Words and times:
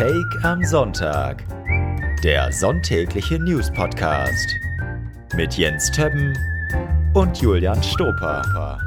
Take 0.00 0.42
am 0.44 0.64
Sonntag. 0.64 1.44
Der 2.24 2.50
sonntägliche 2.50 3.38
News 3.38 3.70
Podcast 3.70 4.56
mit 5.36 5.58
Jens 5.58 5.90
Többen 5.90 6.32
und 7.12 7.36
Julian 7.36 7.82
Stoper. 7.82 8.78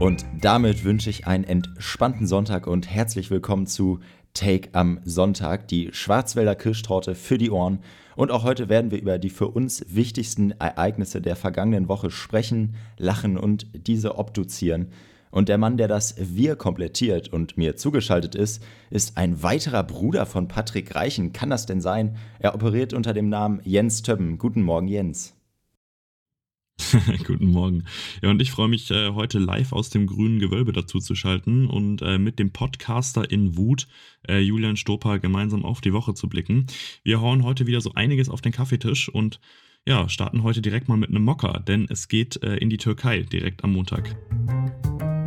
Und 0.00 0.26
damit 0.42 0.84
wünsche 0.84 1.08
ich 1.08 1.26
einen 1.26 1.44
entspannten 1.44 2.26
Sonntag 2.26 2.66
und 2.66 2.86
herzlich 2.86 3.30
willkommen 3.30 3.66
zu 3.66 4.00
Take 4.34 4.68
am 4.72 5.00
Sonntag, 5.06 5.68
die 5.68 5.88
Schwarzwälder 5.94 6.54
Kirschtorte 6.54 7.14
für 7.14 7.38
die 7.38 7.50
Ohren. 7.50 7.78
Und 8.14 8.30
auch 8.30 8.44
heute 8.44 8.68
werden 8.68 8.90
wir 8.90 9.00
über 9.00 9.16
die 9.16 9.30
für 9.30 9.48
uns 9.48 9.86
wichtigsten 9.88 10.50
Ereignisse 10.50 11.22
der 11.22 11.34
vergangenen 11.34 11.88
Woche 11.88 12.10
sprechen, 12.10 12.74
lachen 12.98 13.38
und 13.38 13.68
diese 13.72 14.18
obduzieren. 14.18 14.88
Und 15.34 15.48
der 15.48 15.58
Mann, 15.58 15.76
der 15.76 15.88
das 15.88 16.14
Wir 16.16 16.54
komplettiert 16.54 17.26
und 17.32 17.58
mir 17.58 17.74
zugeschaltet 17.74 18.36
ist, 18.36 18.62
ist 18.90 19.16
ein 19.16 19.42
weiterer 19.42 19.82
Bruder 19.82 20.26
von 20.26 20.46
Patrick 20.46 20.94
Reichen. 20.94 21.32
Kann 21.32 21.50
das 21.50 21.66
denn 21.66 21.80
sein? 21.80 22.16
Er 22.38 22.54
operiert 22.54 22.92
unter 22.92 23.12
dem 23.12 23.30
Namen 23.30 23.60
Jens 23.64 24.02
Többen. 24.02 24.38
Guten 24.38 24.62
Morgen, 24.62 24.86
Jens. 24.86 25.34
Guten 27.26 27.50
Morgen. 27.50 27.82
Ja, 28.22 28.30
und 28.30 28.40
ich 28.40 28.52
freue 28.52 28.68
mich, 28.68 28.92
äh, 28.92 29.10
heute 29.10 29.40
live 29.40 29.72
aus 29.72 29.90
dem 29.90 30.06
grünen 30.06 30.38
Gewölbe 30.38 30.72
dazu 30.72 31.00
zu 31.00 31.16
schalten 31.16 31.66
und 31.66 32.00
äh, 32.02 32.16
mit 32.16 32.38
dem 32.38 32.52
Podcaster 32.52 33.28
in 33.28 33.56
Wut, 33.56 33.88
äh, 34.28 34.38
Julian 34.38 34.76
Stoper, 34.76 35.18
gemeinsam 35.18 35.64
auf 35.64 35.80
die 35.80 35.92
Woche 35.92 36.14
zu 36.14 36.28
blicken. 36.28 36.68
Wir 37.02 37.20
hauen 37.20 37.42
heute 37.42 37.66
wieder 37.66 37.80
so 37.80 37.90
einiges 37.94 38.28
auf 38.28 38.40
den 38.40 38.52
Kaffeetisch 38.52 39.08
und 39.08 39.40
ja, 39.84 40.08
starten 40.08 40.44
heute 40.44 40.62
direkt 40.62 40.88
mal 40.88 40.96
mit 40.96 41.10
einem 41.10 41.24
Mocker, 41.24 41.60
denn 41.66 41.88
es 41.90 42.06
geht 42.08 42.36
in 42.36 42.70
die 42.70 42.78
Türkei 42.78 43.20
direkt 43.20 43.64
am 43.64 43.74
Montag. 43.74 44.16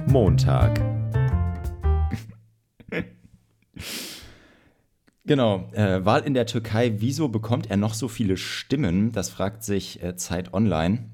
Montag. 0.08 0.82
Genau, 5.26 5.70
äh, 5.74 6.06
Wahl 6.06 6.22
in 6.22 6.34
der 6.34 6.46
Türkei. 6.46 6.94
Wieso 7.00 7.28
bekommt 7.28 7.70
er 7.70 7.76
noch 7.76 7.94
so 7.94 8.08
viele 8.08 8.38
Stimmen? 8.38 9.12
Das 9.12 9.30
fragt 9.30 9.64
sich 9.64 10.02
äh, 10.02 10.16
Zeit 10.16 10.54
Online. 10.54 11.10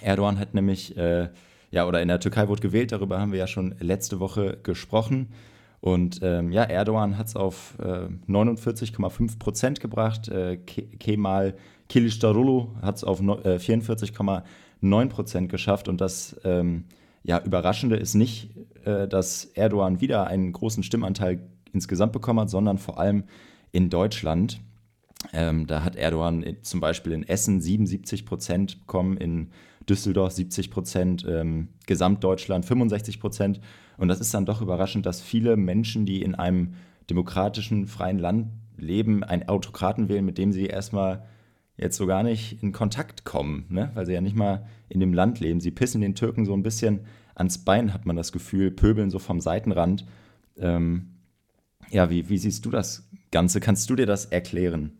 Erdogan 0.00 0.38
hat 0.38 0.54
nämlich, 0.54 0.96
äh, 0.96 1.28
ja, 1.70 1.86
oder 1.86 2.00
in 2.00 2.08
der 2.08 2.20
Türkei 2.20 2.48
wurde 2.48 2.62
gewählt, 2.62 2.92
darüber 2.92 3.20
haben 3.20 3.32
wir 3.32 3.38
ja 3.38 3.46
schon 3.46 3.74
letzte 3.80 4.20
Woche 4.20 4.58
gesprochen. 4.62 5.34
Und 5.80 6.20
ähm, 6.22 6.50
ja, 6.50 6.62
Erdogan 6.64 7.18
hat 7.18 7.26
es 7.26 7.36
auf 7.36 7.74
49,5 7.78 9.34
äh, 9.34 9.38
Prozent 9.38 9.80
gebracht. 9.80 10.28
Äh, 10.28 10.56
Kemal 10.56 11.56
Kilicdaroglu 11.90 12.76
hat 12.80 12.96
es 12.96 13.04
auf 13.04 13.20
44,9 13.20 15.08
Prozent 15.08 15.50
geschafft. 15.50 15.88
Und 15.88 16.00
das 16.00 16.40
ähm, 16.44 16.84
ja, 17.22 17.42
Überraschende 17.42 17.96
ist 17.96 18.14
nicht, 18.14 18.50
äh, 18.84 19.06
dass 19.06 19.44
Erdogan 19.44 20.00
wieder 20.00 20.26
einen 20.26 20.52
großen 20.52 20.82
Stimmanteil 20.82 21.40
insgesamt 21.72 22.12
bekommen 22.12 22.40
hat, 22.40 22.50
sondern 22.50 22.78
vor 22.78 22.98
allem 22.98 23.24
in 23.72 23.90
Deutschland. 23.90 24.60
Ähm, 25.32 25.66
da 25.66 25.84
hat 25.84 25.96
Erdogan 25.96 26.44
zum 26.62 26.80
Beispiel 26.80 27.12
in 27.12 27.28
Essen 27.28 27.60
77 27.60 28.24
Prozent 28.24 28.80
bekommen, 28.80 29.16
in 29.16 29.50
Düsseldorf 29.88 30.32
70 30.32 30.70
Prozent, 30.70 31.26
ähm, 31.28 31.68
Gesamtdeutschland 31.86 32.64
65 32.64 33.20
Prozent. 33.20 33.60
Und 33.98 34.08
das 34.08 34.20
ist 34.20 34.32
dann 34.32 34.46
doch 34.46 34.62
überraschend, 34.62 35.04
dass 35.04 35.20
viele 35.20 35.56
Menschen, 35.56 36.06
die 36.06 36.22
in 36.22 36.34
einem 36.34 36.74
demokratischen, 37.10 37.86
freien 37.86 38.18
Land 38.18 38.48
leben, 38.76 39.24
einen 39.24 39.48
Autokraten 39.48 40.08
wählen, 40.08 40.24
mit 40.24 40.38
dem 40.38 40.52
sie 40.52 40.66
erstmal 40.66 41.24
jetzt 41.80 41.96
so 41.96 42.06
gar 42.06 42.22
nicht 42.22 42.62
in 42.62 42.72
Kontakt 42.72 43.24
kommen, 43.24 43.64
ne? 43.70 43.90
weil 43.94 44.06
sie 44.06 44.12
ja 44.12 44.20
nicht 44.20 44.36
mal 44.36 44.66
in 44.88 45.00
dem 45.00 45.14
Land 45.14 45.40
leben. 45.40 45.60
Sie 45.60 45.70
pissen 45.70 46.00
den 46.00 46.14
Türken 46.14 46.44
so 46.44 46.52
ein 46.52 46.62
bisschen 46.62 47.00
ans 47.34 47.58
Bein, 47.58 47.94
hat 47.94 48.06
man 48.06 48.16
das 48.16 48.32
Gefühl, 48.32 48.70
pöbeln 48.70 49.10
so 49.10 49.18
vom 49.18 49.40
Seitenrand. 49.40 50.04
Ähm, 50.58 51.14
ja, 51.90 52.10
wie, 52.10 52.28
wie 52.28 52.38
siehst 52.38 52.66
du 52.66 52.70
das 52.70 53.08
Ganze? 53.30 53.60
Kannst 53.60 53.88
du 53.88 53.96
dir 53.96 54.06
das 54.06 54.26
erklären? 54.26 54.92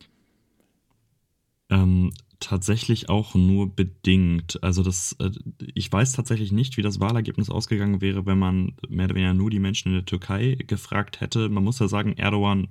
Ähm, 1.69 2.13
tatsächlich 2.41 3.11
auch 3.11 3.35
nur 3.35 3.77
bedingt. 3.77 4.63
Also 4.63 4.83
das, 4.83 5.15
äh, 5.21 5.31
ich 5.75 5.93
weiß 5.93 6.13
tatsächlich 6.13 6.51
nicht, 6.51 6.79
wie 6.79 6.83
das 6.83 6.99
Wahlergebnis 6.99 7.51
ausgegangen 7.51 8.01
wäre, 8.01 8.25
wenn 8.25 8.39
man 8.39 8.73
mehr 8.89 9.05
oder 9.05 9.17
weniger 9.17 9.35
nur 9.35 9.51
die 9.51 9.61
Menschen 9.61 9.89
in 9.89 9.95
der 9.95 10.07
Türkei 10.07 10.57
gefragt 10.67 11.21
hätte. 11.21 11.51
Man 11.51 11.63
muss 11.63 11.79
ja 11.79 11.89
sagen, 11.89 12.15
Erdogan 12.17 12.69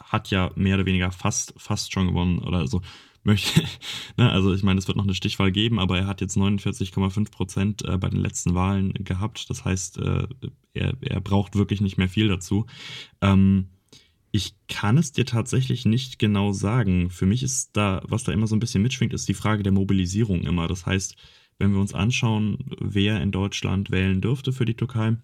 hat 0.00 0.30
ja 0.30 0.50
mehr 0.56 0.74
oder 0.74 0.86
weniger 0.86 1.12
fast, 1.12 1.54
fast 1.56 1.92
schon 1.92 2.08
gewonnen 2.08 2.40
oder 2.40 2.66
so 2.66 2.82
möchte, 3.24 3.62
ne, 4.16 4.30
also 4.30 4.52
ich 4.52 4.62
meine, 4.62 4.78
es 4.78 4.88
wird 4.88 4.96
noch 4.96 5.04
eine 5.04 5.14
Stichwahl 5.14 5.52
geben, 5.52 5.78
aber 5.78 5.98
er 5.98 6.06
hat 6.06 6.20
jetzt 6.20 6.36
49,5 6.36 7.30
Prozent 7.30 7.84
äh, 7.84 7.96
bei 7.98 8.08
den 8.08 8.20
letzten 8.20 8.54
Wahlen 8.54 8.92
gehabt. 8.94 9.48
Das 9.50 9.64
heißt, 9.64 9.98
äh, 9.98 10.26
er, 10.74 10.94
er 11.00 11.20
braucht 11.20 11.56
wirklich 11.56 11.80
nicht 11.80 11.98
mehr 11.98 12.08
viel 12.08 12.28
dazu. 12.28 12.66
Ähm, 13.20 13.68
ich 14.32 14.54
kann 14.66 14.96
es 14.96 15.12
dir 15.12 15.26
tatsächlich 15.26 15.84
nicht 15.84 16.18
genau 16.18 16.52
sagen. 16.52 17.10
Für 17.10 17.26
mich 17.26 17.42
ist 17.42 17.76
da, 17.76 18.02
was 18.06 18.24
da 18.24 18.32
immer 18.32 18.46
so 18.46 18.56
ein 18.56 18.60
bisschen 18.60 18.82
mitschwingt, 18.82 19.12
ist 19.12 19.28
die 19.28 19.34
Frage 19.34 19.62
der 19.62 19.72
Mobilisierung 19.72 20.40
immer. 20.42 20.68
Das 20.68 20.86
heißt, 20.86 21.16
wenn 21.58 21.72
wir 21.72 21.80
uns 21.80 21.92
anschauen, 21.92 22.58
wer 22.80 23.20
in 23.20 23.30
Deutschland 23.30 23.90
wählen 23.90 24.22
dürfte 24.22 24.52
für 24.52 24.64
die 24.64 24.74
Türkei, 24.74 25.16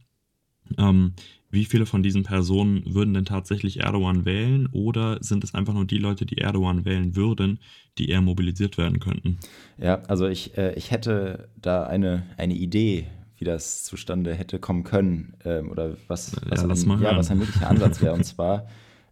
ähm, 0.76 1.14
wie 1.50 1.64
viele 1.64 1.86
von 1.86 2.02
diesen 2.02 2.24
Personen 2.24 2.82
würden 2.94 3.14
denn 3.14 3.24
tatsächlich 3.24 3.80
Erdogan 3.80 4.24
wählen 4.24 4.68
oder 4.72 5.18
sind 5.22 5.44
es 5.44 5.54
einfach 5.54 5.72
nur 5.72 5.86
die 5.86 5.98
Leute, 5.98 6.26
die 6.26 6.38
Erdogan 6.38 6.84
wählen 6.84 7.16
würden, 7.16 7.58
die 7.96 8.10
eher 8.10 8.20
mobilisiert 8.20 8.76
werden 8.76 9.00
könnten? 9.00 9.38
Ja, 9.78 10.02
also 10.08 10.26
ich, 10.26 10.58
äh, 10.58 10.74
ich 10.74 10.90
hätte 10.90 11.48
da 11.56 11.84
eine, 11.84 12.24
eine 12.36 12.54
Idee, 12.54 13.06
wie 13.38 13.44
das 13.44 13.84
zustande 13.84 14.34
hätte 14.34 14.58
kommen 14.58 14.84
können 14.84 15.34
ähm, 15.44 15.70
oder 15.70 15.96
was, 16.06 16.36
was, 16.48 16.62
ja, 16.62 16.68
ein, 16.68 17.02
ja, 17.02 17.16
was 17.16 17.30
ein 17.30 17.38
möglicher 17.38 17.70
Ansatz 17.70 18.02
wäre. 18.02 18.14
Und 18.14 18.24
zwar 18.24 18.66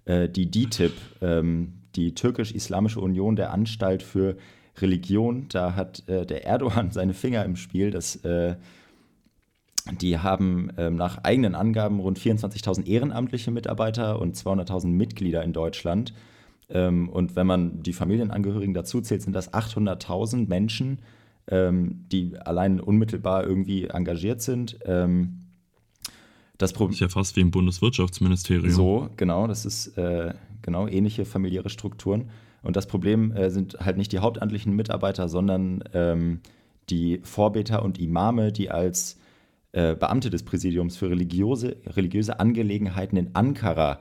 äh, 0.04 0.28
die 0.28 0.50
DITIB, 0.50 0.92
ähm, 1.22 1.72
die 1.94 2.14
Türkisch-Islamische 2.14 3.00
Union 3.00 3.36
der 3.36 3.52
Anstalt 3.52 4.02
für 4.02 4.36
Religion. 4.78 5.46
Da 5.48 5.74
hat 5.74 6.06
äh, 6.08 6.26
der 6.26 6.44
Erdogan 6.44 6.90
seine 6.90 7.14
Finger 7.14 7.44
im 7.44 7.56
Spiel. 7.56 7.90
Das 7.90 8.16
äh, 8.16 8.56
die 9.92 10.18
haben 10.18 10.70
ähm, 10.76 10.96
nach 10.96 11.18
eigenen 11.22 11.54
Angaben 11.54 12.00
rund 12.00 12.18
24.000 12.18 12.86
ehrenamtliche 12.86 13.50
Mitarbeiter 13.50 14.20
und 14.20 14.36
200.000 14.36 14.88
Mitglieder 14.88 15.42
in 15.42 15.52
Deutschland. 15.52 16.12
Ähm, 16.68 17.08
und 17.08 17.36
wenn 17.36 17.46
man 17.46 17.82
die 17.82 17.92
Familienangehörigen 17.92 18.74
dazu 18.74 19.00
zählt, 19.00 19.22
sind 19.22 19.32
das 19.32 19.52
800.000 19.52 20.48
Menschen, 20.48 20.98
ähm, 21.48 22.04
die 22.10 22.36
allein 22.36 22.80
unmittelbar 22.80 23.44
irgendwie 23.44 23.84
engagiert 23.84 24.42
sind. 24.42 24.78
Ähm, 24.84 25.42
das, 26.58 26.72
das 26.72 26.90
ist 26.90 27.00
ja 27.00 27.08
fast 27.08 27.36
wie 27.36 27.40
im 27.40 27.50
Bundeswirtschaftsministerium. 27.50 28.70
So, 28.70 29.10
genau, 29.16 29.46
das 29.46 29.64
ist 29.64 29.98
äh, 29.98 30.34
genau 30.62 30.88
ähnliche 30.88 31.24
familiäre 31.24 31.68
Strukturen. 31.68 32.30
Und 32.62 32.74
das 32.74 32.86
Problem 32.86 33.30
äh, 33.32 33.50
sind 33.50 33.78
halt 33.78 33.96
nicht 33.96 34.10
die 34.10 34.18
hauptamtlichen 34.18 34.74
Mitarbeiter, 34.74 35.28
sondern 35.28 35.84
ähm, 35.92 36.40
die 36.88 37.20
Vorbeter 37.22 37.84
und 37.84 38.00
Imame, 38.00 38.50
die 38.50 38.70
als 38.70 39.18
äh, 39.76 39.94
Beamte 39.94 40.30
des 40.30 40.42
Präsidiums 40.42 40.96
für 40.96 41.10
religiöse, 41.10 41.76
religiöse 41.84 42.40
Angelegenheiten 42.40 43.18
in 43.18 43.34
Ankara 43.34 44.00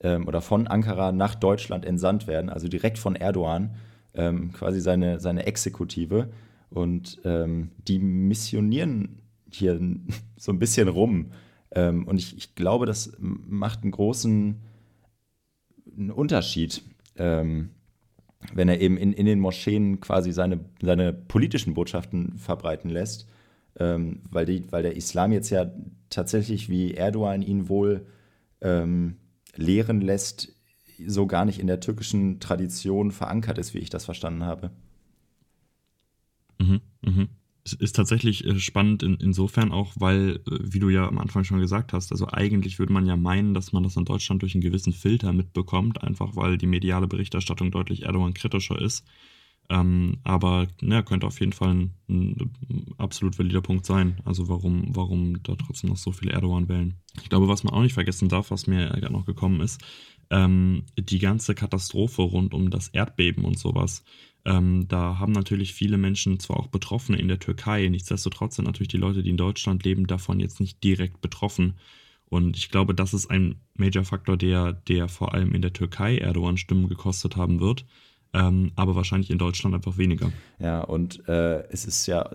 ähm, 0.00 0.26
oder 0.26 0.40
von 0.40 0.66
Ankara 0.66 1.12
nach 1.12 1.36
Deutschland 1.36 1.84
entsandt 1.84 2.26
werden, 2.26 2.50
also 2.50 2.66
direkt 2.66 2.98
von 2.98 3.14
Erdogan, 3.14 3.76
ähm, 4.14 4.50
quasi 4.52 4.80
seine, 4.80 5.20
seine 5.20 5.46
Exekutive. 5.46 6.30
Und 6.68 7.20
ähm, 7.24 7.70
die 7.86 8.00
missionieren 8.00 9.22
hier 9.52 9.78
so 10.36 10.50
ein 10.50 10.58
bisschen 10.58 10.88
rum. 10.88 11.30
Ähm, 11.70 12.08
und 12.08 12.18
ich, 12.18 12.36
ich, 12.36 12.56
glaube, 12.56 12.84
das 12.84 13.12
macht 13.20 13.84
einen 13.84 13.92
großen 13.92 14.56
einen 15.96 16.10
Unterschied 16.10 16.82
ähm, 17.14 17.70
wenn 18.52 18.68
er 18.68 18.80
eben 18.80 18.96
in, 18.96 19.12
in 19.12 19.26
den 19.26 19.38
Moscheen 19.38 20.00
quasi 20.00 20.32
seine, 20.32 20.58
seine 20.82 21.12
politischen 21.12 21.72
Botschaften 21.72 22.36
verbreiten 22.36 22.90
lässt 22.90 23.28
ähm, 23.78 24.22
weil, 24.30 24.46
die, 24.46 24.70
weil 24.70 24.82
der 24.82 24.96
Islam 24.96 25.32
jetzt 25.32 25.50
ja 25.50 25.70
tatsächlich, 26.10 26.68
wie 26.68 26.94
Erdogan 26.94 27.42
ihn 27.42 27.68
wohl 27.68 28.06
ähm, 28.60 29.16
lehren 29.56 30.00
lässt, 30.00 30.52
so 31.06 31.26
gar 31.26 31.44
nicht 31.44 31.58
in 31.58 31.66
der 31.66 31.80
türkischen 31.80 32.40
Tradition 32.40 33.10
verankert 33.10 33.58
ist, 33.58 33.74
wie 33.74 33.78
ich 33.78 33.90
das 33.90 34.04
verstanden 34.04 34.44
habe. 34.44 34.70
Mhm, 36.58 36.80
mhm. 37.02 37.28
Es 37.64 37.72
ist 37.72 37.96
tatsächlich 37.96 38.44
äh, 38.44 38.58
spannend 38.58 39.02
in, 39.02 39.14
insofern 39.14 39.72
auch, 39.72 39.94
weil, 39.96 40.40
äh, 40.46 40.58
wie 40.60 40.78
du 40.78 40.90
ja 40.90 41.08
am 41.08 41.18
Anfang 41.18 41.44
schon 41.44 41.60
gesagt 41.60 41.92
hast, 41.92 42.12
also 42.12 42.28
eigentlich 42.28 42.78
würde 42.78 42.92
man 42.92 43.06
ja 43.06 43.16
meinen, 43.16 43.54
dass 43.54 43.72
man 43.72 43.82
das 43.82 43.96
in 43.96 44.04
Deutschland 44.04 44.42
durch 44.42 44.54
einen 44.54 44.62
gewissen 44.62 44.92
Filter 44.92 45.32
mitbekommt, 45.32 46.02
einfach 46.02 46.36
weil 46.36 46.58
die 46.58 46.66
mediale 46.66 47.06
Berichterstattung 47.06 47.70
deutlich 47.70 48.02
Erdogan 48.02 48.34
kritischer 48.34 48.80
ist. 48.80 49.04
Ähm, 49.70 50.18
aber 50.24 50.66
ne, 50.82 51.02
könnte 51.02 51.26
auf 51.26 51.40
jeden 51.40 51.52
Fall 51.52 51.70
ein, 51.74 51.94
ein, 52.08 52.50
absolut 52.98 53.38
valider 53.38 53.62
Punkt 53.62 53.86
sein. 53.86 54.18
Also 54.24 54.48
warum, 54.48 54.94
warum 54.94 55.42
da 55.42 55.54
trotzdem 55.56 55.90
noch 55.90 55.96
so 55.96 56.12
viele 56.12 56.32
Erdogan 56.32 56.68
wählen. 56.68 56.94
Ich 57.22 57.30
glaube, 57.30 57.48
was 57.48 57.64
man 57.64 57.72
auch 57.72 57.82
nicht 57.82 57.94
vergessen 57.94 58.28
darf, 58.28 58.50
was 58.50 58.66
mir 58.66 58.88
gerade 58.88 59.12
noch 59.12 59.24
gekommen 59.24 59.60
ist, 59.60 59.80
ähm, 60.30 60.84
die 60.98 61.18
ganze 61.18 61.54
Katastrophe 61.54 62.22
rund 62.22 62.52
um 62.52 62.70
das 62.70 62.88
Erdbeben 62.88 63.44
und 63.44 63.58
sowas. 63.58 64.04
Ähm, 64.44 64.86
da 64.88 65.18
haben 65.18 65.32
natürlich 65.32 65.72
viele 65.72 65.96
Menschen, 65.96 66.38
zwar 66.38 66.58
auch 66.58 66.66
Betroffene 66.66 67.18
in 67.18 67.28
der 67.28 67.38
Türkei, 67.38 67.88
nichtsdestotrotz 67.88 68.56
sind 68.56 68.66
natürlich 68.66 68.88
die 68.88 68.98
Leute, 68.98 69.22
die 69.22 69.30
in 69.30 69.38
Deutschland 69.38 69.84
leben, 69.84 70.06
davon 70.06 70.40
jetzt 70.40 70.60
nicht 70.60 70.84
direkt 70.84 71.22
betroffen. 71.22 71.74
Und 72.26 72.56
ich 72.56 72.70
glaube, 72.70 72.94
das 72.94 73.14
ist 73.14 73.30
ein 73.30 73.60
Major-Faktor, 73.76 74.36
der, 74.36 74.72
der 74.72 75.08
vor 75.08 75.32
allem 75.32 75.54
in 75.54 75.62
der 75.62 75.72
Türkei 75.72 76.18
Erdogan 76.18 76.56
Stimmen 76.56 76.88
gekostet 76.88 77.36
haben 77.36 77.60
wird, 77.60 77.86
ähm, 78.34 78.72
aber 78.76 78.96
wahrscheinlich 78.96 79.30
in 79.30 79.38
Deutschland 79.38 79.74
einfach 79.74 79.96
weniger. 79.96 80.30
Ja, 80.58 80.80
und 80.80 81.26
äh, 81.28 81.66
es 81.68 81.84
ist 81.84 82.06
ja 82.06 82.30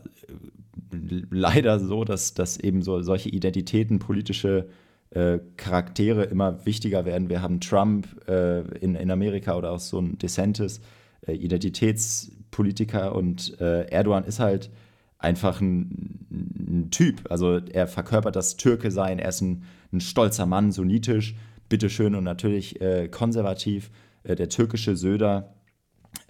leider 1.30 1.80
so, 1.80 2.04
dass, 2.04 2.34
dass 2.34 2.58
eben 2.58 2.82
so 2.82 3.02
solche 3.02 3.30
Identitäten, 3.30 4.00
politische 4.00 4.70
äh, 5.12 5.40
Charaktere 5.58 6.24
immer 6.24 6.66
wichtiger 6.66 7.06
werden. 7.06 7.30
Wir 7.30 7.42
haben 7.42 7.60
Trump 7.60 8.08
äh, 8.28 8.62
in, 8.78 8.96
in 8.96 9.12
Amerika 9.12 9.56
oder 9.56 9.72
auch 9.72 9.80
so 9.80 10.00
ein 10.00 10.18
DeSantis, 10.18 10.82
äh, 11.28 11.34
Identitätspolitiker 11.34 13.16
und 13.16 13.60
äh, 13.60 13.88
Erdogan 13.90 14.24
ist 14.24 14.40
halt 14.40 14.70
einfach 15.18 15.60
ein, 15.60 16.26
ein, 16.32 16.92
Typ. 16.92 17.30
Also 17.30 17.58
er 17.58 17.88
verkörpert 17.88 18.36
das 18.36 18.56
Türke 18.56 18.90
sein, 18.90 19.20
er 19.20 19.30
ist 19.30 19.42
ein, 19.42 19.64
ein 19.92 20.00
stolzer 20.00 20.46
Mann, 20.46 20.72
sunnitisch, 20.72 21.36
bitteschön 21.68 22.16
und 22.16 22.24
natürlich 22.24 22.80
äh, 22.82 23.10
konservativ, 23.10 23.92
äh, 24.24 24.36
der 24.36 24.50
türkische 24.50 24.96
Söder. 24.96 25.54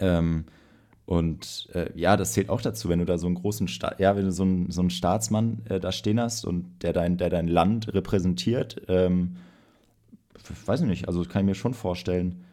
Ähm, 0.00 0.44
und 1.06 1.68
äh, 1.74 1.90
ja, 1.96 2.16
das 2.16 2.32
zählt 2.32 2.50
auch 2.50 2.60
dazu, 2.60 2.88
wenn 2.88 3.00
du 3.00 3.04
da 3.04 3.18
so 3.18 3.26
einen 3.26 3.34
großen, 3.34 3.66
Sta 3.66 3.94
ja, 3.98 4.14
wenn 4.16 4.26
du 4.26 4.32
so 4.32 4.44
einen, 4.44 4.70
so 4.70 4.80
einen 4.80 4.90
Staatsmann 4.90 5.62
äh, 5.68 5.80
da 5.80 5.90
stehen 5.90 6.20
hast 6.20 6.44
und 6.44 6.82
der 6.82 6.92
dein, 6.92 7.16
der 7.16 7.30
dein 7.30 7.48
Land 7.48 7.92
repräsentiert, 7.92 8.82
ähm, 8.86 9.36
weiß 10.66 10.82
ich 10.82 10.86
nicht, 10.86 11.08
also 11.08 11.24
kann 11.24 11.42
ich 11.42 11.46
mir 11.46 11.54
schon 11.54 11.74
vorstellen, 11.74 12.44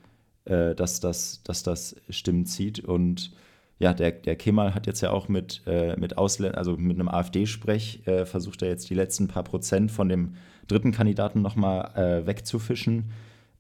äh, 0.46 0.74
dass, 0.76 1.00
das, 1.00 1.44
dass 1.44 1.62
das 1.62 1.96
Stimmen 2.10 2.46
zieht. 2.46 2.80
Und 2.80 3.32
ja, 3.80 3.94
der, 3.94 4.12
der 4.12 4.36
Kemal 4.36 4.74
hat 4.74 4.88
jetzt 4.88 5.02
ja 5.02 5.12
auch 5.12 5.28
mit, 5.28 5.62
äh, 5.68 5.96
mit 5.98 6.18
Ausländern, 6.18 6.58
also 6.58 6.76
mit 6.78 6.98
einem 6.98 7.10
AfD-Sprech, 7.10 8.08
äh, 8.08 8.26
versucht 8.26 8.64
er 8.64 8.70
jetzt 8.70 8.90
die 8.90 8.96
letzten 8.96 9.28
paar 9.28 9.44
Prozent 9.44 9.92
von 9.92 10.10
dem 10.10 10.34
dritten 10.68 10.92
Kandidaten 10.92 11.42
nochmal 11.42 11.92
äh, 11.96 12.26
wegzufischen. 12.26 13.12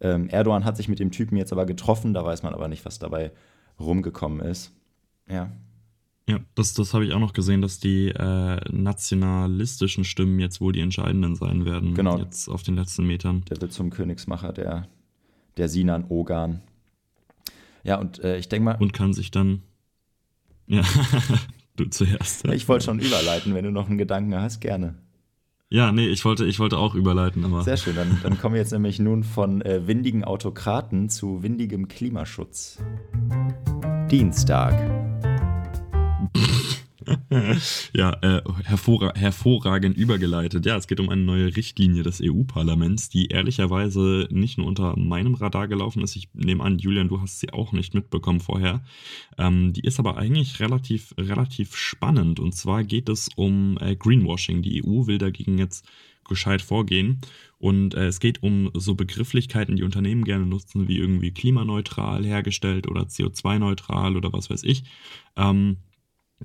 Ähm, 0.01 0.27
Erdogan 0.29 0.65
hat 0.65 0.77
sich 0.77 0.89
mit 0.89 0.99
dem 0.99 1.11
Typen 1.11 1.37
jetzt 1.37 1.51
aber 1.51 1.65
getroffen, 1.65 2.13
da 2.13 2.25
weiß 2.25 2.41
man 2.41 2.53
aber 2.53 2.67
nicht, 2.67 2.83
was 2.83 2.97
dabei 2.99 3.31
rumgekommen 3.79 4.39
ist. 4.41 4.73
Ja. 5.29 5.51
Ja, 6.29 6.39
das, 6.55 6.73
das 6.73 6.93
habe 6.93 7.05
ich 7.05 7.13
auch 7.13 7.19
noch 7.19 7.31
gesehen, 7.31 7.61
dass 7.61 7.79
die 7.79 8.09
äh, 8.09 8.59
nationalistischen 8.69 10.03
Stimmen 10.03 10.39
jetzt 10.39 10.59
wohl 10.59 10.73
die 10.73 10.81
entscheidenden 10.81 11.35
sein 11.35 11.63
werden. 11.63 11.93
Genau. 11.93 12.17
Jetzt 12.17 12.49
auf 12.49 12.63
den 12.63 12.75
letzten 12.75 13.07
Metern. 13.07 13.45
Der 13.49 13.61
wird 13.61 13.71
zum 13.71 13.89
Königsmacher, 13.91 14.51
der, 14.51 14.89
der 15.55 15.69
Sinan 15.69 16.05
Ogan. 16.09 16.61
Ja, 17.83 17.97
und 17.97 18.21
äh, 18.23 18.37
ich 18.37 18.49
denke 18.49 18.65
mal. 18.65 18.75
Und 18.77 18.91
kann 18.91 19.13
sich 19.13 19.31
dann. 19.31 19.61
Ja, 20.65 20.83
du 21.77 21.85
zuerst. 21.85 22.45
Ich 22.47 22.67
wollte 22.67 22.85
schon 22.85 22.99
überleiten, 22.99 23.55
wenn 23.55 23.63
du 23.63 23.71
noch 23.71 23.87
einen 23.87 23.97
Gedanken 23.97 24.35
hast, 24.35 24.59
gerne. 24.59 24.95
Ja, 25.69 25.91
nee, 25.91 26.07
ich 26.07 26.23
wollte, 26.23 26.45
ich 26.45 26.59
wollte 26.59 26.77
auch 26.77 26.95
überleiten, 26.95 27.43
aber. 27.43 27.61
Sehr 27.61 27.75
schön, 27.75 27.93
dann, 27.93 28.19
dann 28.23 28.39
kommen 28.39 28.55
wir 28.55 28.61
jetzt 28.61 28.71
nämlich 28.71 28.99
nun 28.99 29.25
von 29.25 29.61
äh, 29.61 29.85
windigen 29.85 30.23
Autokraten 30.23 31.09
zu 31.09 31.43
windigem 31.43 31.89
Klimaschutz. 31.89 32.77
Dienstag. 34.09 34.73
Ja, 37.93 38.11
äh, 38.21 38.41
hervor 38.63 39.13
hervorragend 39.15 39.97
übergeleitet. 39.97 40.65
Ja, 40.65 40.77
es 40.77 40.87
geht 40.87 40.99
um 40.99 41.09
eine 41.09 41.21
neue 41.21 41.55
Richtlinie 41.55 42.03
des 42.03 42.21
EU-Parlaments, 42.23 43.09
die 43.09 43.27
ehrlicherweise 43.27 44.27
nicht 44.31 44.57
nur 44.57 44.67
unter 44.67 44.97
meinem 44.97 45.35
Radar 45.35 45.67
gelaufen 45.67 46.03
ist. 46.03 46.15
Ich 46.15 46.29
nehme 46.33 46.63
an, 46.63 46.79
Julian, 46.79 47.09
du 47.09 47.21
hast 47.21 47.39
sie 47.39 47.51
auch 47.53 47.71
nicht 47.71 47.93
mitbekommen 47.93 48.39
vorher. 48.39 48.83
Ähm, 49.37 49.73
die 49.73 49.81
ist 49.81 49.99
aber 49.99 50.17
eigentlich 50.17 50.59
relativ, 50.59 51.13
relativ 51.17 51.75
spannend. 51.75 52.39
Und 52.39 52.55
zwar 52.55 52.83
geht 52.83 53.09
es 53.09 53.29
um 53.35 53.77
äh, 53.79 53.95
Greenwashing. 53.95 54.61
Die 54.61 54.83
EU 54.83 55.07
will 55.07 55.17
dagegen 55.17 55.57
jetzt 55.57 55.85
gescheit 56.27 56.61
vorgehen. 56.61 57.21
Und 57.59 57.95
äh, 57.95 58.07
es 58.07 58.19
geht 58.19 58.43
um 58.43 58.69
so 58.73 58.93
Begrifflichkeiten, 58.95 59.75
die 59.75 59.83
Unternehmen 59.83 60.23
gerne 60.23 60.45
nutzen, 60.45 60.87
wie 60.87 60.97
irgendwie 60.97 61.31
klimaneutral 61.31 62.23
hergestellt 62.23 62.87
oder 62.87 63.03
CO2-neutral 63.03 64.15
oder 64.15 64.31
was 64.31 64.49
weiß 64.49 64.63
ich. 64.63 64.83
Ähm, 65.35 65.77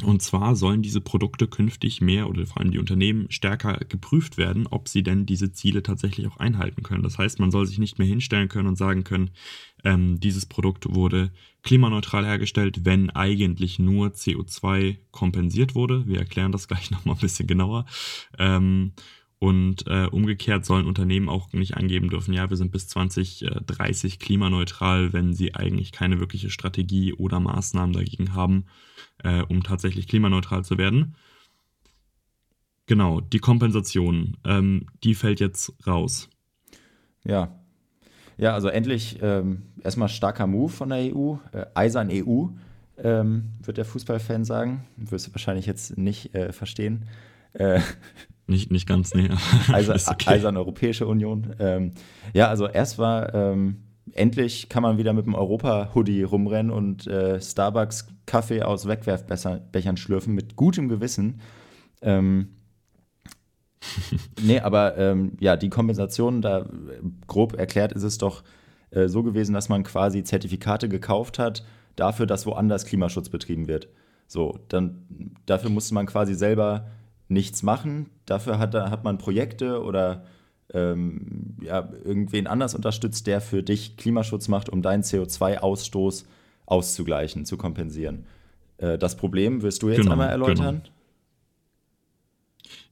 und 0.00 0.22
zwar 0.22 0.56
sollen 0.56 0.80
diese 0.80 1.02
Produkte 1.02 1.46
künftig 1.46 2.00
mehr 2.00 2.28
oder 2.28 2.46
vor 2.46 2.60
allem 2.60 2.70
die 2.70 2.78
Unternehmen 2.78 3.30
stärker 3.30 3.78
geprüft 3.88 4.38
werden, 4.38 4.66
ob 4.66 4.88
sie 4.88 5.02
denn 5.02 5.26
diese 5.26 5.52
Ziele 5.52 5.82
tatsächlich 5.82 6.26
auch 6.26 6.38
einhalten 6.38 6.82
können. 6.82 7.02
Das 7.02 7.18
heißt, 7.18 7.38
man 7.40 7.50
soll 7.50 7.66
sich 7.66 7.78
nicht 7.78 7.98
mehr 7.98 8.08
hinstellen 8.08 8.48
können 8.48 8.68
und 8.68 8.78
sagen 8.78 9.04
können, 9.04 9.30
ähm, 9.84 10.18
dieses 10.18 10.46
Produkt 10.46 10.94
wurde 10.94 11.30
klimaneutral 11.62 12.24
hergestellt, 12.24 12.86
wenn 12.86 13.10
eigentlich 13.10 13.78
nur 13.78 14.08
CO2 14.08 14.96
kompensiert 15.10 15.74
wurde. 15.74 16.06
Wir 16.06 16.20
erklären 16.20 16.52
das 16.52 16.68
gleich 16.68 16.90
nochmal 16.90 17.16
ein 17.16 17.20
bisschen 17.20 17.46
genauer. 17.46 17.84
Ähm, 18.38 18.92
und 19.42 19.88
äh, 19.88 20.06
umgekehrt 20.06 20.64
sollen 20.64 20.86
Unternehmen 20.86 21.28
auch 21.28 21.52
nicht 21.52 21.76
angeben 21.76 22.08
dürfen, 22.08 22.32
ja, 22.32 22.48
wir 22.48 22.56
sind 22.56 22.70
bis 22.70 22.86
2030 22.86 24.20
klimaneutral, 24.20 25.12
wenn 25.12 25.34
sie 25.34 25.56
eigentlich 25.56 25.90
keine 25.90 26.20
wirkliche 26.20 26.48
Strategie 26.48 27.12
oder 27.12 27.40
Maßnahmen 27.40 27.92
dagegen 27.92 28.34
haben, 28.34 28.66
äh, 29.24 29.42
um 29.42 29.64
tatsächlich 29.64 30.06
klimaneutral 30.06 30.64
zu 30.64 30.78
werden. 30.78 31.16
Genau, 32.86 33.20
die 33.20 33.40
Kompensation, 33.40 34.36
ähm, 34.44 34.86
die 35.02 35.16
fällt 35.16 35.40
jetzt 35.40 35.74
raus. 35.88 36.30
Ja. 37.24 37.58
Ja, 38.38 38.54
also 38.54 38.68
endlich 38.68 39.18
ähm, 39.22 39.62
erstmal 39.82 40.08
starker 40.08 40.46
Move 40.46 40.70
von 40.70 40.90
der 40.90 41.16
EU, 41.16 41.34
äh, 41.50 41.66
Eisern 41.74 42.10
EU, 42.12 42.46
ähm, 42.96 43.48
wird 43.60 43.76
der 43.76 43.86
Fußballfan 43.86 44.44
sagen. 44.44 44.84
Wirst 44.96 45.26
du 45.26 45.34
wahrscheinlich 45.34 45.66
jetzt 45.66 45.98
nicht 45.98 46.32
äh, 46.32 46.52
verstehen. 46.52 47.06
Äh, 47.54 47.80
nicht, 48.46 48.70
nicht 48.70 48.86
ganz, 48.86 49.14
nee. 49.14 49.30
Eisern, 49.72 50.00
okay. 50.06 50.30
Eisern 50.30 50.56
Europäische 50.56 51.06
Union. 51.06 51.54
Ähm, 51.58 51.92
ja, 52.32 52.48
also 52.48 52.66
erst 52.66 52.98
war, 52.98 53.34
ähm, 53.34 53.82
endlich 54.12 54.68
kann 54.68 54.82
man 54.82 54.98
wieder 54.98 55.12
mit 55.12 55.26
dem 55.26 55.34
Europa-Hoodie 55.34 56.22
rumrennen 56.22 56.72
und 56.72 57.06
äh, 57.06 57.40
Starbucks 57.40 58.08
Kaffee 58.26 58.62
aus 58.62 58.86
Wegwerfbechern 58.86 59.96
schlürfen 59.96 60.34
mit 60.34 60.56
gutem 60.56 60.88
Gewissen. 60.88 61.40
Ähm, 62.00 62.48
nee, 64.42 64.60
aber 64.60 64.96
ähm, 64.98 65.32
ja, 65.40 65.56
die 65.56 65.70
Kompensation, 65.70 66.42
da 66.42 66.68
grob 67.26 67.54
erklärt 67.58 67.92
ist 67.92 68.02
es 68.02 68.18
doch 68.18 68.42
äh, 68.90 69.08
so 69.08 69.22
gewesen, 69.22 69.54
dass 69.54 69.68
man 69.68 69.82
quasi 69.82 70.22
Zertifikate 70.24 70.88
gekauft 70.88 71.38
hat 71.38 71.64
dafür, 71.96 72.26
dass 72.26 72.46
woanders 72.46 72.86
Klimaschutz 72.86 73.28
betrieben 73.28 73.68
wird. 73.68 73.88
So, 74.26 74.58
dann 74.68 75.34
dafür 75.46 75.70
musste 75.70 75.94
man 75.94 76.06
quasi 76.06 76.34
selber 76.34 76.86
nichts 77.32 77.62
machen. 77.62 78.10
Dafür 78.26 78.58
hat, 78.58 78.74
hat 78.74 79.04
man 79.04 79.18
Projekte 79.18 79.82
oder 79.82 80.24
ähm, 80.72 81.56
ja, 81.62 81.88
irgendwen 82.04 82.46
anders 82.46 82.74
unterstützt, 82.74 83.26
der 83.26 83.40
für 83.40 83.62
dich 83.62 83.96
Klimaschutz 83.96 84.48
macht, 84.48 84.68
um 84.68 84.82
deinen 84.82 85.02
CO2-Ausstoß 85.02 86.24
auszugleichen, 86.66 87.44
zu 87.44 87.56
kompensieren. 87.56 88.24
Äh, 88.78 88.98
das 88.98 89.16
Problem 89.16 89.62
wirst 89.62 89.82
du 89.82 89.88
jetzt 89.88 89.98
genau, 89.98 90.12
einmal 90.12 90.30
erläutern? 90.30 90.82
Genau. 90.82 90.94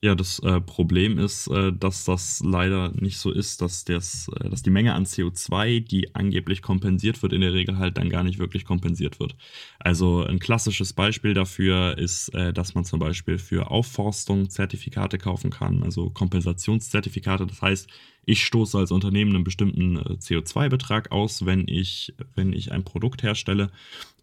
Ja, 0.03 0.15
das 0.15 0.39
äh, 0.39 0.59
Problem 0.59 1.19
ist, 1.19 1.45
äh, 1.49 1.71
dass 1.71 2.05
das 2.05 2.41
leider 2.43 2.91
nicht 2.99 3.19
so 3.19 3.29
ist, 3.31 3.61
dass, 3.61 3.85
das, 3.85 4.29
äh, 4.39 4.49
dass 4.49 4.63
die 4.63 4.71
Menge 4.71 4.95
an 4.95 5.05
CO2, 5.05 5.79
die 5.79 6.15
angeblich 6.15 6.63
kompensiert 6.63 7.21
wird, 7.21 7.33
in 7.33 7.41
der 7.41 7.53
Regel 7.53 7.77
halt 7.77 7.99
dann 7.99 8.09
gar 8.09 8.23
nicht 8.23 8.39
wirklich 8.39 8.65
kompensiert 8.65 9.19
wird. 9.19 9.35
Also 9.77 10.23
ein 10.25 10.39
klassisches 10.39 10.93
Beispiel 10.93 11.35
dafür 11.35 11.99
ist, 11.99 12.29
äh, 12.29 12.51
dass 12.51 12.73
man 12.73 12.83
zum 12.83 12.99
Beispiel 12.99 13.37
für 13.37 13.69
Aufforstung 13.69 14.49
Zertifikate 14.49 15.19
kaufen 15.19 15.51
kann, 15.51 15.83
also 15.83 16.09
Kompensationszertifikate. 16.09 17.45
Das 17.45 17.61
heißt, 17.61 17.87
ich 18.25 18.43
stoße 18.43 18.77
als 18.79 18.91
Unternehmen 18.91 19.35
einen 19.35 19.43
bestimmten 19.43 19.97
äh, 19.97 20.17
CO2-Betrag 20.17 21.11
aus, 21.11 21.45
wenn 21.45 21.67
ich, 21.67 22.15
wenn 22.33 22.53
ich 22.53 22.71
ein 22.71 22.83
Produkt 22.83 23.21
herstelle 23.21 23.71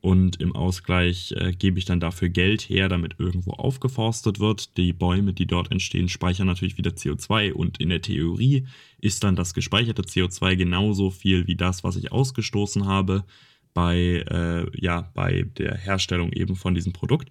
und 0.01 0.41
im 0.41 0.55
Ausgleich 0.55 1.35
äh, 1.37 1.53
gebe 1.53 1.79
ich 1.79 1.85
dann 1.85 1.99
dafür 1.99 2.29
Geld 2.29 2.63
her, 2.63 2.89
damit 2.89 3.17
irgendwo 3.19 3.53
aufgeforstet 3.53 4.39
wird. 4.39 4.77
Die 4.77 4.93
Bäume, 4.93 5.33
die 5.33 5.47
dort 5.47 5.73
entstehen, 5.73 6.09
speichern 6.09 6.47
natürlich 6.47 6.79
wieder 6.79 6.93
CO2 6.93 7.53
und 7.53 7.81
in 7.81 7.89
der 7.89 8.01
Theorie 8.01 8.67
ist 9.01 9.25
dann 9.25 9.35
das 9.35 9.55
gespeicherte 9.55 10.03
CO2 10.03 10.57
genauso 10.57 11.11
viel 11.11 11.47
wie 11.47 11.57
das, 11.57 11.83
was 11.83 11.97
ich 11.97 12.13
ausgestoßen 12.13 12.87
habe 12.87 13.25
bei, 13.75 14.25
äh, 14.29 14.67
ja, 14.81 15.11
bei 15.15 15.43
der 15.57 15.77
Herstellung 15.77 16.33
eben 16.33 16.55
von 16.55 16.75
diesem 16.75 16.93
Produkt. 16.93 17.31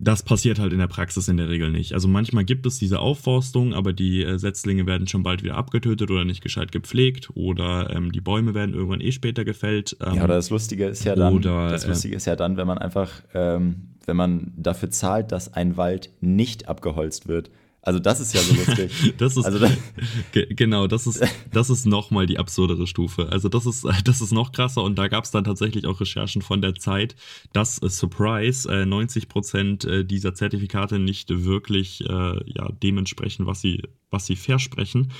Das 0.00 0.22
passiert 0.22 0.58
halt 0.60 0.72
in 0.72 0.78
der 0.78 0.86
Praxis 0.86 1.26
in 1.26 1.36
der 1.36 1.48
Regel 1.48 1.70
nicht. 1.70 1.92
Also 1.92 2.06
manchmal 2.06 2.44
gibt 2.44 2.66
es 2.66 2.78
diese 2.78 3.00
Aufforstung, 3.00 3.74
aber 3.74 3.92
die 3.92 4.22
äh, 4.22 4.38
Setzlinge 4.38 4.86
werden 4.86 5.08
schon 5.08 5.24
bald 5.24 5.42
wieder 5.42 5.56
abgetötet 5.56 6.10
oder 6.10 6.24
nicht 6.24 6.40
gescheit 6.40 6.70
gepflegt 6.70 7.30
oder 7.34 7.90
ähm, 7.90 8.12
die 8.12 8.20
Bäume 8.20 8.54
werden 8.54 8.74
irgendwann 8.74 9.00
eh 9.00 9.10
später 9.10 9.44
gefällt. 9.44 9.96
Ähm, 10.00 10.14
ja, 10.14 10.24
oder 10.24 10.34
das 10.34 10.50
Lustige 10.50 10.86
ist 10.86 11.04
ja 11.04 11.16
dann, 11.16 11.34
oder, 11.34 11.68
das 11.70 11.84
äh, 11.84 11.88
Lustige 11.88 12.14
ist 12.14 12.26
ja 12.26 12.36
dann, 12.36 12.56
wenn 12.56 12.66
man 12.66 12.78
einfach, 12.78 13.10
ähm, 13.34 13.88
wenn 14.06 14.16
man 14.16 14.52
dafür 14.56 14.90
zahlt, 14.90 15.32
dass 15.32 15.52
ein 15.54 15.76
Wald 15.76 16.10
nicht 16.20 16.68
abgeholzt 16.68 17.26
wird. 17.26 17.50
Also 17.88 18.00
das 18.00 18.20
ist 18.20 18.34
ja 18.34 18.42
so 18.42 18.54
lustig. 18.54 19.14
das 19.16 19.38
ist 19.38 19.46
also, 19.46 19.66
genau, 20.50 20.86
das 20.88 21.06
ist 21.06 21.22
das 21.50 21.70
ist 21.70 21.86
noch 21.86 22.10
mal 22.10 22.26
die 22.26 22.38
absurdere 22.38 22.86
Stufe. 22.86 23.30
Also 23.30 23.48
das 23.48 23.64
ist 23.64 23.86
das 24.04 24.20
ist 24.20 24.30
noch 24.30 24.52
krasser 24.52 24.82
und 24.82 24.98
da 24.98 25.08
gab 25.08 25.24
es 25.24 25.30
dann 25.30 25.44
tatsächlich 25.44 25.86
auch 25.86 25.98
Recherchen 25.98 26.42
von 26.42 26.60
der 26.60 26.74
Zeit, 26.74 27.16
dass 27.54 27.80
äh, 27.80 27.88
Surprise 27.88 28.70
äh, 28.70 28.84
90 28.84 29.30
Prozent 29.30 29.86
äh, 29.86 30.04
dieser 30.04 30.34
Zertifikate 30.34 30.98
nicht 30.98 31.30
wirklich 31.30 32.04
äh, 32.06 32.36
ja 32.44 32.68
dementsprechend 32.82 33.46
was 33.46 33.62
sie 33.62 33.80
was 34.10 34.26
sie 34.26 34.36
versprechen. 34.36 35.10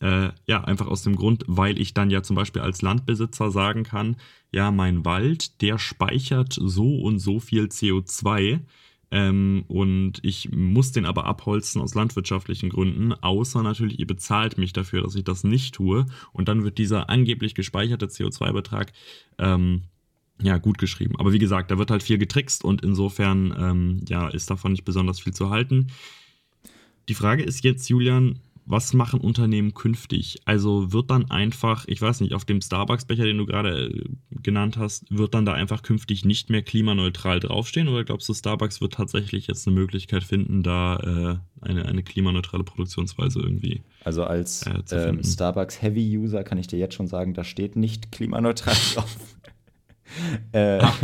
Äh, 0.00 0.30
ja, 0.46 0.64
einfach 0.64 0.86
aus 0.86 1.02
dem 1.02 1.16
Grund, 1.16 1.44
weil 1.46 1.78
ich 1.78 1.92
dann 1.92 2.08
ja 2.08 2.22
zum 2.22 2.36
Beispiel 2.36 2.62
als 2.62 2.80
Landbesitzer 2.80 3.50
sagen 3.50 3.82
kann, 3.84 4.16
ja, 4.50 4.70
mein 4.70 5.04
Wald, 5.04 5.60
der 5.60 5.78
speichert 5.78 6.56
so 6.58 7.00
und 7.00 7.18
so 7.18 7.38
viel 7.38 7.64
CO2 7.64 8.60
ähm, 9.14 9.64
und 9.68 10.14
ich 10.22 10.50
muss 10.50 10.90
den 10.90 11.06
aber 11.06 11.24
abholzen 11.24 11.80
aus 11.80 11.94
landwirtschaftlichen 11.94 12.68
Gründen, 12.68 13.12
außer 13.12 13.62
natürlich, 13.62 14.00
ihr 14.00 14.08
bezahlt 14.08 14.58
mich 14.58 14.72
dafür, 14.72 15.02
dass 15.02 15.14
ich 15.14 15.22
das 15.22 15.44
nicht 15.44 15.76
tue. 15.76 16.06
Und 16.32 16.48
dann 16.48 16.64
wird 16.64 16.78
dieser 16.78 17.08
angeblich 17.08 17.54
gespeicherte 17.54 18.06
CO2-Betrag 18.06 18.92
ähm, 19.38 19.82
ja, 20.42 20.58
gut 20.58 20.78
geschrieben. 20.78 21.14
Aber 21.20 21.32
wie 21.32 21.38
gesagt, 21.38 21.70
da 21.70 21.78
wird 21.78 21.92
halt 21.92 22.02
viel 22.02 22.18
getrickst 22.18 22.64
und 22.64 22.82
insofern 22.82 23.54
ähm, 23.56 24.00
ja, 24.08 24.26
ist 24.26 24.50
davon 24.50 24.72
nicht 24.72 24.84
besonders 24.84 25.20
viel 25.20 25.32
zu 25.32 25.48
halten. 25.48 25.92
Die 27.08 27.14
Frage 27.14 27.44
ist 27.44 27.62
jetzt, 27.62 27.88
Julian, 27.88 28.40
was 28.66 28.94
machen 28.94 29.20
Unternehmen 29.20 29.74
künftig? 29.74 30.40
Also 30.44 30.92
wird 30.92 31.10
dann 31.10 31.30
einfach, 31.30 31.84
ich 31.86 32.00
weiß 32.00 32.20
nicht, 32.20 32.34
auf 32.34 32.44
dem 32.44 32.60
Starbucks-Becher, 32.60 33.24
den 33.24 33.38
du 33.38 33.46
gerade 33.46 33.88
äh, 33.88 34.04
genannt 34.42 34.76
hast, 34.78 35.04
wird 35.10 35.34
dann 35.34 35.44
da 35.44 35.52
einfach 35.52 35.82
künftig 35.82 36.24
nicht 36.24 36.50
mehr 36.50 36.62
klimaneutral 36.62 37.40
draufstehen? 37.40 37.88
Oder 37.88 38.04
glaubst 38.04 38.28
du, 38.28 38.34
Starbucks 38.34 38.80
wird 38.80 38.94
tatsächlich 38.94 39.46
jetzt 39.46 39.66
eine 39.66 39.74
Möglichkeit 39.74 40.24
finden, 40.24 40.62
da 40.62 41.40
äh, 41.62 41.66
eine, 41.66 41.84
eine 41.84 42.02
klimaneutrale 42.02 42.64
Produktionsweise 42.64 43.40
irgendwie? 43.40 43.82
Also 44.04 44.24
als 44.24 44.66
äh, 44.66 44.82
ähm, 44.92 45.22
Starbucks 45.22 45.82
Heavy-User 45.82 46.44
kann 46.44 46.58
ich 46.58 46.66
dir 46.66 46.78
jetzt 46.78 46.94
schon 46.94 47.06
sagen, 47.06 47.34
da 47.34 47.44
steht 47.44 47.76
nicht 47.76 48.12
klimaneutral 48.12 48.76
drauf. 48.94 49.16
äh, 50.52 50.78
ah, 50.80 50.94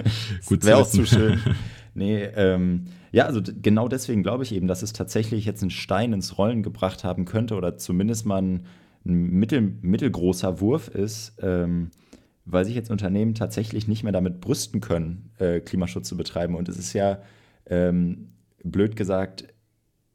gut 0.46 0.64
Wäre 0.64 0.78
auch 0.78 0.88
zu 0.88 1.06
schön. 1.06 1.40
Nee, 1.92 2.22
ähm, 2.22 2.86
ja, 3.12 3.26
also 3.26 3.40
genau 3.42 3.88
deswegen 3.88 4.22
glaube 4.22 4.44
ich 4.44 4.52
eben, 4.52 4.68
dass 4.68 4.82
es 4.82 4.92
tatsächlich 4.92 5.44
jetzt 5.44 5.62
einen 5.62 5.70
Stein 5.70 6.12
ins 6.12 6.38
Rollen 6.38 6.62
gebracht 6.62 7.04
haben 7.04 7.24
könnte 7.24 7.56
oder 7.56 7.76
zumindest 7.76 8.26
mal 8.26 8.40
ein, 8.40 8.66
ein 9.04 9.30
mittel, 9.30 9.60
mittelgroßer 9.82 10.60
Wurf 10.60 10.88
ist, 10.88 11.34
ähm, 11.42 11.90
weil 12.44 12.64
sich 12.64 12.74
jetzt 12.74 12.90
Unternehmen 12.90 13.34
tatsächlich 13.34 13.88
nicht 13.88 14.02
mehr 14.02 14.12
damit 14.12 14.40
brüsten 14.40 14.80
können, 14.80 15.30
äh, 15.38 15.60
Klimaschutz 15.60 16.08
zu 16.08 16.16
betreiben. 16.16 16.54
Und 16.54 16.68
es 16.68 16.78
ist 16.78 16.92
ja, 16.92 17.20
ähm, 17.66 18.28
blöd 18.62 18.96
gesagt, 18.96 19.44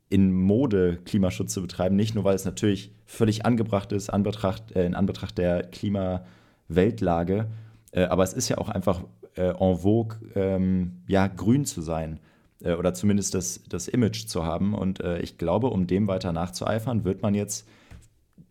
in 0.10 0.32
Mode 0.32 1.00
Klimaschutz 1.04 1.54
zu 1.54 1.62
betreiben, 1.62 1.96
nicht 1.96 2.16
nur, 2.16 2.24
weil 2.24 2.36
es 2.36 2.46
natürlich 2.46 2.94
völlig 3.06 3.46
angebracht 3.46 3.92
ist 3.92 4.10
Anbetracht, 4.10 4.72
äh, 4.74 4.86
in 4.86 4.96
Anbetracht 4.96 5.38
der 5.38 5.64
Klimaweltlage, 5.64 7.48
äh, 7.92 8.04
aber 8.04 8.24
es 8.24 8.34
ist 8.34 8.50
ja 8.50 8.58
auch 8.58 8.70
einfach 8.70 9.04
äh, 9.36 9.50
en 9.50 9.78
vogue, 9.78 10.18
ähm, 10.36 11.02
ja, 11.08 11.28
grün 11.28 11.66
zu 11.66 11.82
sein 11.82 12.20
äh, 12.66 12.74
oder 12.74 12.94
zumindest 12.94 13.34
das, 13.34 13.64
das 13.70 13.88
Image 13.88 14.26
zu 14.26 14.44
haben. 14.44 14.74
Und 14.74 15.00
äh, 15.00 15.20
ich 15.20 15.38
glaube, 15.38 15.68
um 15.68 15.88
dem 15.88 16.08
weiter 16.08 16.34
nachzueifern, 16.34 17.06
wird 17.06 17.22
man 17.22 17.34
jetzt 17.36 17.68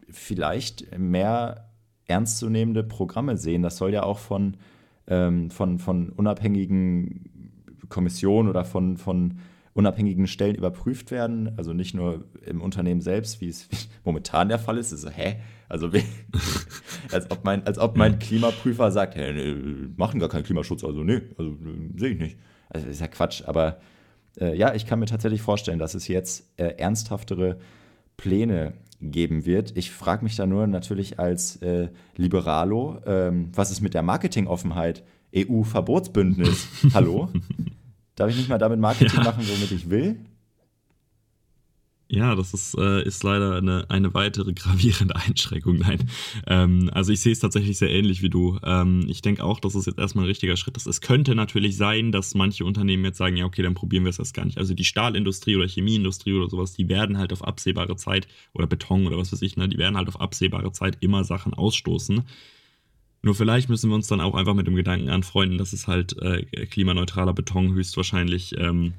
vielleicht 0.08 0.96
mehr 0.96 1.68
ernstzunehmende 2.06 2.84
Programme 2.84 3.36
sehen. 3.36 3.62
Das 3.62 3.76
soll 3.76 3.92
ja 3.92 4.04
auch 4.04 4.18
von, 4.18 4.56
ähm, 5.08 5.50
von, 5.50 5.78
von 5.78 6.10
unabhängigen 6.10 7.50
Kommissionen 7.88 8.48
oder 8.48 8.64
von, 8.64 8.96
von 8.96 9.38
unabhängigen 9.72 10.28
Stellen 10.28 10.54
überprüft 10.54 11.10
werden. 11.10 11.52
Also 11.56 11.72
nicht 11.72 11.94
nur 11.94 12.24
im 12.46 12.62
Unternehmen 12.62 13.00
selbst, 13.00 13.40
wie 13.40 13.48
es 13.48 13.68
momentan 14.04 14.48
der 14.48 14.60
Fall 14.60 14.78
ist. 14.78 14.92
ist 14.92 15.00
so, 15.00 15.10
hä? 15.10 15.40
Also 15.68 15.90
als 17.10 17.30
ob 17.30 17.44
mein, 17.44 17.66
als 17.66 17.78
ob 17.78 17.96
mein 17.96 18.18
Klimaprüfer 18.20 18.92
sagt, 18.92 19.16
hä, 19.16 19.32
nee, 19.32 19.88
machen 19.96 20.20
gar 20.20 20.28
keinen 20.28 20.44
Klimaschutz, 20.44 20.84
also 20.84 21.02
nee, 21.02 21.22
also 21.36 21.56
sehe 21.96 22.10
ich 22.10 22.20
nicht. 22.20 22.38
Also 22.68 22.86
das 22.86 22.96
ist 22.96 23.00
ja 23.00 23.08
Quatsch, 23.08 23.42
aber 23.46 23.78
äh, 24.40 24.56
ja, 24.56 24.74
ich 24.74 24.86
kann 24.86 24.98
mir 24.98 25.06
tatsächlich 25.06 25.42
vorstellen, 25.42 25.78
dass 25.78 25.94
es 25.94 26.08
jetzt 26.08 26.48
äh, 26.56 26.74
ernsthaftere 26.76 27.58
Pläne 28.16 28.74
geben 29.00 29.44
wird. 29.44 29.76
Ich 29.76 29.90
frage 29.90 30.24
mich 30.24 30.36
da 30.36 30.46
nur 30.46 30.66
natürlich 30.66 31.18
als 31.18 31.56
äh, 31.56 31.88
Liberalo, 32.16 32.98
ähm, 33.06 33.50
was 33.54 33.70
ist 33.70 33.80
mit 33.80 33.94
der 33.94 34.02
Marketingoffenheit? 34.02 35.02
EU-Verbotsbündnis. 35.36 36.68
Hallo? 36.94 37.28
Darf 38.14 38.30
ich 38.30 38.36
nicht 38.36 38.48
mal 38.48 38.58
damit 38.58 38.78
Marketing 38.78 39.18
ja. 39.18 39.24
machen, 39.24 39.44
womit 39.46 39.72
ich 39.72 39.90
will? 39.90 40.16
Ja, 42.14 42.36
das 42.36 42.54
ist, 42.54 42.78
äh, 42.78 43.02
ist 43.04 43.24
leider 43.24 43.56
eine, 43.56 43.86
eine 43.90 44.14
weitere 44.14 44.52
gravierende 44.52 45.16
Einschränkung. 45.26 45.78
Nein. 45.78 46.08
Ähm, 46.46 46.88
also 46.94 47.12
ich 47.12 47.20
sehe 47.20 47.32
es 47.32 47.40
tatsächlich 47.40 47.76
sehr 47.76 47.90
ähnlich 47.90 48.22
wie 48.22 48.30
du. 48.30 48.56
Ähm, 48.62 49.04
ich 49.08 49.20
denke 49.20 49.42
auch, 49.42 49.58
dass 49.58 49.74
es 49.74 49.86
jetzt 49.86 49.98
erstmal 49.98 50.24
ein 50.24 50.28
richtiger 50.28 50.56
Schritt 50.56 50.76
ist. 50.76 50.86
Es 50.86 51.00
könnte 51.00 51.34
natürlich 51.34 51.76
sein, 51.76 52.12
dass 52.12 52.36
manche 52.36 52.64
Unternehmen 52.64 53.04
jetzt 53.04 53.18
sagen, 53.18 53.36
ja, 53.36 53.44
okay, 53.44 53.62
dann 53.62 53.74
probieren 53.74 54.04
wir 54.04 54.10
es 54.10 54.20
erst 54.20 54.32
gar 54.32 54.44
nicht. 54.44 54.58
Also 54.58 54.74
die 54.74 54.84
Stahlindustrie 54.84 55.56
oder 55.56 55.66
Chemieindustrie 55.66 56.34
oder 56.34 56.48
sowas, 56.48 56.72
die 56.74 56.88
werden 56.88 57.18
halt 57.18 57.32
auf 57.32 57.42
absehbare 57.42 57.96
Zeit, 57.96 58.28
oder 58.52 58.68
Beton 58.68 59.08
oder 59.08 59.18
was 59.18 59.32
weiß 59.32 59.42
ich, 59.42 59.56
ne, 59.56 59.68
die 59.68 59.78
werden 59.78 59.96
halt 59.96 60.06
auf 60.06 60.20
absehbare 60.20 60.70
Zeit 60.70 60.98
immer 61.00 61.24
Sachen 61.24 61.52
ausstoßen. 61.52 62.22
Nur 63.22 63.34
vielleicht 63.34 63.68
müssen 63.68 63.90
wir 63.90 63.96
uns 63.96 64.06
dann 64.06 64.20
auch 64.20 64.36
einfach 64.36 64.54
mit 64.54 64.68
dem 64.68 64.76
Gedanken 64.76 65.08
anfreunden, 65.08 65.58
dass 65.58 65.72
es 65.72 65.88
halt 65.88 66.16
äh, 66.22 66.44
klimaneutraler 66.66 67.32
Beton 67.32 67.74
höchstwahrscheinlich 67.74 68.56
ähm, 68.56 68.92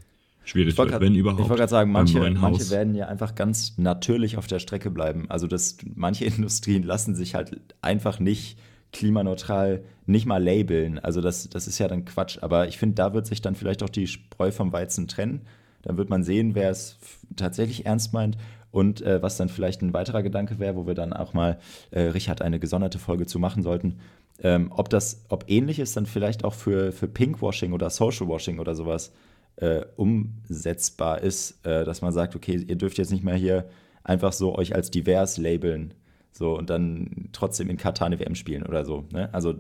schwierig 0.46 0.76
grad, 0.76 1.02
wenn 1.02 1.16
überhaupt. 1.16 1.42
Ich 1.42 1.50
wollte 1.50 1.60
gerade 1.60 1.70
sagen, 1.70 1.92
manche, 1.92 2.20
manche 2.32 2.70
werden 2.70 2.96
ja 2.96 3.08
einfach 3.08 3.36
ganz 3.36 3.78
natürlich 3.78 4.38
auf 4.38 4.48
der 4.48 4.60
Strecke 4.60 4.92
bleiben. 4.92 5.26
Also 5.30 5.48
das, 5.48 5.78
manche 5.94 6.26
Industrien 6.26 6.84
lassen 6.84 7.16
sich 7.16 7.36
halt 7.36 7.60
einfach 7.82 8.20
nicht 8.20 8.58
klimaneutral 8.92 9.84
nicht 10.06 10.26
mal 10.26 10.42
labeln. 10.42 11.00
Also 11.00 11.22
das, 11.22 11.50
das 11.50 11.68
ist 11.68 11.80
ja 11.80 11.88
dann 11.88 12.06
Quatsch. 12.06 12.40
Aber 12.42 12.68
ich 12.68 12.78
finde, 12.78 12.96
da 12.96 13.14
wird 13.14 13.28
sich 13.28 13.42
dann 13.42 13.56
vielleicht 13.56 13.84
auch 13.84 13.90
die 13.90 14.08
Spreu 14.08 14.52
vom 14.52 14.72
Weizen 14.72 15.08
trennen. 15.08 15.42
Dann 15.82 15.98
wird 15.98 16.10
man 16.10 16.24
sehen, 16.24 16.56
wer 16.56 16.70
es 16.70 16.98
tatsächlich 17.36 17.86
ernst 17.86 18.14
meint. 18.14 18.38
Und 18.72 19.02
äh, 19.02 19.22
was 19.22 19.38
dann 19.38 19.50
vielleicht 19.50 19.82
ein 19.82 19.94
weiterer 19.94 20.22
Gedanke 20.22 20.60
wäre, 20.60 20.76
wo 20.76 20.86
wir 20.86 20.96
dann 20.96 21.14
auch 21.14 21.34
mal, 21.34 21.60
äh, 21.92 22.02
Richard, 22.02 22.42
eine 22.42 22.60
gesonderte 22.60 23.00
Folge 23.00 23.26
zu 23.26 23.40
machen 23.40 23.64
sollten, 23.64 24.00
ähm, 24.44 24.72
ob 24.76 24.90
das, 24.90 25.24
ob 25.30 25.46
ähnliches 25.48 25.94
dann 25.94 26.06
vielleicht 26.06 26.44
auch 26.44 26.54
für, 26.54 26.92
für 26.92 27.08
Pinkwashing 27.08 27.72
oder 27.72 27.90
Socialwashing 27.90 28.60
oder 28.60 28.76
sowas 28.76 29.14
äh, 29.58 29.82
umsetzbar 29.96 31.22
ist, 31.22 31.66
äh, 31.66 31.86
dass 31.86 32.02
man 32.02 32.12
sagt, 32.12 32.36
okay, 32.36 32.64
ihr 32.68 32.76
dürft 32.76 32.98
jetzt 32.98 33.12
nicht 33.12 33.24
mehr 33.24 33.36
hier 33.36 33.70
einfach 34.04 34.34
so 34.34 34.56
euch 34.58 34.76
als 34.76 34.92
divers 34.92 35.38
labeln, 35.38 35.94
so 36.32 36.58
und 36.58 36.70
dann 36.70 37.30
trotzdem 37.32 37.70
in 37.70 37.78
Katar 37.78 38.08
eine 38.08 38.20
WM 38.20 38.36
spielen 38.36 38.64
oder 38.64 38.86
so. 38.86 39.06
Ne? 39.12 39.34
Also 39.34 39.56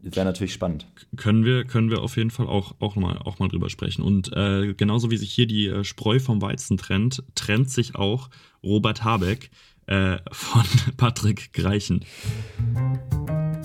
wäre 0.00 0.24
natürlich 0.24 0.52
spannend. 0.52 0.86
Können 1.16 1.44
wir, 1.44 1.64
können 1.64 1.90
wir 1.90 2.02
auf 2.02 2.16
jeden 2.16 2.30
Fall 2.30 2.46
auch, 2.46 2.74
auch, 2.80 2.96
mal, 2.96 3.18
auch 3.18 3.38
mal 3.38 3.48
drüber 3.48 3.70
sprechen. 3.70 4.02
Und 4.02 4.32
äh, 4.34 4.74
genauso 4.74 5.10
wie 5.10 5.16
sich 5.16 5.32
hier 5.32 5.46
die 5.46 5.68
äh, 5.68 5.84
Spreu 5.84 6.18
vom 6.18 6.42
Weizen 6.42 6.76
trennt, 6.76 7.22
trennt 7.34 7.70
sich 7.70 7.96
auch 7.96 8.30
Robert 8.62 9.04
Habeck 9.04 9.50
äh, 9.86 10.18
von 10.32 10.64
Patrick 10.96 11.52
Greichen. 11.52 12.04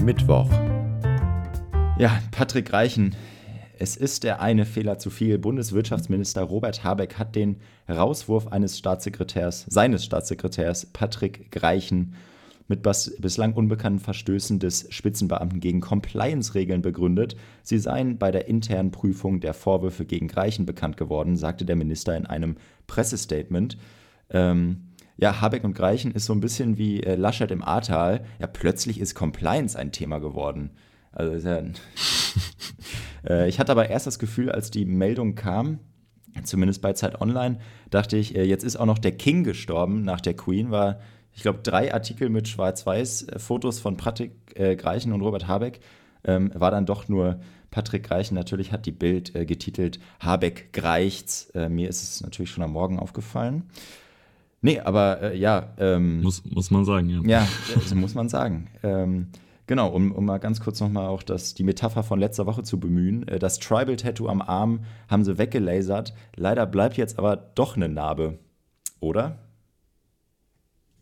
Mittwoch. 0.03 0.49
Ja, 1.97 2.21
Patrick 2.31 2.73
Reichen. 2.73 3.15
Es 3.77 3.97
ist 3.97 4.23
der 4.23 4.41
eine 4.41 4.65
Fehler 4.65 4.97
zu 4.97 5.09
viel. 5.09 5.37
Bundeswirtschaftsminister 5.37 6.43
Robert 6.43 6.83
Habeck 6.83 7.17
hat 7.17 7.35
den 7.35 7.57
Rauswurf 7.89 8.47
eines 8.47 8.77
Staatssekretärs, 8.77 9.65
seines 9.67 10.05
Staatssekretärs 10.05 10.85
Patrick 10.87 11.51
Greichen 11.51 12.15
mit 12.67 12.81
bislang 12.81 13.53
unbekannten 13.53 13.99
Verstößen 13.99 14.59
des 14.59 14.87
Spitzenbeamten 14.89 15.59
gegen 15.59 15.81
Compliance-Regeln 15.81 16.81
begründet. 16.81 17.35
Sie 17.61 17.77
seien 17.77 18.17
bei 18.17 18.31
der 18.31 18.47
internen 18.47 18.91
Prüfung 18.91 19.39
der 19.39 19.53
Vorwürfe 19.53 20.05
gegen 20.05 20.27
Greichen 20.27 20.65
bekannt 20.65 20.97
geworden, 20.97 21.37
sagte 21.37 21.65
der 21.65 21.75
Minister 21.75 22.17
in 22.17 22.25
einem 22.25 22.55
Pressestatement. 22.87 23.77
Ähm, 24.31 24.89
ja, 25.17 25.41
Habeck 25.41 25.63
und 25.63 25.75
Greichen 25.75 26.11
ist 26.11 26.25
so 26.25 26.33
ein 26.33 26.39
bisschen 26.39 26.77
wie 26.77 27.03
äh, 27.03 27.15
Laschet 27.15 27.51
im 27.51 27.63
Ahrtal. 27.63 28.25
Ja, 28.39 28.47
plötzlich 28.47 28.99
ist 28.99 29.13
Compliance 29.13 29.77
ein 29.77 29.91
Thema 29.91 30.17
geworden. 30.19 30.71
Also 31.11 31.47
ja, 31.47 31.61
äh, 33.27 33.47
ich 33.47 33.59
hatte 33.59 33.71
aber 33.71 33.89
erst 33.89 34.07
das 34.07 34.19
Gefühl, 34.19 34.51
als 34.51 34.71
die 34.71 34.85
Meldung 34.85 35.35
kam, 35.35 35.79
zumindest 36.43 36.81
bei 36.81 36.93
Zeit 36.93 37.21
Online, 37.21 37.59
dachte 37.89 38.17
ich, 38.17 38.35
äh, 38.35 38.43
jetzt 38.43 38.63
ist 38.63 38.75
auch 38.75 38.85
noch 38.85 38.99
der 38.99 39.13
King 39.13 39.43
gestorben 39.43 40.03
nach 40.03 40.21
der 40.21 40.35
Queen, 40.35 40.71
war, 40.71 40.99
ich 41.33 41.41
glaube, 41.41 41.59
drei 41.63 41.93
Artikel 41.93 42.29
mit 42.29 42.47
Schwarz-Weiß-Fotos 42.47 43.79
von 43.79 43.97
Patrick 43.97 44.31
äh, 44.55 44.75
Greichen 44.75 45.11
und 45.11 45.21
Robert 45.21 45.47
Habeck. 45.47 45.81
Ähm, 46.23 46.51
war 46.55 46.71
dann 46.71 46.85
doch 46.85 47.07
nur 47.07 47.39
Patrick 47.71 48.03
Greichen. 48.03 48.35
Natürlich 48.35 48.71
hat 48.71 48.85
die 48.85 48.91
Bild 48.91 49.35
äh, 49.35 49.45
getitelt 49.45 49.99
Habeck 50.19 50.71
greicht's. 50.71 51.49
Äh, 51.53 51.69
mir 51.69 51.89
ist 51.89 52.03
es 52.03 52.21
natürlich 52.21 52.49
schon 52.49 52.63
am 52.63 52.71
Morgen 52.71 52.97
aufgefallen. 52.97 53.63
Nee, 54.61 54.79
aber 54.79 55.21
äh, 55.21 55.37
ja. 55.37 55.73
Ähm, 55.77 56.21
muss, 56.21 56.43
muss 56.45 56.71
man 56.71 56.85
sagen, 56.85 57.09
ja. 57.09 57.21
Ja, 57.25 57.47
also 57.75 57.95
muss 57.95 58.15
man 58.15 58.29
sagen. 58.29 58.67
Ähm, 58.81 59.27
genau, 59.67 59.89
um, 59.89 60.11
um 60.11 60.25
mal 60.25 60.37
ganz 60.37 60.59
kurz 60.59 60.79
nochmal 60.79 61.07
auch 61.07 61.23
das, 61.23 61.53
die 61.53 61.63
Metapher 61.63 62.03
von 62.03 62.19
letzter 62.19 62.45
Woche 62.45 62.63
zu 62.63 62.79
bemühen. 62.79 63.27
Äh, 63.27 63.39
das 63.39 63.59
Tribal-Tattoo 63.59 64.27
am 64.27 64.41
Arm 64.41 64.81
haben 65.07 65.23
sie 65.23 65.37
weggelasert. 65.37 66.13
Leider 66.35 66.65
bleibt 66.65 66.97
jetzt 66.97 67.17
aber 67.19 67.35
doch 67.35 67.75
eine 67.75 67.89
Narbe 67.89 68.39
oder? 69.05 69.37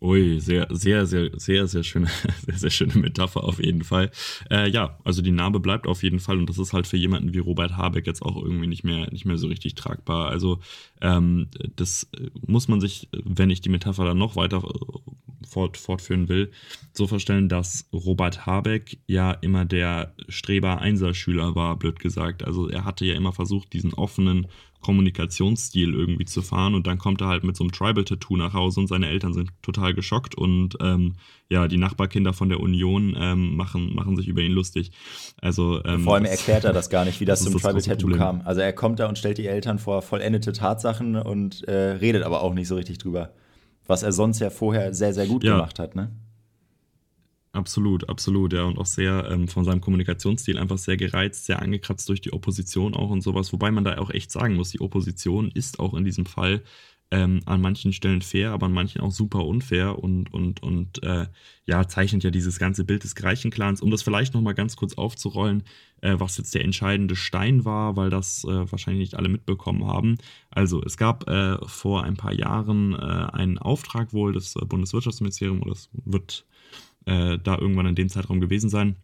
Ui, 0.03 0.38
sehr, 0.41 0.67
sehr, 0.69 1.05
sehr, 1.05 1.29
sehr, 1.39 1.65
sehr 1.65 1.83
schöne, 1.83 2.07
sehr, 2.45 2.57
sehr 2.57 2.69
schöne 2.69 2.95
Metapher 2.95 3.41
auf 3.45 3.63
jeden 3.63 3.86
Fall. 3.86 4.12
Äh, 4.51 4.69
ja, 4.69 5.00
also 5.05 5.22
die 5.22 5.31
Narbe 5.31 5.62
bleibt 5.62 5.88
auf 5.88 6.03
jeden 6.03 6.19
Fall 6.19 6.38
und 6.38 6.50
das 6.50 6.57
ist 6.57 6.74
halt 6.74 6.88
für 6.88 6.98
jemanden 6.98 7.33
wie 7.33 7.39
Robert 7.39 7.77
Habeck 7.77 8.05
jetzt 8.05 8.22
auch 8.22 8.36
irgendwie 8.36 8.67
nicht 8.67 8.83
mehr, 8.83 9.10
nicht 9.13 9.24
mehr 9.24 9.38
so 9.38 9.48
richtig 9.48 9.75
tragbar. 9.75 10.27
Also 10.27 10.60
ähm, 11.00 11.48
das 11.77 12.10
muss 12.45 12.67
man 12.67 12.81
sich, 12.81 13.07
wenn 13.13 13.50
ich 13.50 13.62
die 13.62 13.69
Metapher 13.69 14.03
dann 14.03 14.17
noch 14.17 14.36
weiter 14.36 14.57
äh, 14.57 15.48
fort, 15.48 15.77
fortführen 15.77 16.27
will, 16.27 16.51
so 16.91 17.07
vorstellen, 17.07 17.48
dass 17.48 17.88
Robert 17.93 18.45
Habeck 18.45 18.98
ja 19.07 19.31
immer 19.31 19.63
der 19.63 20.13
Streber-Einserschüler 20.27 21.55
war, 21.55 21.77
blöd 21.77 22.00
gesagt. 22.00 22.43
Also 22.43 22.67
er 22.67 22.83
hatte 22.83 23.05
ja 23.05 23.15
immer 23.15 23.31
versucht, 23.31 23.72
diesen 23.72 23.93
offenen 23.93 24.48
Kommunikationsstil 24.84 25.94
irgendwie 25.94 26.25
zu 26.25 26.44
fahren 26.44 26.75
und 26.75 26.86
dann 26.86 27.00
kommt 27.00 27.22
er 27.22 27.28
halt 27.28 27.44
mit 27.44 27.58
so 27.58 27.63
einem 27.63 27.72
Tribal-Tattoo 27.72 28.38
nach 28.38 28.54
Hause 28.54 28.82
und 28.82 28.88
seine 28.88 29.08
Eltern 29.08 29.34
sind 29.34 29.50
total 29.63 29.96
geschockt 29.96 30.36
und 30.36 30.78
ähm, 30.80 31.13
ja, 31.50 31.68
die 31.68 31.78
Nachbarkinder 31.78 32.34
von 32.34 32.50
der 32.50 32.60
Union 32.60 33.16
ähm, 33.20 33.56
machen, 33.56 33.96
machen 33.96 34.16
sich 34.16 34.28
über 34.28 34.42
ihn 34.42 34.52
lustig. 34.52 34.92
Also, 35.42 35.84
ähm, 35.86 36.04
vor 36.04 36.16
allem 36.16 36.25
erklärt 36.25 36.63
er 36.66 36.74
das 36.74 36.90
gar 36.90 37.06
nicht, 37.06 37.20
wie 37.20 37.25
das, 37.25 37.40
das 37.44 37.52
zum 37.52 37.60
Tribal-Tattoo 37.60 38.12
kam. 38.12 38.42
Also 38.46 38.62
er 38.62 38.74
kommt 38.74 39.00
da 39.00 39.10
und 39.10 39.18
stellt 39.18 39.40
die 39.40 39.48
Eltern 39.48 39.80
vor 39.80 40.04
vollendete 40.04 40.54
Tatsachen 40.54 41.16
und 41.16 41.68
äh, 41.68 41.74
redet 41.74 42.24
aber 42.24 42.42
auch 42.42 42.54
nicht 42.54 42.68
so 42.68 42.75
richtig 42.75 43.00
drüber. 43.00 43.34
Was 43.88 44.04
er 44.04 44.12
sonst 44.12 44.40
ja 44.40 44.50
vorher 44.50 44.94
sehr, 44.94 45.13
sehr 45.13 45.25
gut 45.25 45.44
ja. 45.44 45.54
gemacht 45.54 45.80
hat, 45.80 45.96
ne? 45.96 46.12
Absolut, 47.55 48.10
absolut, 48.10 48.51
ja. 48.53 48.63
Und 48.63 48.79
auch 48.79 48.86
sehr 48.88 49.29
ähm, 49.29 49.48
von 49.48 49.63
seinem 49.63 49.79
Kommunikationsstil 49.79 50.57
einfach 50.57 50.79
sehr 50.79 50.98
gereizt, 50.98 51.45
sehr 51.45 51.62
angekratzt 51.62 52.10
durch 52.10 52.19
die 52.19 52.33
Opposition 52.33 52.95
auch 52.95 53.12
und 53.12 53.22
sowas. 53.22 53.53
Wobei 53.53 53.69
man 53.69 53.83
da 53.83 54.00
auch 54.00 54.10
echt 54.10 54.31
sagen 54.31 54.55
muss, 54.55 54.72
die 54.72 54.81
Opposition 54.81 55.51
ist 55.51 55.79
auch 55.79 55.93
in 55.93 56.03
diesem 56.03 56.25
Fall 56.25 56.63
ähm, 57.12 57.41
an 57.45 57.62
manchen 57.62 57.93
Stellen 57.93 58.24
fair, 58.24 58.53
aber 58.53 58.65
an 58.65 58.74
manchen 58.74 59.01
auch 59.01 59.12
super 59.12 59.45
unfair 59.45 60.00
und, 60.00 60.33
und, 60.33 60.63
und 60.63 61.03
äh, 61.03 61.27
ja, 61.67 61.88
zeichnet 61.88 62.24
ja 62.24 62.31
dieses 62.31 62.57
ganze 62.57 62.86
Bild 62.86 63.03
des 63.03 63.13
Greichen-Clans. 63.13 63.81
Um 63.83 63.91
das 63.91 64.01
vielleicht 64.01 64.33
nochmal 64.33 64.55
ganz 64.55 64.75
kurz 64.75 64.95
aufzurollen, 64.95 65.62
äh, 66.01 66.15
was 66.17 66.38
jetzt 66.39 66.55
der 66.55 66.63
entscheidende 66.63 67.15
Stein 67.15 67.65
war, 67.65 67.95
weil 67.95 68.10
das 68.10 68.43
äh, 68.45 68.72
wahrscheinlich 68.72 69.01
nicht 69.12 69.15
alle 69.15 69.29
mitbekommen 69.29 69.86
haben. 69.86 70.17
Also 70.50 70.81
es 70.83 70.98
gab 70.98 71.29
äh, 71.29 71.60
vor 71.67 72.03
ein 72.03 72.17
paar 72.17 72.33
Jahren 72.33 72.93
äh, 72.93 72.98
einen 72.98 73.60
Auftrag 73.60 74.12
wohl 74.12 74.33
des 74.33 74.55
äh, 74.55 74.65
Bundeswirtschaftsministeriums, 74.65 75.62
oder 75.62 75.72
es 75.74 75.89
wird 75.93 76.45
äh, 77.05 77.38
da 77.43 77.57
irgendwann 77.57 77.88
in 77.88 77.95
dem 77.95 78.10
Zeitraum 78.10 78.39
gewesen 78.39 78.69
sein, 78.69 78.95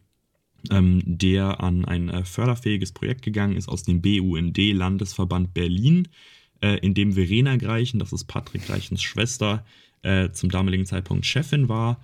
ähm, 0.70 1.02
der 1.04 1.62
an 1.62 1.84
ein 1.84 2.08
äh, 2.08 2.24
förderfähiges 2.24 2.92
Projekt 2.92 3.22
gegangen 3.22 3.56
ist 3.56 3.68
aus 3.68 3.82
dem 3.82 4.02
BUND 4.02 4.58
Landesverband 4.58 5.54
Berlin, 5.54 6.08
äh, 6.60 6.78
in 6.78 6.94
dem 6.94 7.12
Verena 7.12 7.56
Greichen, 7.56 7.98
das 7.98 8.12
ist 8.12 8.24
Patrick 8.24 8.66
Greichens 8.66 9.02
Schwester, 9.02 9.64
äh, 10.02 10.30
zum 10.30 10.50
damaligen 10.50 10.86
Zeitpunkt 10.86 11.26
Chefin 11.26 11.68
war 11.68 12.00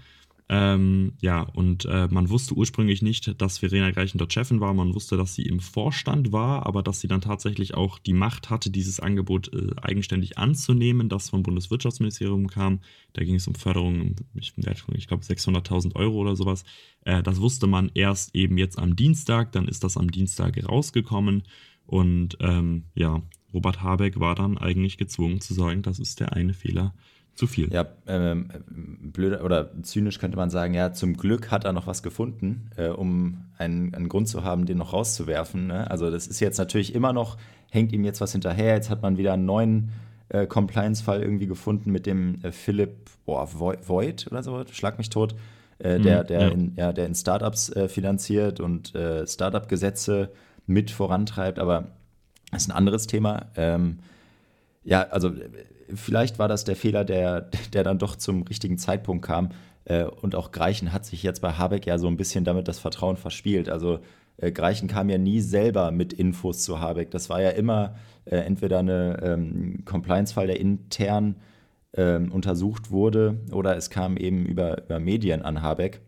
ähm, 0.49 1.15
ja, 1.21 1.43
und 1.43 1.87
äh, 1.87 2.07
man 2.09 2.31
wusste 2.31 2.55
ursprünglich 2.55 3.03
nicht, 3.03 3.41
dass 3.41 3.59
Verena 3.59 3.91
Greichen 3.91 4.19
dort 4.19 4.33
Chefin 4.33 4.61
war. 4.61 4.73
Man 4.75 4.95
wusste, 4.95 5.17
dass 5.17 5.35
sie 5.35 5.43
im 5.43 5.59
Vorstand 5.59 6.31
war, 6.31 6.67
aber 6.67 6.85
dass 6.85 7.01
sie 7.01 7.09
dann 7.09 7.21
tatsächlich 7.21 7.75
auch 7.75 7.99
die 7.99 8.13
Macht 8.13 8.49
hatte, 8.49 8.71
dieses 8.71 9.01
Angebot 9.01 9.53
äh, 9.53 9.73
eigenständig 9.83 10.39
anzunehmen, 10.39 11.09
das 11.09 11.31
vom 11.31 11.43
Bundeswirtschaftsministerium 11.43 12.47
kam. 12.47 12.81
Da 13.13 13.25
ging 13.25 13.35
es 13.35 13.49
um 13.49 13.57
Förderung, 13.57 14.15
ich, 14.35 14.55
ich 14.57 15.09
glaube 15.09 15.25
600.000 15.25 15.97
Euro 15.97 16.19
oder 16.19 16.37
sowas. 16.37 16.63
Äh, 17.05 17.25
das 17.25 17.41
wusste 17.41 17.67
man 17.67 17.91
erst 17.95 18.33
eben 18.37 18.57
jetzt 18.57 18.79
am 18.79 18.95
Dienstag. 18.95 19.51
Dann 19.51 19.67
ist 19.67 19.83
das 19.83 19.97
am 19.97 20.13
Dienstag 20.13 20.63
rausgekommen. 20.65 21.43
Und 21.87 22.37
ähm, 22.41 22.85
ja, 22.95 23.21
Robert 23.53 23.83
Habeck 23.83 24.21
war 24.21 24.37
dann 24.37 24.59
eigentlich 24.59 24.97
gezwungen 24.97 25.41
zu 25.41 25.55
sagen, 25.55 25.83
das 25.83 25.99
ist 25.99 26.21
der 26.21 26.35
eine 26.35 26.55
Fehler 26.55 26.95
zu 27.37 27.47
viel. 27.47 27.73
Ja, 27.73 27.87
ähm, 28.07 28.49
blöd 28.69 29.41
oder 29.43 29.71
zynisch 29.83 30.19
könnte 30.19 30.37
man 30.37 30.51
sagen, 30.51 30.75
ja, 30.75 30.93
zum 30.93 31.17
Glück 31.17 31.51
hat 31.51 31.65
er 31.65 31.73
noch 31.73 31.87
was 31.87 32.03
gefunden, 32.03 32.71
äh, 32.77 32.89
um 32.89 33.45
einen, 33.59 33.95
einen, 33.95 34.09
Grund 34.09 34.27
zu 34.29 34.43
haben, 34.43 34.67
den 34.67 34.79
noch 34.79 34.93
rauszuwerfen. 34.93 35.67
Ne? 35.67 35.91
Also 35.91 36.11
das 36.11 36.27
ist 36.27 36.41
jetzt 36.41 36.59
natürlich 36.59 36.95
immer 36.95 37.13
noch, 37.13 37.37
hängt 37.71 37.93
ihm 37.93 38.05
jetzt 38.05 38.21
was 38.21 38.33
hinterher. 38.33 38.75
Jetzt 38.75 38.91
hat 38.91 39.03
man 39.03 39.19
wieder 39.19 39.35
einen 39.35 39.45
neuen 39.45 39.91
äh, 40.31 40.47
Compliance-Fall 40.47 41.23
irgendwie 41.23 41.47
gefunden 41.47 41.93
mit 41.93 42.07
dem 42.07 42.41
äh, 42.43 42.53
Philipp 42.53 43.11
boah, 43.27 43.49
Voigt 43.53 44.27
oder 44.31 44.43
so, 44.43 44.65
schlag 44.73 44.99
mich 44.99 45.11
tot, 45.11 45.35
äh, 45.79 46.01
der, 46.01 46.23
mhm, 46.23 46.27
der, 46.27 46.41
ja. 46.41 46.49
In, 46.49 46.73
ja, 46.77 46.93
der 46.93 47.07
in 47.07 47.15
Startups 47.15 47.69
äh, 47.71 47.89
finanziert 47.89 48.61
und 48.61 48.95
äh, 48.95 49.27
Startup-Gesetze 49.27 50.31
mit 50.67 50.91
vorantreibt, 50.91 51.59
aber 51.59 51.89
das 52.51 52.63
ist 52.63 52.71
ein 52.71 52.77
anderes 52.77 53.07
Thema. 53.07 53.47
Ähm, 53.57 53.99
ja, 54.85 55.03
also 55.03 55.33
vielleicht 55.95 56.39
war 56.39 56.49
das 56.49 56.65
der 56.65 56.77
Fehler, 56.77 57.05
der, 57.05 57.49
der 57.73 57.85
dann 57.85 57.99
doch 57.99 58.17
zum 58.17 58.43
richtigen 58.43 58.79
Zeitpunkt 58.79 59.25
kam. 59.25 59.51
Äh, 59.85 60.05
und 60.05 60.35
auch 60.35 60.53
Greichen 60.53 60.93
hat 60.93 61.07
sich 61.07 61.23
jetzt 61.23 61.41
bei 61.41 61.53
Habeck 61.53 61.87
ja 61.87 61.99
so 61.99 62.09
ein 62.09 62.17
bisschen 62.17 62.45
damit 62.45 62.69
das 62.69 62.79
Vertrauen 62.79 63.17
verspielt. 63.17 63.69
Also 63.69 64.01
äh, 64.37 64.53
Greichen 64.53 64.89
kam 64.89 65.09
ja 65.09 65.19
nie 65.19 65.41
selber 65.41 65.91
mit 65.91 66.13
Infos 66.13 66.63
zu 66.63 66.81
Habeck. 66.81 67.11
Das 67.11 67.31
war 67.31 67.41
ja 67.41 67.51
immer 67.51 67.97
äh, 68.25 68.37
entweder 68.37 68.81
ein 68.81 68.89
ähm, 68.89 69.85
Compliance-Fall, 69.85 70.47
der 70.47 70.61
intern 70.61 71.37
ähm, 71.95 72.31
untersucht 72.33 72.91
wurde, 72.91 73.39
oder 73.53 73.77
es 73.77 73.89
kam 73.91 74.17
eben 74.17 74.45
über, 74.45 74.85
über 74.85 75.01
Medien 75.01 75.43
an 75.43 75.63
Habeck. 75.63 76.01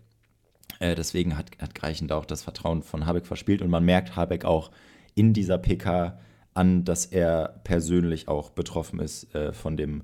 Äh, 0.81 0.95
deswegen 0.95 1.37
hat, 1.37 1.47
hat 1.61 1.75
Greichen 1.75 2.09
da 2.09 2.17
auch 2.17 2.27
das 2.27 2.43
Vertrauen 2.43 2.83
von 2.83 3.07
Habeck 3.07 3.27
verspielt. 3.27 3.63
Und 3.63 3.71
man 3.71 3.85
merkt 3.85 4.17
Habeck 4.17 4.45
auch 4.45 4.71
in 5.15 5.33
dieser 5.33 5.59
PK 5.59 6.19
an, 6.59 6.85
dass 6.85 7.07
er 7.07 7.61
persönlich 7.65 8.29
auch 8.29 8.51
betroffen 8.51 8.99
ist 8.99 9.35
äh, 9.35 9.53
von 9.53 9.77
dem 9.77 10.03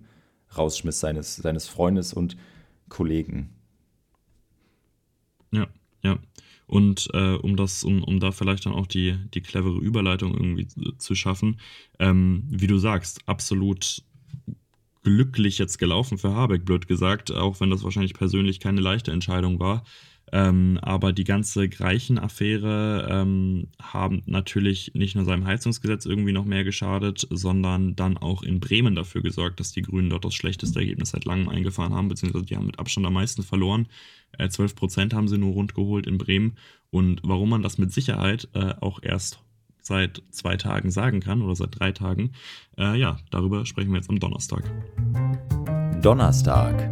Rausschmiss 0.57 1.01
seines, 1.01 1.37
seines 1.37 1.67
Freundes 1.69 2.13
und 2.15 2.37
Kollegen. 2.89 3.51
Ja, 5.51 5.67
ja. 6.03 6.19
Und 6.67 7.09
äh, 7.13 7.35
um 7.35 7.57
das, 7.57 7.85
um, 7.85 8.03
um 8.05 8.21
da 8.21 8.31
vielleicht 8.31 8.67
dann 8.67 8.73
auch 8.73 8.87
die, 8.87 9.19
die 9.35 9.43
clevere 9.43 9.79
Überleitung 9.79 10.33
irgendwie 10.33 10.67
zu 10.99 11.15
schaffen, 11.15 11.61
ähm, 11.99 12.45
wie 12.49 12.69
du 12.69 12.79
sagst, 12.79 13.21
absolut 13.27 14.03
glücklich 15.03 15.59
jetzt 15.59 15.79
gelaufen 15.79 16.19
für 16.19 16.35
Habeck, 16.35 16.65
blöd 16.65 16.89
gesagt, 16.89 17.31
auch 17.33 17.61
wenn 17.61 17.71
das 17.71 17.83
wahrscheinlich 17.83 18.15
persönlich 18.15 18.61
keine 18.61 18.81
leichte 18.81 19.13
Entscheidung 19.13 19.61
war. 19.61 19.85
Ähm, 20.33 20.79
aber 20.83 21.13
die 21.13 21.25
ganze 21.25 21.69
Greichen-Affäre 21.69 23.09
ähm, 23.11 23.69
haben 23.81 24.23
natürlich 24.27 24.93
nicht 24.95 25.15
nur 25.15 25.25
seinem 25.25 25.47
Heizungsgesetz 25.47 26.07
irgendwie 26.07 26.33
noch 26.33 26.45
mehr 26.45 26.65
geschadet, 26.65 27.27
sondern 27.31 27.95
dann 27.95 28.17
auch 28.17 28.43
in 28.43 28.59
Bremen 28.59 28.95
dafür 28.95 29.23
gesorgt, 29.23 29.61
dass 29.61 29.73
die 29.73 29.83
Grünen 29.83 30.11
dort 30.11 30.25
das 30.25 30.35
schlechteste 30.35 30.81
Ergebnis 30.81 31.11
seit 31.11 31.25
langem 31.25 31.49
eingefahren 31.49 31.95
haben, 31.95 32.09
beziehungsweise 32.09 32.47
die 32.47 32.57
haben 32.57 32.67
mit 32.67 32.79
Abstand 32.79 33.07
am 33.07 33.13
meisten 33.13 33.43
verloren. 33.43 33.87
Äh, 34.39 34.49
12 34.49 34.75
Prozent 34.75 35.15
haben 35.15 35.29
sie 35.29 35.39
nur 35.39 35.53
rund 35.53 35.75
geholt 35.75 36.07
in 36.07 36.19
Bremen. 36.19 36.57
Und 36.91 37.21
warum 37.23 37.51
man 37.51 37.63
das 37.63 37.79
mit 37.79 37.93
Sicherheit 37.93 38.49
äh, 38.55 38.75
auch 38.81 39.01
erst 39.03 39.41
seit 39.83 40.23
zwei 40.31 40.57
Tagen 40.57 40.91
sagen 40.91 41.21
kann 41.21 41.43
oder 41.43 41.55
seit 41.55 41.79
drei 41.79 41.93
Tagen, 41.93 42.33
äh, 42.79 42.99
ja, 42.99 43.19
darüber 43.31 43.67
sprechen 43.67 43.91
wir 43.91 43.99
jetzt 43.99 44.11
am 44.11 44.19
Donnerstag. 44.19 44.65
Donnerstag. 46.03 46.91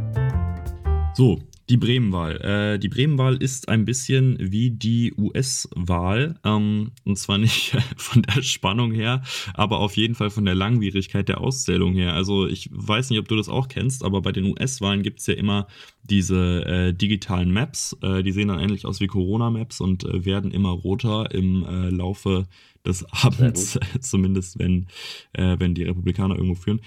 So, 1.14 1.40
die 1.68 1.76
Bremenwahl. 1.76 2.40
Äh, 2.40 2.78
die 2.78 2.88
Bremenwahl 2.88 3.36
ist 3.36 3.68
ein 3.68 3.84
bisschen 3.84 4.36
wie 4.40 4.70
die 4.70 5.14
US-Wahl. 5.16 6.38
Ähm, 6.44 6.92
und 7.04 7.18
zwar 7.18 7.38
nicht 7.38 7.76
von 7.96 8.22
der 8.22 8.42
Spannung 8.42 8.92
her, 8.92 9.22
aber 9.54 9.78
auf 9.78 9.96
jeden 9.96 10.14
Fall 10.14 10.30
von 10.30 10.44
der 10.44 10.54
Langwierigkeit 10.54 11.28
der 11.28 11.40
Auszählung 11.40 11.94
her. 11.94 12.14
Also 12.14 12.46
ich 12.46 12.68
weiß 12.72 13.10
nicht, 13.10 13.18
ob 13.18 13.28
du 13.28 13.36
das 13.36 13.48
auch 13.48 13.68
kennst, 13.68 14.04
aber 14.04 14.22
bei 14.22 14.32
den 14.32 14.44
US-Wahlen 14.46 15.02
gibt 15.02 15.20
es 15.20 15.26
ja 15.26 15.34
immer 15.34 15.66
diese 16.02 16.64
äh, 16.66 16.92
digitalen 16.94 17.52
Maps. 17.52 17.96
Äh, 18.02 18.22
die 18.22 18.32
sehen 18.32 18.48
dann 18.48 18.58
ähnlich 18.58 18.84
aus 18.86 19.00
wie 19.00 19.06
Corona-Maps 19.06 19.80
und 19.80 20.04
äh, 20.04 20.24
werden 20.24 20.50
immer 20.50 20.70
roter 20.70 21.30
im 21.32 21.64
äh, 21.64 21.90
Laufe 21.90 22.46
des 22.84 23.04
Abends, 23.12 23.78
zumindest 24.00 24.58
wenn, 24.58 24.88
äh, 25.32 25.56
wenn 25.58 25.74
die 25.74 25.84
Republikaner 25.84 26.34
irgendwo 26.34 26.56
führen. 26.56 26.80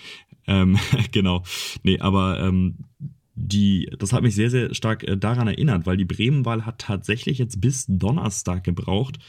Ähm, 0.48 0.78
genau. 1.12 1.44
Nee, 1.84 2.00
aber 2.00 2.40
ähm, 2.40 2.78
die, 3.36 3.92
das 4.00 4.14
hat 4.14 4.24
mich 4.24 4.36
sehr, 4.36 4.50
sehr 4.50 4.74
stark 4.74 5.04
äh, 5.04 5.18
daran 5.18 5.48
erinnert, 5.48 5.86
weil 5.86 5.98
die 5.98 6.06
Bremenwahl 6.06 6.66
hat 6.66 6.80
tatsächlich 6.80 7.38
jetzt 7.38 7.60
bis 7.62 7.86
Donnerstag 7.88 8.64
gebraucht, 8.64 9.20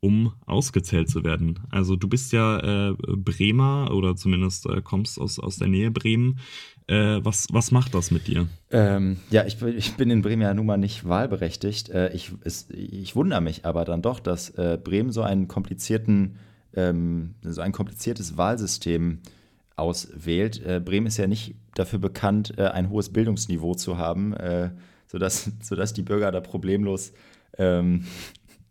um 0.00 0.34
ausgezählt 0.44 1.08
zu 1.08 1.24
werden. 1.24 1.60
Also 1.70 1.96
du 1.96 2.08
bist 2.08 2.32
ja 2.32 2.90
äh, 2.90 2.94
Bremer 2.98 3.90
oder 3.92 4.16
zumindest 4.16 4.66
äh, 4.66 4.82
kommst 4.82 5.18
aus, 5.18 5.38
aus 5.38 5.56
der 5.56 5.68
Nähe 5.68 5.90
Bremen. 5.90 6.40
Äh, 6.88 7.20
was, 7.22 7.46
was 7.52 7.70
macht 7.70 7.94
das 7.94 8.10
mit 8.10 8.26
dir? 8.26 8.46
Ähm, 8.70 9.16
ja, 9.30 9.46
ich, 9.46 9.62
ich 9.62 9.94
bin 9.94 10.10
in 10.10 10.20
Bremen 10.20 10.42
ja 10.42 10.52
nun 10.52 10.66
mal 10.66 10.76
nicht 10.76 11.08
wahlberechtigt. 11.08 11.88
Äh, 11.88 12.12
ich, 12.12 12.32
es, 12.42 12.68
ich 12.70 13.16
wundere 13.16 13.40
mich 13.40 13.64
aber 13.64 13.86
dann 13.86 14.02
doch, 14.02 14.20
dass 14.20 14.50
äh, 14.50 14.78
Bremen 14.82 15.10
so 15.10 15.22
einen 15.22 15.48
komplizierten, 15.48 16.36
ähm, 16.74 17.36
so 17.42 17.62
ein 17.62 17.72
kompliziertes 17.72 18.36
Wahlsystem 18.36 19.20
äh, 19.22 19.28
auswählt. 19.76 20.64
Äh, 20.64 20.80
Bremen 20.80 21.06
ist 21.06 21.16
ja 21.16 21.26
nicht 21.26 21.54
dafür 21.74 21.98
bekannt, 21.98 22.54
äh, 22.56 22.66
ein 22.68 22.90
hohes 22.90 23.12
Bildungsniveau 23.12 23.74
zu 23.74 23.98
haben, 23.98 24.32
äh, 24.34 24.70
sodass, 25.06 25.50
sodass 25.62 25.92
die 25.92 26.02
Bürger 26.02 26.32
da 26.32 26.40
problemlos 26.40 27.12
ähm, 27.58 28.06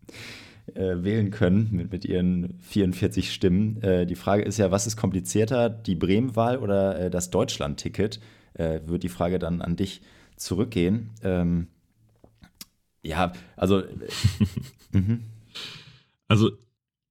äh, 0.74 1.04
wählen 1.04 1.32
können 1.32 1.70
mit, 1.72 1.92
mit 1.92 2.06
ihren 2.06 2.60
44 2.62 3.34
Stimmen. 3.34 3.82
Äh, 3.82 4.06
die 4.06 4.16
Frage 4.16 4.44
ist 4.44 4.58
ja, 4.58 4.72
was 4.72 4.88
ist 4.88 4.98
komplizierter, 4.98 5.70
die 5.70 5.96
Bremen-Wahl 5.96 6.58
oder 6.58 7.00
äh, 7.00 7.10
das 7.10 7.30
Deutschland-Ticket? 7.30 8.20
äh, 8.54 8.82
würde 8.86 9.00
die 9.00 9.10
Frage 9.10 9.40
dann 9.40 9.62
an 9.62 9.76
dich 9.76 10.02
zurückgehen. 10.36 11.12
Ähm, 11.24 11.68
ja, 13.02 13.34
also. 13.56 13.80
Äh, 13.80 14.08
mhm. 14.92 15.24
Also, 16.28 16.52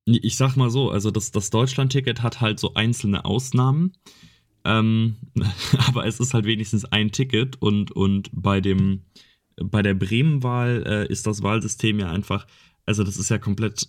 ich 0.05 0.37
sag 0.37 0.57
mal 0.57 0.71
so, 0.71 0.91
also 0.91 1.11
das, 1.11 1.31
das 1.31 1.51
Deutschland-Ticket 1.51 2.23
hat 2.23 2.41
halt 2.41 2.59
so 2.59 2.75
einzelne 2.75 3.25
Ausnahmen. 3.25 3.93
Ähm, 4.65 5.17
aber 5.87 6.07
es 6.07 6.21
ist 6.21 6.35
halt 6.35 6.45
wenigstens 6.45 6.85
ein 6.85 7.11
Ticket 7.11 7.61
und, 7.61 7.91
und 7.93 8.31
bei 8.33 8.61
dem 8.61 9.03
bei 9.57 9.83
der 9.83 9.95
Bremen-Wahl 9.95 10.85
äh, 10.87 11.13
ist 11.13 11.27
das 11.27 11.43
Wahlsystem 11.43 11.99
ja 11.99 12.11
einfach, 12.11 12.47
also 12.87 13.05
das 13.05 13.17
ist 13.17 13.29
ja 13.29 13.39
komplett, 13.39 13.89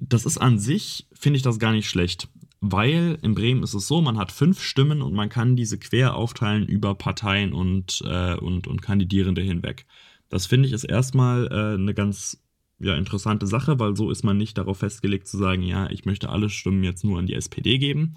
das 0.00 0.26
ist 0.26 0.38
an 0.38 0.58
sich, 0.58 1.06
finde 1.12 1.36
ich 1.36 1.42
das 1.42 1.58
gar 1.58 1.72
nicht 1.72 1.88
schlecht. 1.88 2.28
Weil 2.60 3.18
in 3.20 3.34
Bremen 3.34 3.62
ist 3.62 3.74
es 3.74 3.86
so, 3.86 4.00
man 4.00 4.16
hat 4.16 4.32
fünf 4.32 4.62
Stimmen 4.62 5.02
und 5.02 5.12
man 5.12 5.28
kann 5.28 5.54
diese 5.54 5.78
quer 5.78 6.14
aufteilen 6.16 6.66
über 6.66 6.94
Parteien 6.94 7.52
und, 7.52 8.02
äh, 8.06 8.36
und, 8.36 8.66
und 8.66 8.80
Kandidierende 8.80 9.42
hinweg. 9.42 9.86
Das 10.30 10.46
finde 10.46 10.66
ich 10.66 10.72
ist 10.72 10.84
erstmal 10.84 11.46
äh, 11.48 11.74
eine 11.74 11.92
ganz 11.92 12.42
ja, 12.84 12.96
interessante 12.96 13.46
Sache, 13.46 13.78
weil 13.78 13.96
so 13.96 14.10
ist 14.10 14.22
man 14.22 14.36
nicht 14.36 14.58
darauf 14.58 14.78
festgelegt 14.78 15.26
zu 15.26 15.38
sagen, 15.38 15.62
ja, 15.62 15.88
ich 15.90 16.04
möchte 16.04 16.28
alle 16.28 16.50
Stimmen 16.50 16.84
jetzt 16.84 17.04
nur 17.04 17.18
an 17.18 17.26
die 17.26 17.34
SPD 17.34 17.78
geben, 17.78 18.14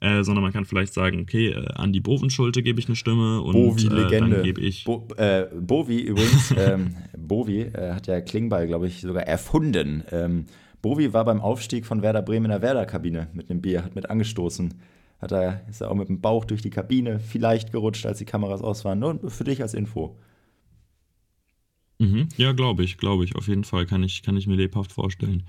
äh, 0.00 0.22
sondern 0.24 0.42
man 0.42 0.52
kann 0.52 0.64
vielleicht 0.64 0.92
sagen, 0.92 1.20
okay, 1.20 1.50
äh, 1.50 1.66
an 1.74 1.92
die 1.92 2.00
Bovenschulte 2.00 2.62
gebe 2.62 2.80
ich 2.80 2.86
eine 2.86 2.96
Stimme 2.96 3.40
und 3.40 3.52
Bovi, 3.52 3.86
äh, 3.86 4.18
dann 4.18 4.42
gebe 4.42 4.60
ich. 4.60 4.84
Bo, 4.84 5.06
äh, 5.16 5.46
Bovi 5.54 6.00
übrigens, 6.00 6.54
ähm, 6.58 6.96
Bovi 7.16 7.62
äh, 7.62 7.92
hat 7.92 8.06
ja 8.06 8.20
Klingbeil, 8.20 8.66
glaube 8.66 8.88
ich, 8.88 9.00
sogar 9.00 9.22
erfunden. 9.22 10.02
Ähm, 10.10 10.46
Bovi 10.82 11.12
war 11.12 11.24
beim 11.24 11.40
Aufstieg 11.40 11.86
von 11.86 12.02
Werder 12.02 12.22
Bremen 12.22 12.46
in 12.46 12.50
der 12.50 12.62
Werder-Kabine 12.62 13.28
mit 13.32 13.50
einem 13.50 13.60
Bier, 13.60 13.84
hat 13.84 13.94
mit 13.94 14.10
angestoßen. 14.10 14.74
Hat 15.20 15.32
er, 15.32 15.62
ist 15.68 15.80
er 15.80 15.90
auch 15.90 15.96
mit 15.96 16.08
dem 16.08 16.20
Bauch 16.20 16.44
durch 16.44 16.62
die 16.62 16.70
Kabine 16.70 17.18
vielleicht 17.18 17.72
gerutscht, 17.72 18.06
als 18.06 18.18
die 18.18 18.24
Kameras 18.24 18.62
aus 18.62 18.84
waren. 18.84 19.00
Nur 19.00 19.18
für 19.30 19.44
dich 19.44 19.62
als 19.62 19.74
Info. 19.74 20.16
Mhm. 22.00 22.28
Ja, 22.36 22.52
glaube 22.52 22.84
ich, 22.84 22.96
glaube 22.96 23.24
ich. 23.24 23.34
Auf 23.34 23.48
jeden 23.48 23.64
Fall 23.64 23.84
kann 23.84 24.04
ich, 24.04 24.22
kann 24.22 24.36
ich 24.36 24.46
mir 24.46 24.54
lebhaft 24.54 24.92
vorstellen. 24.92 25.42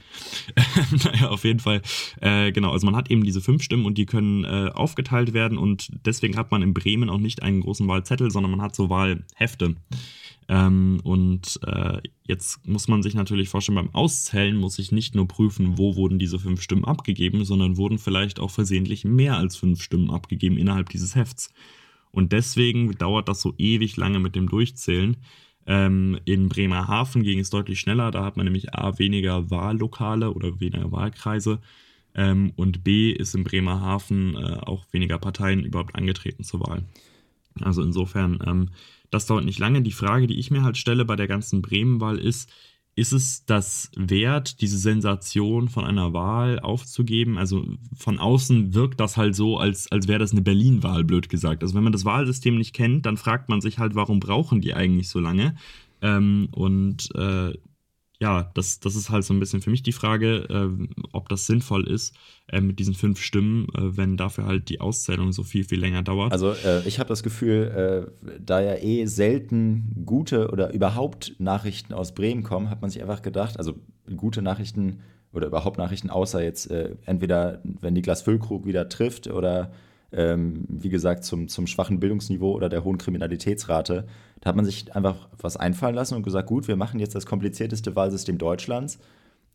naja, 1.04 1.30
auf 1.30 1.44
jeden 1.44 1.60
Fall. 1.60 1.82
Äh, 2.22 2.52
genau, 2.52 2.72
also 2.72 2.86
man 2.86 2.96
hat 2.96 3.12
eben 3.12 3.24
diese 3.24 3.42
fünf 3.42 3.62
Stimmen 3.62 3.86
und 3.86 3.98
die 4.00 4.08
können 4.08 4.46
äh, 4.46 4.72
aufgeteilt 4.74 5.34
werden 5.34 5.60
und 5.60 5.92
deswegen 6.06 6.38
hat 6.38 6.52
man 6.52 6.64
in 6.64 6.74
Bremen 6.74 7.10
auch 7.10 7.20
nicht 7.20 7.44
einen 7.44 7.62
großen 7.62 7.88
Wahlzettel, 7.88 8.32
sondern 8.32 8.52
man 8.52 8.62
hat 8.62 8.76
so 8.76 8.90
Wahlhefte. 8.90 9.76
Ähm, 10.48 11.00
und 11.04 11.60
äh, 11.68 12.02
jetzt 12.28 12.66
muss 12.66 12.88
man 12.88 13.04
sich 13.04 13.14
natürlich 13.14 13.50
vorstellen, 13.50 13.76
beim 13.76 13.94
Auszählen 13.94 14.58
muss 14.58 14.80
ich 14.80 14.92
nicht 14.92 15.14
nur 15.14 15.28
prüfen, 15.28 15.78
wo 15.78 15.96
wurden 15.96 16.18
diese 16.18 16.40
fünf 16.40 16.64
Stimmen 16.64 16.86
abgegeben, 16.86 17.46
sondern 17.46 17.78
wurden 17.78 18.00
vielleicht 18.00 18.40
auch 18.40 18.50
versehentlich 18.50 19.06
mehr 19.06 19.38
als 19.38 19.56
fünf 19.56 19.84
Stimmen 19.84 20.10
abgegeben 20.10 20.58
innerhalb 20.58 20.90
dieses 20.90 21.14
Hefts. 21.14 21.54
Und 22.12 22.32
deswegen 22.32 22.92
dauert 22.98 23.30
das 23.30 23.42
so 23.42 23.54
ewig 23.60 23.96
lange 23.96 24.20
mit 24.20 24.36
dem 24.36 24.50
Durchzählen. 24.50 25.18
Ähm, 25.70 26.20
in 26.26 26.50
Bremerhaven 26.50 27.22
ging 27.22 27.40
es 27.40 27.52
deutlich 27.52 27.80
schneller. 27.80 28.10
Da 28.10 28.26
hat 28.26 28.38
man 28.38 28.46
nämlich 28.46 28.74
A, 28.74 28.98
weniger 28.98 29.52
Wahllokale 29.52 30.34
oder 30.34 30.60
weniger 30.60 30.92
Wahlkreise. 30.92 31.60
Ähm, 32.16 32.54
und 32.56 32.84
B, 32.84 33.12
ist 33.12 33.36
in 33.36 33.44
Bremerhaven 33.44 34.36
äh, 34.36 34.58
auch 34.66 34.84
weniger 34.92 35.20
Parteien 35.20 35.64
überhaupt 35.64 35.96
angetreten 35.96 36.44
zur 36.44 36.62
Wahl. 36.62 36.84
Also 37.62 37.84
insofern, 37.84 38.40
ähm, 38.48 38.70
das 39.12 39.28
dauert 39.28 39.46
nicht 39.46 39.60
lange. 39.60 39.84
Die 39.84 39.92
Frage, 39.92 40.26
die 40.26 40.40
ich 40.40 40.50
mir 40.50 40.64
halt 40.64 40.78
stelle 40.78 41.06
bei 41.06 41.16
der 41.16 41.28
ganzen 41.28 41.62
Bremen-Wahl 41.62 42.18
ist, 42.18 42.52
ist 43.00 43.14
es 43.14 43.46
das 43.46 43.92
wert, 43.96 44.62
diese 44.62 44.78
Sensation 44.78 45.70
von 45.70 45.86
einer 45.86 46.14
Wahl 46.14 46.60
aufzugeben? 46.60 47.38
Also 47.38 47.66
von 47.96 48.20
außen 48.20 48.74
wirkt 48.74 49.00
das 49.00 49.16
halt 49.16 49.36
so, 49.36 49.58
als, 49.58 49.92
als 49.92 50.08
wäre 50.08 50.20
das 50.20 50.34
eine 50.34 50.42
Berlin-Wahl, 50.42 51.06
blöd 51.06 51.30
gesagt. 51.30 51.64
Also 51.64 51.76
wenn 51.76 51.84
man 51.84 51.94
das 51.94 52.06
Wahlsystem 52.06 52.58
nicht 52.58 52.74
kennt, 52.74 53.06
dann 53.06 53.18
fragt 53.18 53.48
man 53.50 53.62
sich 53.62 53.80
halt, 53.80 53.96
warum 53.96 54.20
brauchen 54.20 54.62
die 54.62 54.74
eigentlich 54.74 55.10
so 55.10 55.20
lange? 55.20 55.56
Ähm, 56.02 56.50
und 56.52 57.10
äh, 57.16 57.54
ja, 58.22 58.52
das, 58.54 58.82
das 58.82 58.96
ist 58.96 59.10
halt 59.10 59.24
so 59.24 59.34
ein 59.34 59.40
bisschen 59.40 59.62
für 59.62 59.70
mich 59.70 59.82
die 59.82 59.94
Frage, 59.94 60.46
äh, 60.50 60.88
ob 61.14 61.30
das 61.30 61.46
sinnvoll 61.46 61.88
ist 61.88 62.14
äh, 62.48 62.60
mit 62.60 62.80
diesen 62.80 62.94
fünf 62.94 63.22
Stimmen, 63.22 63.68
äh, 63.70 63.96
wenn 63.98 64.18
dafür 64.18 64.46
halt 64.46 64.68
die 64.68 64.82
Auszählung 64.82 65.32
so 65.32 65.44
viel, 65.44 65.64
viel 65.64 65.80
länger 65.80 66.04
dauert. 66.04 66.34
Also 66.34 66.52
äh, 66.52 66.86
ich 66.86 67.00
habe 67.00 67.08
das 67.08 67.24
Gefühl, 67.24 68.12
äh, 68.22 68.40
da 68.40 68.60
ja 68.60 68.76
eh 68.76 69.06
selten 69.06 70.04
gute 70.06 70.50
oder 70.50 70.74
überhaupt 70.74 71.36
Nachrichten 71.40 71.94
aus 71.94 72.14
Bremen 72.14 72.44
kommen, 72.44 72.70
hat 72.70 72.82
man 72.82 72.90
sich 72.90 73.02
einfach 73.02 73.22
gedacht, 73.22 73.58
also 73.58 73.76
gute 74.18 74.42
Nachrichten 74.42 75.00
oder 75.32 75.48
überhaupt 75.48 75.78
Nachrichten, 75.78 76.10
außer 76.10 76.44
jetzt 76.44 76.70
äh, 76.70 76.96
entweder, 77.06 77.62
wenn 77.64 77.94
Niklas 77.94 78.22
Füllkrug 78.22 78.66
wieder 78.66 78.90
trifft 78.90 79.28
oder 79.28 79.72
ähm, 80.12 80.66
wie 80.68 80.90
gesagt, 80.90 81.24
zum, 81.24 81.48
zum 81.48 81.68
schwachen 81.68 82.00
Bildungsniveau 82.00 82.52
oder 82.52 82.70
der 82.70 82.84
hohen 82.84 82.98
Kriminalitätsrate. 82.98 84.08
Da 84.42 84.50
hat 84.50 84.56
man 84.56 84.66
sich 84.66 84.96
einfach 84.96 85.30
was 85.38 85.58
einfallen 85.58 85.96
lassen 85.96 86.16
und 86.16 86.24
gesagt, 86.24 86.48
gut, 86.48 86.68
wir 86.68 86.76
machen 86.76 87.00
jetzt 87.00 87.16
das 87.16 87.26
komplizierteste 87.26 87.96
Wahlsystem 87.96 88.38
Deutschlands, 88.38 89.00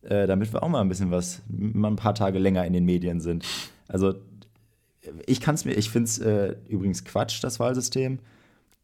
äh, 0.03 0.27
damit 0.27 0.53
wir 0.53 0.63
auch 0.63 0.69
mal 0.69 0.81
ein 0.81 0.89
bisschen 0.89 1.11
was, 1.11 1.41
mal 1.47 1.89
ein 1.89 1.95
paar 1.97 2.15
Tage 2.15 2.39
länger 2.39 2.65
in 2.65 2.73
den 2.73 2.85
Medien 2.85 3.19
sind. 3.19 3.45
Also 3.87 4.15
ich 5.25 5.41
kann 5.41 5.55
es 5.55 5.65
mir, 5.65 5.73
ich 5.73 5.89
finde 5.89 6.05
es 6.05 6.19
äh, 6.19 6.55
übrigens 6.67 7.03
Quatsch, 7.05 7.43
das 7.43 7.59
Wahlsystem, 7.59 8.19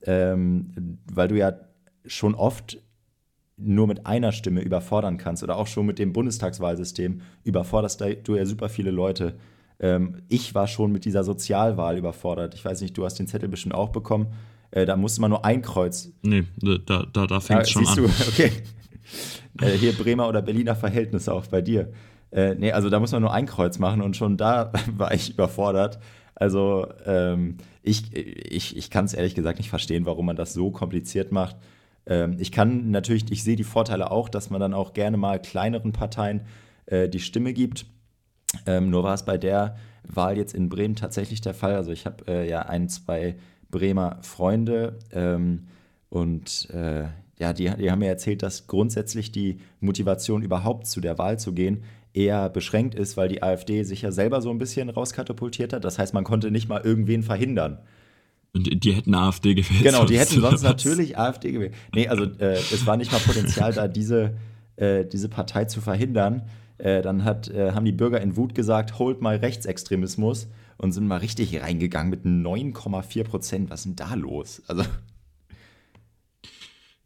ähm, 0.03 0.97
weil 1.12 1.27
du 1.27 1.38
ja 1.38 1.53
schon 2.05 2.36
oft 2.36 2.79
nur 3.57 3.88
mit 3.88 4.05
einer 4.05 4.31
Stimme 4.31 4.62
überfordern 4.62 5.17
kannst 5.17 5.43
oder 5.43 5.55
auch 5.55 5.67
schon 5.67 5.86
mit 5.86 5.99
dem 5.99 6.13
Bundestagswahlsystem 6.13 7.21
überforderst 7.43 8.01
du 8.23 8.36
ja 8.36 8.45
super 8.45 8.69
viele 8.69 8.91
Leute. 8.91 9.36
Ähm, 9.82 10.22
ich 10.30 10.54
war 10.54 10.67
schon 10.67 10.91
mit 10.91 11.06
dieser 11.06 11.24
Sozialwahl 11.24 11.98
überfordert. 11.98 12.54
Ich 12.54 12.63
weiß 12.63 12.82
nicht, 12.82 12.96
du 12.98 13.04
hast 13.04 13.15
den 13.15 13.28
Zettel 13.28 13.50
bestimmt 13.50 13.74
auch 13.74 13.89
bekommen. 13.89 14.28
Äh, 14.70 14.86
da 14.86 14.96
musste 14.96 15.20
man 15.22 15.32
nur 15.32 15.44
ein 15.44 15.63
Kreuz. 15.63 16.12
Nee, 16.22 16.44
da, 16.62 17.06
da, 17.12 17.28
da 17.28 17.39
fängt 17.39 17.63
es 17.63 17.74
ja, 17.74 17.74
schon 17.74 17.86
siehst 17.86 17.98
an. 17.98 18.04
Du, 18.06 18.10
okay. 18.30 18.52
äh, 19.62 19.78
hier 19.78 19.94
Bremer 19.94 20.30
oder 20.30 20.41
Berliner 20.41 20.76
Verhältnisse 20.76 21.34
auch 21.34 21.48
bei 21.48 21.62
dir. 21.62 21.91
Äh, 22.32 22.56
nee, 22.56 22.72
also 22.72 22.89
da 22.89 23.00
muss 23.00 23.12
man 23.12 23.24
nur 23.24 23.34
ein 23.34 23.48
Kreuz 23.48 23.80
machen 23.80 24.02
und 24.02 24.15
schon 24.15 24.38
da 24.38 24.72
war 24.96 25.13
ich 25.13 25.32
überfordert. 25.32 26.00
Also 26.36 26.88
ähm, 27.06 27.58
ich, 27.84 28.15
ich, 28.15 28.78
ich 28.78 28.89
kann 28.89 29.06
es 29.06 29.13
ehrlich 29.13 29.36
gesagt 29.36 29.58
nicht 29.58 29.70
verstehen, 29.70 30.06
warum 30.06 30.28
man 30.28 30.36
das 30.36 30.54
so 30.54 30.72
kompliziert 30.72 31.32
macht. 31.32 31.56
Ähm, 32.06 32.38
ich 32.39 32.52
kann 32.52 32.91
natürlich, 32.91 33.32
ich 33.32 33.44
sehe 33.44 33.56
die 33.56 33.63
Vorteile 33.63 34.12
auch, 34.12 34.30
dass 34.30 34.50
man 34.50 34.62
dann 34.62 34.74
auch 34.74 34.94
gerne 34.94 35.17
mal 35.17 35.41
kleineren 35.41 35.91
Parteien 35.91 36.41
äh, 36.86 37.10
die 37.10 37.20
Stimme 37.20 37.54
gibt. 37.54 37.86
Ähm, 38.66 38.90
nur 38.90 39.04
war 39.04 39.14
es 39.14 39.24
bei 39.24 39.38
der 39.38 39.78
Wahl 40.04 40.38
jetzt 40.38 40.54
in 40.54 40.70
Bremen 40.70 40.96
tatsächlich 40.96 41.42
der 41.42 41.54
Fall. 41.54 41.76
Also 41.76 41.92
ich 41.92 42.06
habe 42.06 42.26
äh, 42.28 42.50
ja 42.50 42.64
ein, 42.64 42.90
zwei 42.90 43.36
Bremer 43.70 44.18
Freunde 44.22 45.00
ähm, 45.12 45.68
und 46.10 46.70
äh, 46.72 47.06
ja, 47.40 47.54
die, 47.54 47.72
die 47.80 47.90
haben 47.90 48.00
mir 48.00 48.10
erzählt, 48.10 48.44
dass 48.44 48.68
grundsätzlich 48.68 49.32
die 49.32 49.60
Motivation 49.80 50.44
überhaupt 50.44 50.86
zu 50.88 51.02
der 51.02 51.18
Wahl 51.18 51.40
zu 51.40 51.54
gehen 51.54 51.84
eher 52.14 52.50
beschränkt 52.50 52.96
ist, 52.96 53.18
weil 53.18 53.30
die 53.30 53.42
AfD 53.42 53.84
sich 53.84 54.02
ja 54.02 54.12
selber 54.12 54.42
so 54.42 54.50
ein 54.50 54.58
bisschen 54.58 54.90
rauskatapultiert 54.90 55.74
hat. 55.74 55.86
Das 55.86 55.98
heißt, 55.98 56.14
man 56.14 56.24
konnte 56.24 56.52
nicht 56.52 56.68
mal 56.68 56.82
irgendwen 56.82 57.24
verhindern. 57.24 57.80
Und 58.54 58.84
die 58.84 58.92
hätten 58.92 59.16
AfD 59.16 59.54
gewählt. 59.54 59.84
Genau, 59.84 60.04
die 60.04 60.20
hätten 60.20 60.42
sonst 60.42 60.62
natürlich 60.62 61.18
AfD 61.18 61.54
gewählt. 61.54 61.74
Nee, 61.96 62.08
also 62.08 62.26
äh, 62.26 62.56
es 62.56 62.86
war 62.86 62.98
nicht 62.98 63.12
mal 63.12 63.20
Potenzial 63.20 63.72
da, 63.74 63.88
diese, 63.88 64.34
äh, 64.76 65.06
diese 65.06 65.30
Partei 65.30 65.66
zu 65.66 65.80
verhindern. 65.80 66.44
Äh, 66.82 67.02
dann 67.04 67.24
hat, 67.24 67.48
äh, 67.50 67.74
haben 67.74 67.86
die 67.86 67.91
Bürger 67.91 68.22
in 68.22 68.36
Wut 68.36 68.56
gesagt, 68.56 68.98
holt 68.98 69.22
mal 69.22 69.36
Rechtsextremismus 69.38 70.48
und 70.78 70.94
sind 70.94 71.08
mal 71.08 71.17
richtig 71.17 71.62
reingegangen 71.62 72.10
mit 72.10 72.26
9,4 72.26 73.24
Prozent. 73.24 73.70
Was 73.70 73.82
ist 73.82 73.86
denn 73.86 73.96
da 73.96 74.15
los? 74.15 74.63
Also. 74.67 74.84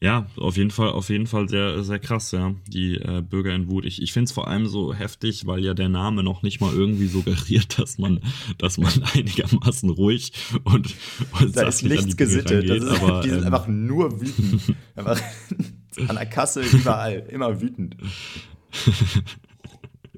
Ja, 0.02 0.28
auf 0.38 0.56
jeden 0.56 0.72
Fall, 0.72 0.90
auf 0.90 1.10
jeden 1.10 1.28
Fall 1.28 1.50
sehr, 1.50 1.84
sehr 1.84 2.00
krass, 2.00 2.32
ja, 2.32 2.54
die 2.68 2.96
äh, 2.96 3.22
Bürger 3.22 3.54
in 3.54 3.70
Wut. 3.70 3.86
Ich, 3.86 4.02
ich 4.02 4.14
finde 4.14 4.26
es 4.26 4.32
vor 4.32 4.48
allem 4.48 4.68
so 4.68 4.94
heftig, 4.94 5.46
weil 5.46 5.64
ja 5.66 5.74
der 5.74 5.90
Name 5.90 6.22
noch 6.24 6.42
nicht 6.42 6.62
mal 6.62 6.74
irgendwie 6.74 7.08
suggeriert, 7.08 7.80
dass 7.80 7.98
man, 7.98 8.22
dass 8.58 8.78
man 8.78 8.92
einigermaßen 9.14 9.90
ruhig 9.90 10.32
und, 10.64 10.94
und 11.42 11.58
da 11.58 11.68
ist 11.68 11.84
nichts 11.84 12.16
gesittet. 12.16 12.70
Rangeht, 12.70 12.84
ist, 12.84 13.02
aber, 13.02 13.22
die 13.22 13.30
sind 13.30 13.40
ähm, 13.40 13.46
einfach 13.46 13.68
nur 13.68 14.22
wütend. 14.22 14.76
einfach 14.96 15.20
an 16.08 16.16
der 16.16 16.28
Kasse 16.28 16.62
überall, 16.62 17.26
immer 17.30 17.60
wütend. 17.60 17.98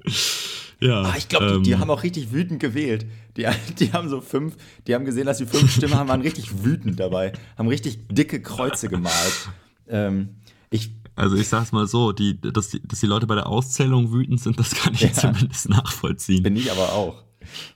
Ja, 0.80 1.02
ah, 1.02 1.14
ich 1.18 1.28
glaube, 1.28 1.46
ähm, 1.46 1.62
die, 1.64 1.70
die, 1.70 1.76
haben 1.76 1.90
auch 1.90 2.04
richtig 2.04 2.32
wütend 2.32 2.60
gewählt. 2.60 3.06
Die, 3.36 3.46
die 3.78 3.92
haben 3.92 4.08
so 4.08 4.20
fünf, 4.20 4.56
die 4.86 4.94
haben 4.94 5.04
gesehen, 5.04 5.26
dass 5.26 5.38
sie 5.38 5.46
fünf 5.46 5.72
Stimmen 5.72 5.94
haben, 5.94 6.08
waren 6.08 6.20
richtig 6.20 6.62
wütend 6.64 7.00
dabei, 7.00 7.32
haben 7.56 7.68
richtig 7.68 8.06
dicke 8.08 8.40
Kreuze 8.40 8.88
gemalt. 8.88 9.48
Ähm, 9.88 10.36
ich, 10.70 10.90
also 11.16 11.36
ich 11.36 11.48
sag's 11.48 11.72
mal 11.72 11.88
so, 11.88 12.12
die, 12.12 12.40
dass, 12.40 12.68
die, 12.68 12.80
dass 12.86 13.00
die 13.00 13.06
Leute 13.06 13.26
bei 13.26 13.34
der 13.34 13.48
Auszählung 13.48 14.12
wütend 14.12 14.40
sind, 14.40 14.58
das 14.58 14.72
kann 14.74 14.94
ich 14.94 15.00
ja, 15.00 15.12
zumindest 15.12 15.68
nachvollziehen. 15.68 16.44
Bin 16.44 16.54
ich 16.54 16.70
aber 16.70 16.92
auch. 16.92 17.24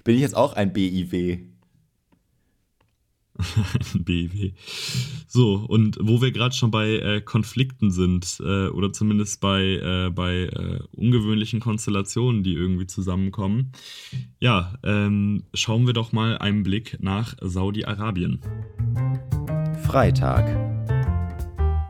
Bin 0.05 0.15
ich 0.15 0.21
jetzt 0.21 0.37
auch 0.37 0.53
ein 0.53 0.73
BIW? 0.73 1.52
ein 3.95 4.05
BIW. 4.05 4.53
So, 5.27 5.55
und 5.55 5.99
wo 6.01 6.21
wir 6.21 6.33
gerade 6.33 6.55
schon 6.55 6.71
bei 6.71 6.97
äh, 6.97 7.21
Konflikten 7.21 7.91
sind, 7.91 8.41
äh, 8.41 8.69
oder 8.69 8.93
zumindest 8.93 9.41
bei, 9.41 9.63
äh, 9.63 10.11
bei 10.11 10.45
äh, 10.45 10.81
ungewöhnlichen 10.93 11.61
Konstellationen, 11.61 12.43
die 12.43 12.55
irgendwie 12.55 12.87
zusammenkommen, 12.87 13.73
ja, 14.41 14.75
ähm, 14.83 15.45
schauen 15.55 15.87
wir 15.87 15.95
doch 15.95 16.13
mal 16.13 16.39
einen 16.39 16.63
Blick 16.63 16.99
nach 17.01 17.35
Saudi-Arabien. 17.41 18.41
Freitag. 19.83 20.82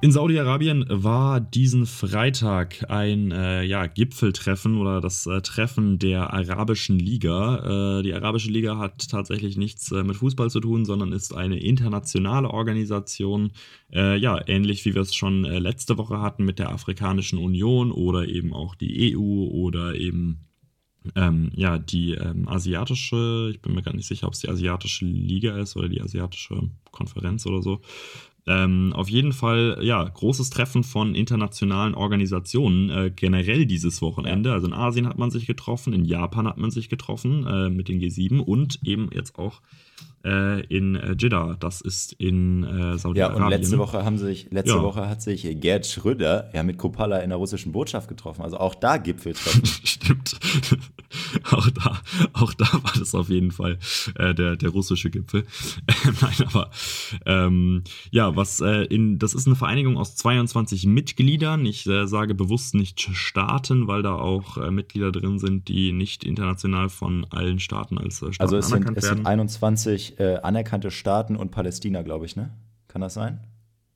In 0.03 0.11
Saudi-Arabien 0.11 0.85
war 0.89 1.41
diesen 1.41 1.87
Freitag 1.87 2.91
ein 2.91 3.31
äh, 3.31 3.63
ja, 3.63 3.87
Gipfeltreffen 3.87 4.77
oder 4.77 5.01
das 5.01 5.27
äh, 5.29 5.41
Treffen 5.43 6.01
der 6.01 6.33
Arabischen 6.33 6.99
Liga. 6.99 7.99
Äh, 8.01 8.03
die 8.03 8.13
Arabische 8.13 8.51
Liga 8.51 8.79
hat 8.79 9.09
tatsächlich 9.09 9.57
nichts 9.57 9.93
äh, 9.93 10.03
mit 10.03 10.17
Fußball 10.17 10.51
zu 10.51 10.59
tun, 10.59 10.85
sondern 10.85 11.13
ist 11.13 11.33
eine 11.33 11.61
internationale 11.61 12.51
Organisation. 12.51 13.53
Äh, 13.93 14.17
ja, 14.17 14.41
ähnlich 14.49 14.85
wie 14.85 14.97
wir 14.97 15.03
es 15.03 15.15
schon 15.15 15.45
äh, 15.45 15.61
letzte 15.61 15.97
Woche 15.99 16.21
hatten 16.21 16.45
mit 16.45 16.59
der 16.59 16.71
Afrikanischen 16.71 17.39
Union 17.39 17.93
oder 17.93 18.27
eben 18.27 18.53
auch 18.53 18.75
die 18.75 19.17
EU 19.17 19.21
oder 19.21 19.95
eben 19.95 20.49
ähm, 21.15 21.51
ja, 21.55 21.79
die 21.79 22.15
ähm, 22.15 22.49
asiatische, 22.49 23.51
ich 23.53 23.61
bin 23.61 23.75
mir 23.75 23.83
gar 23.83 23.95
nicht 23.95 24.07
sicher, 24.07 24.27
ob 24.27 24.35
es 24.35 24.41
die 24.41 24.49
asiatische 24.49 25.05
Liga 25.05 25.57
ist 25.59 25.77
oder 25.77 25.89
die 25.89 26.01
asiatische 26.01 26.71
Konferenz 26.91 27.47
oder 27.47 27.63
so. 27.63 27.81
Ähm, 28.47 28.93
auf 28.93 29.09
jeden 29.09 29.33
Fall, 29.33 29.79
ja, 29.83 30.03
großes 30.03 30.51
Treffen 30.51 30.83
von 30.83 31.15
internationalen 31.15 31.95
Organisationen 31.95 32.91
äh, 32.91 33.11
generell 33.15 33.67
dieses 33.67 34.03
Wochenende. 34.03 34.53
Also 34.53 34.67
in 34.67 34.73
Asien 34.73 35.07
hat 35.07 35.19
man 35.19 35.31
sich 35.31 35.47
getroffen, 35.47 35.93
in 35.93 36.05
Japan 36.05 36.49
hat 36.49 36.59
man 36.59 36.73
sich 36.73 36.89
getroffen 36.89 37.47
äh, 37.47 37.71
mit 37.71 37.89
den 37.89 38.01
G7 38.01 38.41
und 38.41 38.81
eben 38.83 39.11
jetzt 39.13 39.39
auch 39.39 39.61
äh, 40.25 40.61
in 40.67 40.97
äh, 40.97 41.15
Jeddah. 41.19 41.57
Das 41.59 41.81
ist 41.81 42.13
in 42.15 42.65
äh, 42.65 42.99
Saudi-Arabien. 42.99 43.39
Ja, 43.39 43.45
und 43.45 43.51
letzte 43.51 43.79
Woche 43.79 44.05
haben 44.05 44.19
sich, 44.19 44.49
letzte 44.51 44.77
ja. 44.77 44.83
Woche 44.83 45.09
hat 45.09 45.23
sich 45.23 45.61
Gerd 45.61 45.87
Schröder 45.87 46.51
ja 46.53 46.63
mit 46.63 46.79
Kopala 46.79 47.19
in 47.19 47.31
der 47.31 47.39
russischen 47.39 47.73
Botschaft 47.73 48.09
getroffen. 48.09 48.43
Also 48.43 48.59
auch 48.59 48.75
da 48.75 48.97
Gipfeltreffen. 48.97 49.65
Stimmt. 49.85 50.39
auch 51.51 51.69
da, 51.71 52.01
auch 52.33 52.55
da 52.55 52.73
war 52.73 52.93
das 52.99 53.15
auf 53.15 53.29
jeden 53.29 53.51
Fall 53.51 53.79
äh, 54.17 54.35
der, 54.35 54.57
der 54.57 54.71
russische 54.71 55.11
Gipfel. 55.11 55.45
Nein, 56.21 56.47
aber 56.47 56.71
ähm, 57.27 57.83
ja, 58.11 58.35
was 58.37 58.61
äh, 58.61 58.85
in, 58.85 59.19
das 59.19 59.35
ist 59.35 59.47
eine 59.47 59.57
Vereinigung 59.57 59.97
aus 59.99 60.17
22 60.17 60.87
Mitgliedern. 60.87 61.67
Ich 61.67 61.87
äh, 61.87 62.07
sage 62.07 62.35
bewusst 62.35 62.75
nicht 62.75 63.01
Staaten, 63.01 63.87
weil 63.87 64.03
da 64.03 64.15
auch 64.15 64.57
Mitglieder 64.71 65.13
drin 65.13 65.39
sind, 65.39 65.69
die 65.69 65.93
nicht 65.93 66.25
international 66.25 66.89
von 66.89 67.27
allen 67.31 67.59
Staaten 67.59 67.99
als 67.99 68.17
Staaten 68.17 68.41
also 68.41 68.57
es 68.57 68.69
sind, 68.69 68.97
es 68.97 69.07
sind 69.07 69.27
21 69.27 70.12
äh, 70.19 70.37
anerkannte 70.43 70.91
Staaten 70.91 71.37
und 71.37 71.51
Palästina, 71.51 72.03
glaube 72.03 72.27
ich, 72.27 72.37
ne? 72.37 72.51
Kann 72.89 73.01
das 73.01 73.15
sein? 73.15 73.41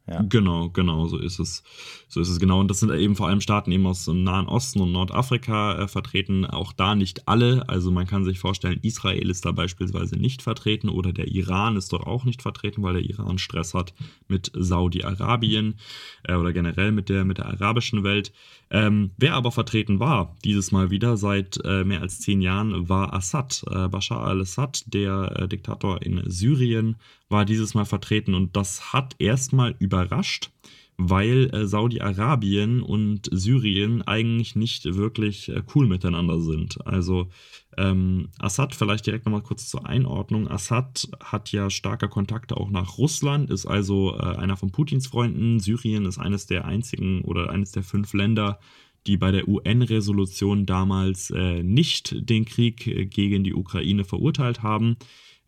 Ja. 0.08 0.22
Genau, 0.28 0.68
genau, 0.70 1.08
so 1.08 1.18
ist 1.18 1.40
es. 1.40 1.64
So 2.06 2.20
ist 2.20 2.28
es 2.28 2.38
genau. 2.38 2.60
Und 2.60 2.68
das 2.68 2.78
sind 2.78 2.92
eben 2.92 3.16
vor 3.16 3.26
allem 3.26 3.40
Staaten 3.40 3.72
eben 3.72 3.86
aus 3.88 4.04
dem 4.04 4.22
Nahen 4.22 4.46
Osten 4.46 4.80
und 4.80 4.92
Nordafrika 4.92 5.82
äh, 5.82 5.88
vertreten. 5.88 6.46
Auch 6.46 6.72
da 6.72 6.94
nicht 6.94 7.26
alle. 7.26 7.68
Also 7.68 7.90
man 7.90 8.06
kann 8.06 8.24
sich 8.24 8.38
vorstellen, 8.38 8.78
Israel 8.82 9.28
ist 9.28 9.44
da 9.44 9.50
beispielsweise 9.50 10.16
nicht 10.16 10.42
vertreten 10.42 10.88
oder 10.88 11.12
der 11.12 11.26
Iran 11.26 11.76
ist 11.76 11.92
dort 11.92 12.06
auch 12.06 12.24
nicht 12.24 12.40
vertreten, 12.40 12.84
weil 12.84 12.94
der 12.94 13.02
Iran 13.02 13.38
Stress 13.38 13.74
hat 13.74 13.94
mit 14.28 14.52
Saudi-Arabien 14.54 15.74
äh, 16.22 16.34
oder 16.34 16.52
generell 16.52 16.92
mit 16.92 17.08
der, 17.08 17.24
mit 17.24 17.38
der 17.38 17.46
arabischen 17.46 18.04
Welt. 18.04 18.32
Ähm, 18.70 19.12
wer 19.16 19.34
aber 19.34 19.52
vertreten 19.52 20.00
war, 20.00 20.36
dieses 20.44 20.72
Mal 20.72 20.90
wieder 20.90 21.16
seit 21.16 21.58
äh, 21.64 21.84
mehr 21.84 22.00
als 22.00 22.20
zehn 22.20 22.40
Jahren, 22.40 22.88
war 22.88 23.14
Assad. 23.14 23.64
Äh, 23.70 23.88
Bashar 23.88 24.24
al-Assad, 24.24 24.84
der 24.92 25.32
äh, 25.36 25.48
Diktator 25.48 26.02
in 26.02 26.22
Syrien, 26.26 26.96
war 27.28 27.44
dieses 27.44 27.74
Mal 27.74 27.84
vertreten 27.84 28.34
und 28.34 28.56
das 28.56 28.92
hat 28.92 29.14
erstmal 29.18 29.76
überrascht, 29.78 30.50
weil 30.96 31.50
äh, 31.54 31.66
Saudi-Arabien 31.66 32.82
und 32.82 33.28
Syrien 33.30 34.02
eigentlich 34.02 34.56
nicht 34.56 34.84
wirklich 34.96 35.48
äh, 35.48 35.62
cool 35.74 35.86
miteinander 35.86 36.40
sind. 36.40 36.84
Also 36.86 37.28
ähm, 37.76 38.28
Assad, 38.38 38.74
vielleicht 38.74 39.06
direkt 39.06 39.26
nochmal 39.26 39.42
kurz 39.42 39.68
zur 39.68 39.86
Einordnung. 39.86 40.48
Assad 40.48 41.08
hat 41.22 41.52
ja 41.52 41.68
starke 41.68 42.08
Kontakte 42.08 42.56
auch 42.56 42.70
nach 42.70 42.96
Russland, 42.96 43.50
ist 43.50 43.66
also 43.66 44.16
äh, 44.16 44.36
einer 44.36 44.56
von 44.56 44.72
Putins 44.72 45.06
Freunden. 45.06 45.60
Syrien 45.60 46.06
ist 46.06 46.18
eines 46.18 46.46
der 46.46 46.64
einzigen 46.64 47.22
oder 47.22 47.50
eines 47.50 47.72
der 47.72 47.82
fünf 47.82 48.14
Länder, 48.14 48.58
die 49.06 49.16
bei 49.16 49.30
der 49.30 49.46
UN-Resolution 49.46 50.66
damals 50.66 51.30
äh, 51.30 51.62
nicht 51.62 52.16
den 52.28 52.44
Krieg 52.46 52.86
äh, 52.86 53.04
gegen 53.06 53.44
die 53.44 53.54
Ukraine 53.54 54.04
verurteilt 54.04 54.62
haben. 54.62 54.96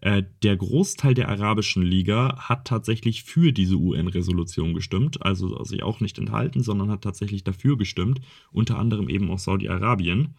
Äh, 0.00 0.22
der 0.42 0.56
Großteil 0.56 1.14
der 1.14 1.28
Arabischen 1.28 1.82
Liga 1.82 2.36
hat 2.38 2.66
tatsächlich 2.66 3.24
für 3.24 3.52
diese 3.52 3.76
UN-Resolution 3.76 4.74
gestimmt, 4.74 5.22
also 5.22 5.64
sich 5.64 5.82
auch 5.82 6.00
nicht 6.00 6.18
enthalten, 6.18 6.62
sondern 6.62 6.90
hat 6.90 7.02
tatsächlich 7.02 7.42
dafür 7.42 7.76
gestimmt, 7.76 8.20
unter 8.52 8.78
anderem 8.78 9.08
eben 9.08 9.30
auch 9.30 9.38
Saudi-Arabien. 9.38 10.34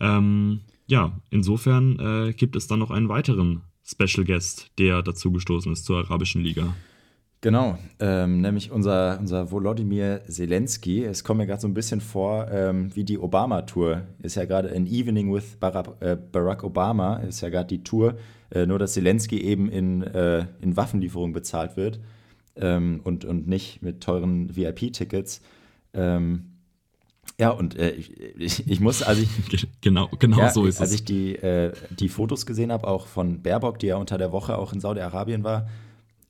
Ähm, 0.00 0.60
ja, 0.86 1.18
insofern 1.30 1.98
äh, 1.98 2.32
gibt 2.32 2.56
es 2.56 2.66
dann 2.66 2.78
noch 2.78 2.90
einen 2.90 3.08
weiteren 3.08 3.62
Special 3.84 4.24
Guest, 4.24 4.70
der 4.78 5.02
dazugestoßen 5.02 5.72
ist 5.72 5.84
zur 5.84 5.98
Arabischen 5.98 6.42
Liga. 6.42 6.74
Genau, 7.44 7.76
ähm, 8.00 8.40
nämlich 8.40 8.70
unser, 8.70 9.18
unser 9.20 9.50
Volodymyr 9.50 10.22
Zelensky. 10.26 11.04
Es 11.04 11.24
kommt 11.24 11.38
mir 11.38 11.46
gerade 11.46 11.60
so 11.60 11.68
ein 11.68 11.74
bisschen 11.74 12.00
vor 12.00 12.48
ähm, 12.50 12.96
wie 12.96 13.04
die 13.04 13.18
Obama-Tour. 13.18 14.04
Ist 14.22 14.36
ja 14.36 14.46
gerade 14.46 14.70
ein 14.72 14.86
Evening 14.86 15.30
with 15.30 15.58
Barack, 15.60 15.90
äh, 16.00 16.16
Barack 16.16 16.64
Obama, 16.64 17.16
ist 17.16 17.42
ja 17.42 17.50
gerade 17.50 17.66
die 17.66 17.84
Tour. 17.84 18.16
Äh, 18.50 18.64
nur, 18.64 18.78
dass 18.78 18.94
Zelensky 18.94 19.42
eben 19.42 19.68
in, 19.68 20.02
äh, 20.02 20.46
in 20.62 20.74
Waffenlieferung 20.78 21.34
bezahlt 21.34 21.76
wird 21.76 22.00
ähm, 22.56 23.02
und, 23.04 23.26
und 23.26 23.46
nicht 23.46 23.82
mit 23.82 24.00
teuren 24.00 24.56
VIP-Tickets. 24.56 25.42
Ähm, 25.92 26.53
ja, 27.38 27.50
und 27.50 27.76
äh, 27.76 27.90
ich, 28.38 28.68
ich, 28.68 28.80
muss, 28.80 29.02
also 29.02 29.22
ich, 29.22 29.68
genau, 29.80 30.08
genau 30.18 30.38
ja, 30.38 30.50
so 30.50 30.66
ist 30.66 30.80
als 30.80 30.90
es. 30.90 30.92
Als 30.92 31.00
ich 31.00 31.04
die, 31.04 31.36
äh, 31.36 31.72
die 31.90 32.08
Fotos 32.08 32.46
gesehen 32.46 32.70
habe, 32.70 32.86
auch 32.86 33.06
von 33.06 33.42
Baerbock, 33.42 33.78
die 33.78 33.86
ja 33.86 33.96
unter 33.96 34.18
der 34.18 34.32
Woche 34.32 34.56
auch 34.56 34.72
in 34.72 34.80
Saudi-Arabien 34.80 35.44
war, 35.44 35.66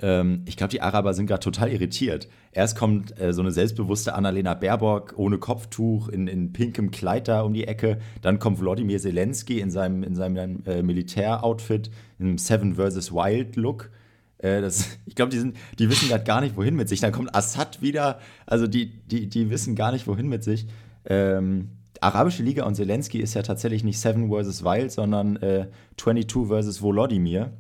ähm, 0.00 0.42
ich 0.46 0.57
glaube, 0.57 0.70
die 0.70 0.80
Araber 0.80 1.14
sind 1.14 1.26
gerade 1.26 1.40
total 1.40 1.70
irritiert. 1.70 2.28
Erst 2.52 2.76
kommt 2.76 3.18
äh, 3.20 3.33
so 3.33 3.42
eine 3.42 3.50
selbstbewusste 3.50 4.14
Annalena 4.14 4.54
Baerbock 4.54 5.14
ohne 5.16 5.38
Kopftuch 5.38 6.09
in, 6.09 6.26
in 6.26 6.52
pinkem 6.52 6.90
Kleid 6.90 7.28
da 7.28 7.42
um 7.42 7.54
die 7.54 7.66
Ecke. 7.66 7.98
Dann 8.22 8.38
kommt 8.38 8.61
Wladimir 8.61 8.98
Zelensky 8.98 9.61
in 9.61 9.70
seinem, 9.70 10.02
in 10.02 10.14
seinem 10.14 10.62
äh, 10.66 10.83
Militäroutfit, 10.83 11.90
im 12.18 12.38
Seven 12.38 12.74
vs. 12.74 13.12
Wild 13.12 13.57
Look. 13.57 13.90
Äh, 14.38 14.61
das, 14.61 14.98
ich 15.07 15.14
glaube, 15.14 15.30
die, 15.30 15.52
die 15.78 15.88
wissen 15.88 16.09
gerade 16.09 16.24
gar 16.24 16.40
nicht, 16.40 16.57
wohin 16.57 16.74
mit 16.74 16.88
sich. 16.88 17.00
Dann 17.00 17.12
kommt 17.12 17.35
Assad 17.35 17.80
wieder. 17.80 18.18
Also 18.46 18.66
die, 18.66 18.87
die, 19.07 19.28
die 19.28 19.50
wissen 19.50 19.76
gar 19.76 19.92
nicht, 19.92 20.07
wohin 20.07 20.28
mit 20.28 20.42
sich. 20.42 20.66
Ähm, 21.07 21.71
Arabische 22.01 22.43
Liga 22.43 22.64
und 22.64 22.75
Zelensky 22.75 23.19
ist 23.19 23.35
ja 23.35 23.43
tatsächlich 23.43 23.83
nicht 23.83 23.99
Seven 23.99 24.29
vs. 24.29 24.62
Wild, 24.64 24.93
sondern 24.93 25.37
äh, 25.37 25.69
22 25.97 26.49
vs. 26.49 26.83
Volodymyr. 26.83 27.53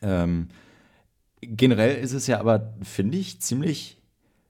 Ähm, 0.00 0.48
generell 1.40 1.96
ist 1.96 2.12
es 2.12 2.26
ja 2.26 2.40
aber, 2.40 2.72
finde 2.82 3.18
ich, 3.18 3.40
ziemlich, 3.40 4.00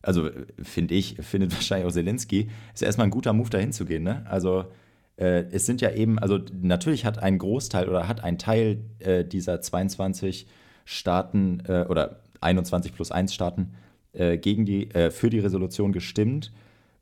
also 0.03 0.31
finde 0.63 0.95
ich, 0.95 1.17
findet 1.21 1.53
wahrscheinlich 1.55 1.89
auch 1.89 1.93
Zelensky, 1.93 2.49
ist 2.75 2.83
ja 2.83 2.87
erstmal 2.87 3.09
ein 3.09 3.11
guter 3.11 3.33
Move, 3.33 3.51
dahin 3.51 3.73
zu 3.73 3.85
gehen. 3.85 4.05
Ne? 4.05 4.25
Also 4.29 4.67
äh, 5.17 5.45
es 5.51 5.67
sind 5.67 5.81
ja 5.81 5.91
eben, 5.91 6.19
also 6.19 6.39
natürlich 6.61 7.05
hat 7.05 7.19
ein 7.19 7.39
Großteil 7.39 7.89
oder 7.89 8.07
hat 8.09 8.23
ein 8.23 8.39
Teil 8.39 8.79
äh, 9.01 9.25
dieser 9.25 9.61
22 9.61 10.47
Staaten 10.85 11.61
äh, 11.67 11.87
oder 11.89 12.21
21 12.41 12.95
plus 12.95 13.11
1 13.11 13.35
Staaten 13.35 13.75
äh, 14.13 14.39
gegen 14.39 14.65
die, 14.65 14.91
äh, 14.93 15.11
für 15.11 15.29
die 15.29 15.41
Resolution 15.41 15.93
gestimmt. 15.93 16.53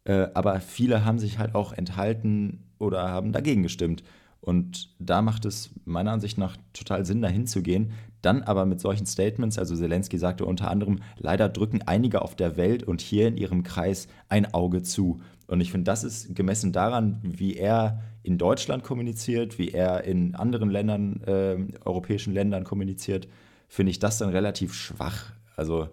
Äh, 0.06 0.28
aber 0.34 0.60
viele 0.60 1.04
haben 1.04 1.18
sich 1.18 1.38
halt 1.38 1.54
auch 1.54 1.72
enthalten 1.72 2.64
oder 2.78 3.08
haben 3.08 3.32
dagegen 3.32 3.62
gestimmt. 3.62 4.02
Und 4.40 4.94
da 5.00 5.22
macht 5.22 5.44
es 5.44 5.70
meiner 5.84 6.12
Ansicht 6.12 6.38
nach 6.38 6.56
total 6.72 7.04
Sinn, 7.04 7.20
dahin 7.20 7.48
zu 7.48 7.62
gehen. 7.62 7.92
Dann 8.22 8.42
aber 8.44 8.64
mit 8.64 8.80
solchen 8.80 9.06
Statements, 9.06 9.58
also 9.58 9.74
Zelensky 9.74 10.18
sagte 10.18 10.44
unter 10.44 10.70
anderem, 10.70 11.00
leider 11.16 11.48
drücken 11.48 11.82
einige 11.82 12.22
auf 12.22 12.36
der 12.36 12.56
Welt 12.56 12.84
und 12.84 13.00
hier 13.00 13.26
in 13.26 13.36
ihrem 13.36 13.64
Kreis 13.64 14.06
ein 14.28 14.54
Auge 14.54 14.82
zu. 14.82 15.20
Und 15.48 15.60
ich 15.60 15.72
finde, 15.72 15.84
das 15.84 16.04
ist 16.04 16.36
gemessen 16.36 16.72
daran, 16.72 17.18
wie 17.22 17.56
er 17.56 18.00
in 18.22 18.38
Deutschland 18.38 18.84
kommuniziert, 18.84 19.58
wie 19.58 19.70
er 19.70 20.04
in 20.04 20.36
anderen 20.36 20.70
Ländern, 20.70 21.22
äh, 21.26 21.56
europäischen 21.84 22.32
Ländern 22.32 22.62
kommuniziert, 22.62 23.26
finde 23.68 23.90
ich 23.90 23.98
das 23.98 24.18
dann 24.18 24.30
relativ 24.30 24.74
schwach. 24.74 25.32
Also 25.56 25.88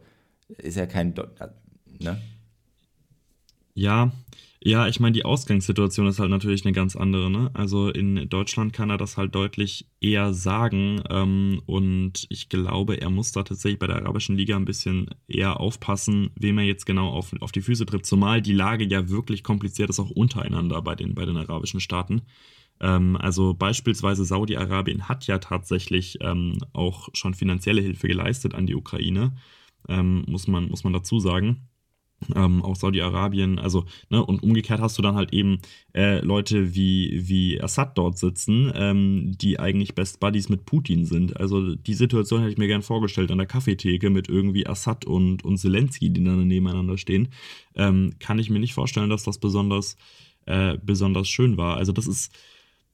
ist 0.58 0.78
ja 0.78 0.86
kein, 0.86 1.16
ne? 2.00 2.20
Ja, 3.76 4.12
ja, 4.66 4.88
ich 4.88 5.02
meine, 5.02 5.12
die 5.12 5.26
Ausgangssituation 5.26 6.08
ist 6.08 6.20
halt 6.20 6.30
natürlich 6.30 6.64
eine 6.64 6.72
ganz 6.72 6.96
andere. 6.96 7.30
Ne? 7.30 7.52
Also 7.54 7.90
in 7.90 8.30
Deutschland 8.30 8.72
kann 8.72 8.90
er 8.90 8.98
das 8.98 9.18
halt 9.18 9.36
deutlich 9.36 9.88
eher 10.00 10.34
sagen. 10.34 11.04
Ähm, 11.10 11.62
und 11.66 12.26
ich 12.30 12.48
glaube, 12.48 13.02
er 13.02 13.10
muss 13.10 13.34
da 13.34 13.44
tatsächlich 13.44 13.80
bei 13.80 13.88
der 13.88 13.98
Arabischen 13.98 14.38
Liga 14.38 14.56
ein 14.56 14.64
bisschen 14.64 15.10
eher 15.28 15.60
aufpassen, 15.60 16.32
wem 16.36 16.60
er 16.60 16.64
jetzt 16.64 16.86
genau 16.86 17.10
auf, 17.10 17.34
auf 17.42 17.52
die 17.52 17.62
Füße 17.62 17.86
tritt. 17.86 18.06
Zumal 18.06 18.42
die 18.42 18.54
Lage 18.54 18.86
ja 18.86 19.10
wirklich 19.10 19.44
kompliziert 19.44 19.90
ist, 19.90 20.00
auch 20.00 20.12
untereinander 20.12 20.82
bei 20.82 20.96
den, 20.96 21.14
bei 21.14 21.26
den 21.26 21.36
arabischen 21.36 21.82
Staaten. 21.82 22.22
Ähm, 22.80 23.18
also 23.18 23.54
beispielsweise 23.54 24.24
Saudi-Arabien 24.24 25.10
hat 25.10 25.28
ja 25.28 25.40
tatsächlich 25.40 26.20
ähm, 26.22 26.58
auch 26.72 27.10
schon 27.14 27.34
finanzielle 27.34 27.82
Hilfe 27.82 28.08
geleistet 28.08 28.56
an 28.56 28.66
die 28.66 28.76
Ukraine, 28.76 29.36
ähm, 29.90 30.24
muss, 30.28 30.48
man, 30.48 30.70
muss 30.70 30.86
man 30.86 30.94
dazu 30.94 31.20
sagen 31.20 31.68
ähm, 32.36 32.64
auch 32.64 32.76
Saudi-Arabien, 32.76 33.60
also, 33.60 33.86
ne, 34.10 34.24
und 34.24 34.44
umgekehrt 34.44 34.82
hast 34.82 34.98
du 34.98 35.02
dann 35.02 35.16
halt 35.16 35.34
eben 35.34 35.60
äh, 35.94 36.20
Leute 36.20 36.76
wie, 36.76 37.22
wie 37.28 37.62
Assad 37.62 37.98
dort 37.98 38.18
sitzen, 38.18 38.72
ähm, 38.76 39.36
die 39.40 39.60
eigentlich 39.60 39.96
Best 39.96 40.20
Buddies 40.20 40.50
mit 40.50 40.66
Putin 40.66 41.06
sind. 41.06 41.38
Also 41.40 41.76
die 41.76 41.94
Situation 41.94 42.42
hätte 42.42 42.52
ich 42.52 42.58
mir 42.58 42.68
gern 42.68 42.82
vorgestellt 42.82 43.32
an 43.32 43.38
der 43.38 43.48
Kaffeetheke 43.48 44.10
mit 44.10 44.30
irgendwie 44.30 44.68
Assad 44.68 45.06
und, 45.06 45.44
und 45.46 45.58
Zelensky, 45.58 46.10
die 46.10 46.24
dann 46.24 46.48
nebeneinander 46.48 46.98
stehen. 46.98 47.30
Ähm, 47.76 48.14
kann 48.20 48.40
ich 48.40 48.50
mir 48.50 48.60
nicht 48.60 48.74
vorstellen, 48.74 49.10
dass 49.10 49.24
das 49.24 49.38
besonders, 49.38 49.98
äh, 50.46 50.78
besonders 50.84 51.28
schön 51.28 51.58
war. 51.58 51.78
Also 51.78 51.92
das 51.92 52.08
ist 52.08 52.34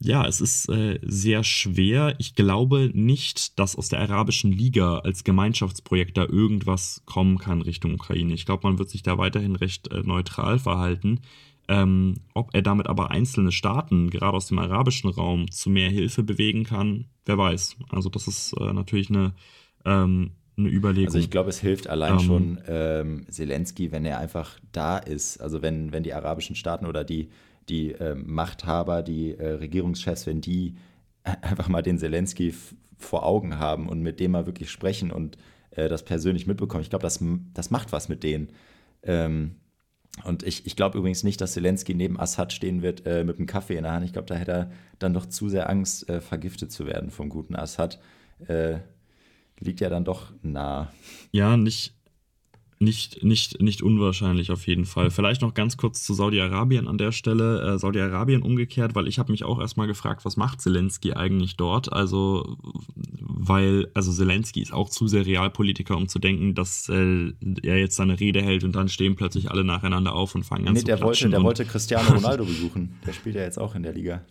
ja, 0.02 0.26
es 0.26 0.40
ist 0.40 0.70
äh, 0.70 0.98
sehr 1.04 1.44
schwer. 1.44 2.16
Ich 2.20 2.34
glaube 2.34 2.90
nicht, 2.94 3.60
dass 3.60 3.76
aus 3.76 3.90
der 3.90 4.00
Arabischen 4.00 4.52
Liga 4.52 5.00
als 5.00 5.26
Gemeinschaftsprojekt 5.26 6.18
da 6.18 6.24
irgendwas 6.24 7.04
kommen 7.06 7.38
kann 7.38 7.62
Richtung 7.62 7.96
Ukraine. 7.96 8.34
Ich 8.34 8.46
glaube, 8.46 8.66
man 8.66 8.80
wird 8.80 8.90
sich 8.90 9.04
da 9.04 9.18
weiterhin 9.18 9.58
recht 9.58 9.92
äh, 9.92 10.02
neutral 10.04 10.58
verhalten. 10.58 11.20
Ähm, 11.68 12.22
ob 12.34 12.56
er 12.56 12.62
damit 12.62 12.88
aber 12.88 13.12
einzelne 13.12 13.52
Staaten, 13.52 14.10
gerade 14.10 14.38
aus 14.38 14.48
dem 14.48 14.58
arabischen 14.58 15.10
Raum, 15.10 15.52
zu 15.52 15.70
mehr 15.70 15.90
Hilfe 15.90 16.24
bewegen 16.24 16.64
kann, 16.64 17.06
wer 17.26 17.38
weiß. 17.38 17.76
Also 17.90 18.10
das 18.10 18.28
ist 18.28 18.54
äh, 18.54 18.74
natürlich 18.74 19.10
eine, 19.10 19.34
ähm, 19.86 20.32
eine 20.58 20.70
Überlegung. 20.70 21.08
Also 21.08 21.20
ich 21.20 21.30
glaube, 21.30 21.50
es 21.50 21.60
hilft 21.60 21.88
allein 21.88 22.14
ähm, 22.14 22.20
schon 22.20 22.60
ähm, 22.68 23.26
Zelensky, 23.30 23.92
wenn 23.92 24.06
er 24.06 24.18
einfach 24.18 24.60
da 24.72 24.98
ist. 24.98 25.42
Also 25.42 25.62
wenn, 25.62 25.92
wenn 25.92 26.04
die 26.04 26.14
arabischen 26.14 26.56
Staaten 26.56 26.86
oder 26.86 27.04
die 27.04 27.30
die 27.70 27.94
äh, 27.94 28.16
Machthaber, 28.16 29.04
die 29.04 29.36
äh, 29.36 29.54
Regierungschefs, 29.54 30.26
wenn 30.26 30.42
die 30.42 30.76
einfach 31.24 31.68
mal 31.68 31.82
den 31.82 31.98
Zelensky 31.98 32.54
vor 32.98 33.26
Augen 33.26 33.60
haben 33.60 33.88
und 33.88 34.02
mit 34.02 34.20
dem 34.20 34.32
mal 34.32 34.46
wirklich 34.46 34.72
sprechen 34.72 35.12
und 35.12 35.38
äh, 35.72 35.88
das 35.88 36.04
persönlich 36.04 36.48
mitbekommen. 36.48 36.84
Ich 36.84 36.90
glaube, 36.90 37.04
das, 37.04 37.24
das 37.54 37.72
macht 37.72 37.92
was 37.92 38.10
mit 38.10 38.24
denen. 38.24 38.50
Ähm, 39.04 39.56
und 40.26 40.44
ich, 40.44 40.66
ich 40.66 40.76
glaube 40.76 40.98
übrigens 40.98 41.24
nicht, 41.24 41.40
dass 41.40 41.54
Zelensky 41.54 41.94
neben 41.94 42.20
Assad 42.20 42.52
stehen 42.52 42.82
wird 42.82 43.06
äh, 43.06 43.24
mit 43.24 43.38
einem 43.38 43.48
Kaffee 43.48 43.78
in 43.78 43.84
der 43.84 43.94
Hand. 43.94 44.06
Ich 44.06 44.14
glaube, 44.14 44.28
da 44.28 44.36
hätte 44.36 44.52
er 44.52 44.72
dann 44.98 45.14
doch 45.14 45.26
zu 45.26 45.50
sehr 45.50 45.70
Angst, 45.70 46.10
äh, 46.10 46.20
vergiftet 46.20 46.72
zu 46.72 46.86
werden 46.88 47.10
vom 47.10 47.30
guten 47.30 47.56
Assad. 47.56 48.00
Äh, 48.48 48.80
liegt 49.60 49.80
ja 49.80 49.90
dann 49.90 50.06
doch 50.06 50.34
nah. 50.42 50.92
Ja, 51.32 51.58
nicht, 51.58 51.94
nicht, 52.82 53.26
nicht, 53.26 53.62
nicht 53.62 53.84
unwahrscheinlich 53.84 54.52
auf 54.52 54.66
jeden 54.66 54.86
Fall. 54.86 55.12
Vielleicht 55.12 55.42
noch 55.42 55.54
ganz 55.54 55.76
kurz 55.76 56.02
zu 56.02 56.14
Saudi-Arabien 56.14 56.88
an 56.88 56.98
der 56.98 57.12
Stelle. 57.12 57.74
Äh, 57.74 57.78
Saudi-Arabien 57.78 58.42
umgekehrt, 58.42 58.96
weil 58.96 59.10
ich 59.10 59.20
habe 59.20 59.34
mich 59.34 59.44
auch 59.44 59.60
erstmal 59.60 59.88
gefragt, 59.88 60.24
was 60.24 60.38
macht 60.38 60.62
Zelensky 60.62 61.12
eigentlich 61.12 61.58
dort? 61.58 61.92
Also, 61.92 62.58
weil, 63.20 63.90
also 63.94 64.14
Zelensky 64.14 64.62
ist 64.62 64.72
auch 64.72 64.90
zu 64.90 65.10
sehr 65.10 65.26
Realpolitiker, 65.26 65.98
um 65.98 66.08
zu 66.08 66.20
denken, 66.20 66.56
dass 66.56 66.88
äh, 66.88 67.34
er 67.64 67.80
jetzt 67.80 67.98
seine 67.98 68.18
Rede 68.18 68.42
hält 68.42 68.64
und 68.64 68.74
dann 68.78 68.88
stehen 68.88 69.18
plötzlich 69.18 69.52
alle 69.52 69.66
nacheinander 69.66 70.16
auf 70.16 70.34
und 70.34 70.46
fangen 70.46 70.70
an 70.70 70.74
nee, 70.74 70.80
zu 70.80 70.86
der 70.86 71.02
wollte, 71.02 71.30
der 71.30 71.44
wollte 71.44 71.66
Cristiano 71.66 72.10
Ronaldo 72.16 72.46
besuchen. 72.46 72.98
Der 73.06 73.12
spielt 73.12 73.36
ja 73.36 73.42
jetzt 73.42 73.60
auch 73.60 73.76
in 73.76 73.84
der 73.84 73.92
Liga. 73.92 74.22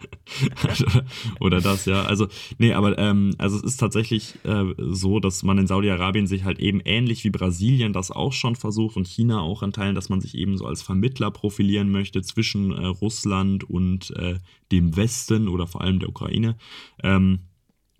Oder 1.40 1.60
das, 1.60 1.84
ja. 1.84 2.02
Also, 2.02 2.26
nee, 2.58 2.72
aber 2.72 2.98
ähm, 2.98 3.36
also 3.38 3.56
es 3.58 3.62
ist 3.62 3.76
tatsächlich 3.76 4.34
äh, 4.42 4.64
so, 4.76 5.20
dass 5.20 5.44
man 5.44 5.58
in 5.58 5.68
Saudi-Arabien 5.68 6.26
sich 6.26 6.42
halt 6.42 6.58
eben 6.58 6.80
ähnlich 6.80 7.22
wie 7.22 7.30
Brasilien 7.30 7.43
Brasilien 7.44 7.92
das 7.92 8.10
auch 8.10 8.32
schon 8.32 8.56
versucht 8.56 8.96
und 8.96 9.06
China 9.06 9.40
auch 9.40 9.62
in 9.62 9.72
Teilen, 9.72 9.94
dass 9.94 10.08
man 10.08 10.22
sich 10.22 10.34
eben 10.34 10.56
so 10.56 10.64
als 10.64 10.80
Vermittler 10.80 11.30
profilieren 11.30 11.90
möchte 11.90 12.22
zwischen 12.22 12.72
äh, 12.72 12.86
Russland 12.86 13.64
und 13.68 14.10
äh, 14.16 14.38
dem 14.72 14.96
Westen 14.96 15.48
oder 15.48 15.66
vor 15.66 15.82
allem 15.82 15.98
der 15.98 16.08
Ukraine. 16.08 16.56
Ähm, 17.02 17.40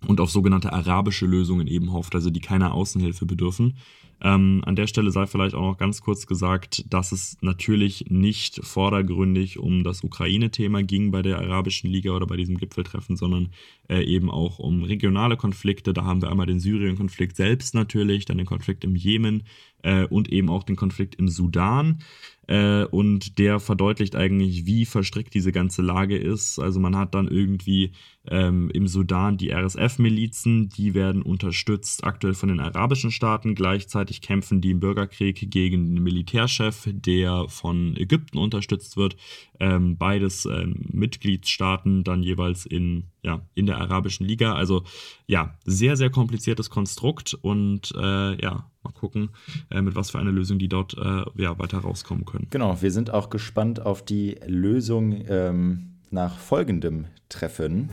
und 0.07 0.20
auf 0.20 0.30
sogenannte 0.30 0.72
arabische 0.72 1.26
Lösungen 1.26 1.66
eben 1.66 1.92
hofft, 1.92 2.14
also 2.14 2.30
die 2.30 2.40
keiner 2.40 2.72
Außenhilfe 2.72 3.26
bedürfen. 3.26 3.76
Ähm, 4.20 4.62
an 4.64 4.77
der 4.77 4.87
Stelle 4.87 5.11
sei 5.11 5.27
vielleicht 5.27 5.55
auch 5.55 5.62
noch 5.62 5.77
ganz 5.77 6.00
kurz 6.00 6.27
gesagt, 6.27 6.85
dass 6.88 7.12
es 7.12 7.37
natürlich 7.40 8.07
nicht 8.09 8.64
vordergründig 8.64 9.59
um 9.59 9.85
das 9.85 10.03
Ukraine-Thema 10.03 10.83
ging 10.83 11.11
bei 11.11 11.22
der 11.22 11.38
Arabischen 11.38 11.90
Liga 11.90 12.12
oder 12.12 12.27
bei 12.27 12.37
diesem 12.37 12.57
Gipfeltreffen, 12.57 13.16
sondern 13.16 13.50
äh, 13.88 14.03
eben 14.03 14.31
auch 14.31 14.59
um 14.59 14.83
regionale 14.83 15.37
Konflikte. 15.37 15.92
Da 15.92 16.05
haben 16.05 16.22
wir 16.22 16.31
einmal 16.31 16.46
den 16.46 16.61
Syrien-Konflikt 16.61 17.37
selbst 17.37 17.74
natürlich, 17.74 18.24
dann 18.24 18.38
den 18.38 18.46
Konflikt 18.46 18.85
im 18.85 18.96
Jemen 18.96 19.42
äh, 19.83 20.05
und 20.07 20.33
eben 20.33 20.48
auch 20.48 20.62
den 20.62 20.77
Konflikt 20.77 21.14
im 21.16 21.29
Sudan. 21.29 21.98
Äh, 22.46 22.85
und 22.85 23.38
der 23.38 23.59
verdeutlicht 23.59 24.16
eigentlich, 24.16 24.66
wie 24.66 24.85
verstrickt 24.85 25.35
diese 25.35 25.53
ganze 25.53 25.83
Lage 25.83 26.16
ist. 26.16 26.59
Also 26.59 26.79
man 26.79 26.96
hat 26.96 27.14
dann 27.14 27.29
irgendwie 27.29 27.92
ähm, 28.27 28.70
im 28.70 28.87
Sudan 28.87 29.38
die 29.38 29.50
RSF-Milizen, 29.50 30.68
die 30.68 30.94
werden 30.94 31.22
unterstützt 31.22 32.05
aktuell 32.05 32.35
von 32.35 32.50
den 32.50 32.61
arabischen 32.61 33.11
Staaten. 33.11 33.55
Gleichzeitig 33.55 34.04
kämpfen 34.12 34.61
die 34.61 34.71
im 34.71 34.81
Bürgerkrieg 34.81 35.51
gegen 35.51 35.95
den 35.95 36.03
Militärchef, 36.03 36.88
der 36.93 37.47
von 37.49 37.97
Ägypten 37.97 38.38
unterstützt 38.38 38.97
wird. 38.97 39.17
Ähm, 39.61 39.97
beides 39.97 40.47
ähm, 40.47 40.87
Mitgliedsstaaten 40.90 42.05
dann 42.05 42.23
jeweils 42.23 42.67
in, 42.67 43.05
ja, 43.23 43.40
in 43.55 43.67
der 43.67 43.79
Arabischen 43.79 44.27
Liga. 44.27 44.55
Also 44.55 44.85
ja, 45.27 45.57
sehr, 45.64 45.97
sehr 45.97 46.11
kompliziertes 46.11 46.71
Konstrukt 46.71 47.35
und 47.35 47.93
äh, 47.97 48.43
ja, 48.43 48.71
mal 48.83 48.93
gucken, 48.93 49.31
äh, 49.71 49.81
mit 49.81 49.95
was 49.95 50.11
für 50.11 50.19
eine 50.19 50.31
Lösung 50.31 50.59
die 50.59 50.69
dort 50.69 50.97
äh, 50.97 51.25
ja, 51.43 51.59
weiter 51.59 51.79
rauskommen 51.79 52.25
können. 52.25 52.49
Genau, 52.51 52.81
wir 52.81 52.90
sind 52.90 53.11
auch 53.11 53.31
gespannt 53.31 53.81
auf 53.81 54.05
die 54.05 54.37
Lösung 54.47 55.25
ähm, 55.29 55.95
nach 56.11 56.38
folgendem 56.38 57.07
Treffen. 57.29 57.88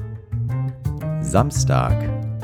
Samstag. 1.22 2.41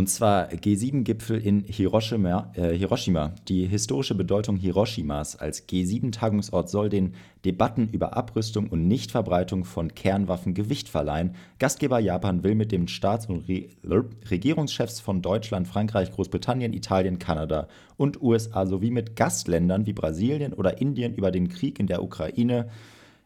Und 0.00 0.06
zwar 0.06 0.48
G7-Gipfel 0.48 1.38
in 1.38 1.60
Hiroshima, 1.60 2.50
äh, 2.54 2.72
Hiroshima. 2.72 3.34
Die 3.48 3.66
historische 3.66 4.14
Bedeutung 4.14 4.56
Hiroshimas 4.56 5.36
als 5.36 5.68
G7-Tagungsort 5.68 6.70
soll 6.70 6.88
den 6.88 7.12
Debatten 7.44 7.86
über 7.92 8.16
Abrüstung 8.16 8.68
und 8.68 8.88
Nichtverbreitung 8.88 9.66
von 9.66 9.94
Kernwaffen 9.94 10.54
Gewicht 10.54 10.88
verleihen. 10.88 11.34
Gastgeber 11.58 11.98
Japan 11.98 12.42
will 12.42 12.54
mit 12.54 12.72
den 12.72 12.88
Staats- 12.88 13.26
und 13.26 13.46
Re 13.46 13.68
Regierungschefs 14.30 15.00
von 15.00 15.20
Deutschland, 15.20 15.68
Frankreich, 15.68 16.10
Großbritannien, 16.12 16.72
Italien, 16.72 17.18
Kanada 17.18 17.68
und 17.98 18.22
USA 18.22 18.64
sowie 18.64 18.90
mit 18.90 19.16
Gastländern 19.16 19.84
wie 19.84 19.92
Brasilien 19.92 20.54
oder 20.54 20.80
Indien 20.80 21.12
über 21.12 21.30
den 21.30 21.50
Krieg 21.50 21.78
in 21.78 21.88
der 21.88 22.02
Ukraine, 22.02 22.70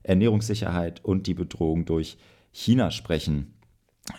Ernährungssicherheit 0.03 1.05
und 1.05 1.29
die 1.29 1.35
Bedrohung 1.35 1.85
durch 1.85 2.17
China 2.51 2.91
sprechen. 2.91 3.55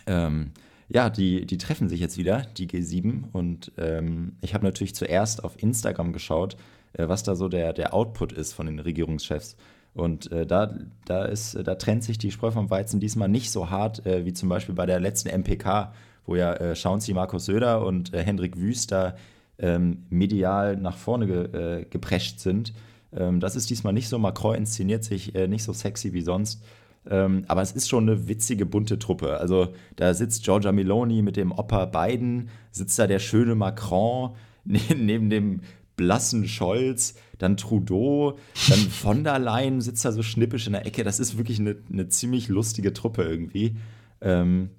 Ähm, 0.08 0.52
ja, 0.88 1.10
die, 1.10 1.45
die 1.45 1.58
treffen 1.58 1.89
sich 1.89 2.00
jetzt 2.00 2.17
wieder, 2.17 2.43
die 2.58 2.67
G7. 2.67 3.24
Und 3.32 3.71
ähm, 3.78 4.34
ich 4.41 4.54
habe 4.54 4.65
natürlich 4.65 4.95
zuerst 4.95 5.43
auf 5.43 5.62
Instagram 5.62 6.13
geschaut, 6.13 6.58
äh, 6.93 7.08
was 7.08 7.24
da 7.24 7.36
so 7.36 7.48
der, 7.50 7.74
der 7.74 7.93
Output 7.93 8.32
ist 8.32 8.54
von 8.54 8.67
den 8.67 8.80
Regierungschefs. 8.80 9.56
Und 9.93 10.32
äh, 10.32 10.45
da, 10.45 10.78
da, 11.06 11.26
ist, 11.26 11.58
da 11.63 11.76
trennt 11.76 12.04
sich 12.04 12.17
die 12.17 12.32
Spreu 12.32 12.52
vom 12.52 12.69
Weizen 12.69 13.00
diesmal 13.00 13.30
nicht 13.30 13.50
so 13.50 13.69
hart 13.69 14.06
äh, 14.06 14.26
wie 14.26 14.34
zum 14.34 14.50
Beispiel 14.50 14.76
bei 14.76 14.86
der 14.86 15.00
letzten 15.00 15.30
MPK, 15.30 15.93
wo 16.26 16.36
ja 16.36 16.54
äh, 16.54 16.76
Schaunzi 16.76 17.13
Markus 17.13 17.45
Söder 17.45 17.86
und 17.86 18.13
äh, 18.13 18.24
Hendrik 18.24 18.58
Wüst 18.58 18.91
da 18.91 19.15
ähm, 19.58 20.04
medial 20.10 20.76
nach 20.76 20.98
vorne 20.98 21.28
ge, 21.28 21.80
äh, 21.80 21.86
geprescht 21.86 22.41
sind. 22.41 22.74
Ähm, 23.13 23.39
das 23.39 23.56
ist 23.56 23.69
diesmal 23.69 23.93
nicht 23.93 24.10
so. 24.10 24.19
Macron 24.19 24.56
inszeniert 24.56 25.06
sich 25.06 25.34
äh, 25.34 25.48
nicht 25.48 25.63
so 25.63 25.71
sexy 25.71 26.12
wie 26.12 26.21
sonst. 26.21 26.62
Ähm, 27.10 27.46
aber 27.48 27.62
es 27.62 27.72
ist 27.72 27.89
schon 27.89 28.10
eine 28.10 28.28
witzige, 28.28 28.65
bunte 28.65 29.00
Truppe. 29.00 29.38
Also 29.38 29.74
da 29.96 30.13
sitzt 30.13 30.44
Giorgia 30.44 30.72
Meloni 30.72 31.22
mit 31.22 31.38
dem 31.38 31.52
Opa 31.52 31.86
Biden, 31.86 32.50
sitzt 32.72 32.98
da 32.98 33.08
der 33.08 33.20
schöne 33.20 33.56
Macron 33.56 34.36
neben 34.63 35.30
dem 35.30 35.62
blassen 35.96 36.48
Scholz, 36.48 37.15
dann 37.38 37.58
Trudeau, 37.58 38.38
dann 38.70 38.80
von 38.80 39.24
der 39.24 39.39
Leyen 39.39 39.82
sitzt 39.82 40.04
da 40.04 40.12
so 40.12 40.24
schnippisch 40.24 40.68
in 40.68 40.74
der 40.74 40.86
Ecke. 40.86 41.04
Das 41.04 41.20
ist 41.20 41.38
wirklich 41.38 41.60
eine, 41.60 41.78
eine 41.91 42.10
ziemlich 42.10 42.48
lustige 42.50 42.94
Truppe 42.94 43.24
irgendwie. 43.24 43.78
Ähm, 44.22 44.72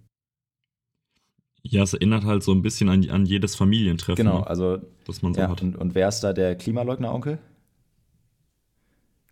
ja, 1.63 1.83
es 1.83 1.95
erinnert 1.95 2.25
halt 2.25 2.43
so 2.43 2.53
ein 2.53 2.63
bisschen 2.63 2.89
an, 2.89 3.09
an 3.11 3.27
jedes 3.27 3.57
Familientreffen. 3.57 4.25
Genau, 4.25 4.41
ne? 4.41 4.47
also. 4.47 4.79
Das 5.07 5.23
man 5.23 5.35
so 5.35 5.41
ja, 5.41 5.49
hat. 5.49 5.63
Und, 5.63 5.77
und 5.77 5.95
wer 5.95 6.09
ist 6.09 6.21
da 6.21 6.33
der 6.33 6.57
Klimaleugner-Onkel? 6.57 7.39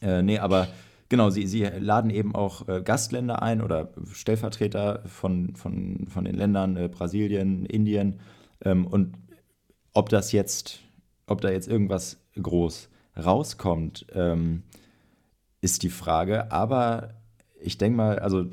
Äh, 0.02 0.24
nee, 0.24 0.40
aber 0.40 0.68
genau, 1.08 1.30
sie, 1.30 1.48
sie 1.48 1.64
laden 1.64 2.12
eben 2.12 2.36
auch 2.36 2.68
äh, 2.68 2.82
Gastländer 2.82 3.42
ein 3.42 3.62
oder 3.62 3.94
Stellvertreter 4.12 5.04
von, 5.06 5.56
von, 5.56 6.08
von 6.10 6.26
den 6.26 6.36
Ländern 6.36 6.76
äh, 6.76 6.90
Brasilien, 6.90 7.66
Indien. 7.66 8.20
Ähm, 8.64 8.86
und 8.86 9.16
ob 9.94 10.10
das 10.10 10.32
jetzt, 10.32 10.80
ob 11.32 11.42
da 11.42 11.50
jetzt 11.50 11.68
irgendwas 11.68 12.20
groß 12.42 12.90
rauskommt, 13.24 14.06
ähm, 14.14 14.64
ist 15.62 15.84
die 15.84 15.90
Frage. 15.90 16.52
Aber 16.52 17.16
ich 17.60 17.78
denke 17.78 17.98
mal, 17.98 18.20
also 18.20 18.46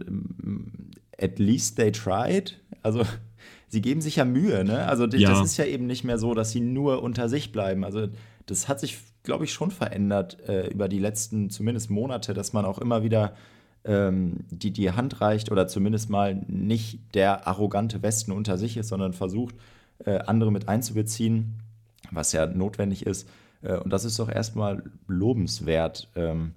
at 1.21 1.39
least 1.39 1.77
they 1.77 1.93
tried. 1.93 2.61
Also 2.83 3.03
sie 3.69 3.81
geben 3.81 4.01
sich 4.01 4.17
ja 4.17 4.25
Mühe, 4.25 4.65
ne? 4.65 4.87
Also 4.87 5.07
ja. 5.07 5.31
das 5.31 5.45
ist 5.45 5.57
ja 5.57 5.65
eben 5.65 5.87
nicht 5.87 6.05
mehr 6.05 6.19
so, 6.19 6.35
dass 6.35 6.51
sie 6.51 6.61
nur 6.61 7.03
unter 7.03 7.29
sich 7.29 7.53
bleiben. 7.53 7.85
Also 7.85 8.09
das 8.47 8.69
hat 8.69 8.81
sich, 8.81 8.99
glaube 9.23 9.45
ich, 9.45 9.53
schon 9.53 9.71
verändert 9.71 10.39
äh, 10.49 10.69
über 10.69 10.89
die 10.89 10.99
letzten 10.99 11.51
zumindest 11.51 11.91
Monate, 11.91 12.35
dass 12.35 12.53
man 12.53 12.65
auch 12.65 12.79
immer 12.79 13.03
wieder 13.03 13.35
ähm, 13.85 14.45
die, 14.51 14.71
die 14.71 14.93
Hand 14.93 15.21
reicht 15.21 15.51
oder 15.53 15.67
zumindest 15.67 16.11
mal 16.11 16.35
nicht 16.47 17.15
der 17.15 17.47
arrogante 17.47 18.03
Westen 18.03 18.33
unter 18.33 18.59
sich 18.59 18.77
ist, 18.77 18.89
sondern 18.89 19.13
versucht, 19.13 19.55
äh, 20.05 20.19
andere 20.19 20.53
mit 20.53 20.69
einzubeziehen, 20.69 21.55
was 22.11 22.33
ja 22.33 22.47
notwendig 22.47 23.07
ist. 23.07 23.29
Äh, 23.63 23.77
und 23.77 23.93
das 23.93 24.05
ist 24.05 24.19
doch 24.19 24.29
erstmal 24.29 24.83
lobenswert. 25.07 26.09
Ähm, 26.17 26.53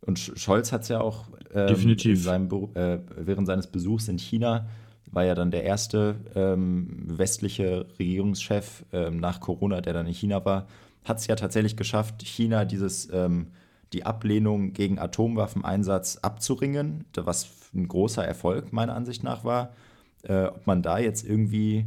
und 0.00 0.18
Scholz 0.18 0.72
hat 0.72 0.82
es 0.82 0.88
ja 0.88 1.00
auch 1.00 1.26
ähm, 1.54 1.68
Definitiv. 1.68 2.26
Äh, 2.26 2.98
während 3.16 3.46
seines 3.46 3.66
Besuchs 3.66 4.08
in 4.08 4.18
China 4.18 4.66
war 5.10 5.24
ja 5.24 5.34
dann 5.34 5.50
der 5.50 5.64
erste 5.64 6.16
ähm, 6.34 7.04
westliche 7.06 7.86
Regierungschef 7.98 8.84
ähm, 8.92 9.18
nach 9.18 9.40
Corona, 9.40 9.80
der 9.80 9.92
dann 9.92 10.06
in 10.06 10.12
China 10.12 10.44
war, 10.44 10.66
hat 11.04 11.18
es 11.18 11.26
ja 11.26 11.36
tatsächlich 11.36 11.76
geschafft, 11.76 12.22
China 12.22 12.64
dieses 12.64 13.08
ähm, 13.12 13.48
die 13.92 14.04
Ablehnung 14.04 14.72
gegen 14.72 14.98
Atomwaffeneinsatz 14.98 16.18
abzuringen, 16.18 17.04
was 17.14 17.48
ein 17.74 17.86
großer 17.86 18.24
Erfolg 18.24 18.72
meiner 18.72 18.94
Ansicht 18.94 19.22
nach 19.22 19.44
war. 19.44 19.72
Äh, 20.22 20.46
ob 20.46 20.66
man 20.66 20.82
da 20.82 20.98
jetzt 20.98 21.26
irgendwie, 21.26 21.86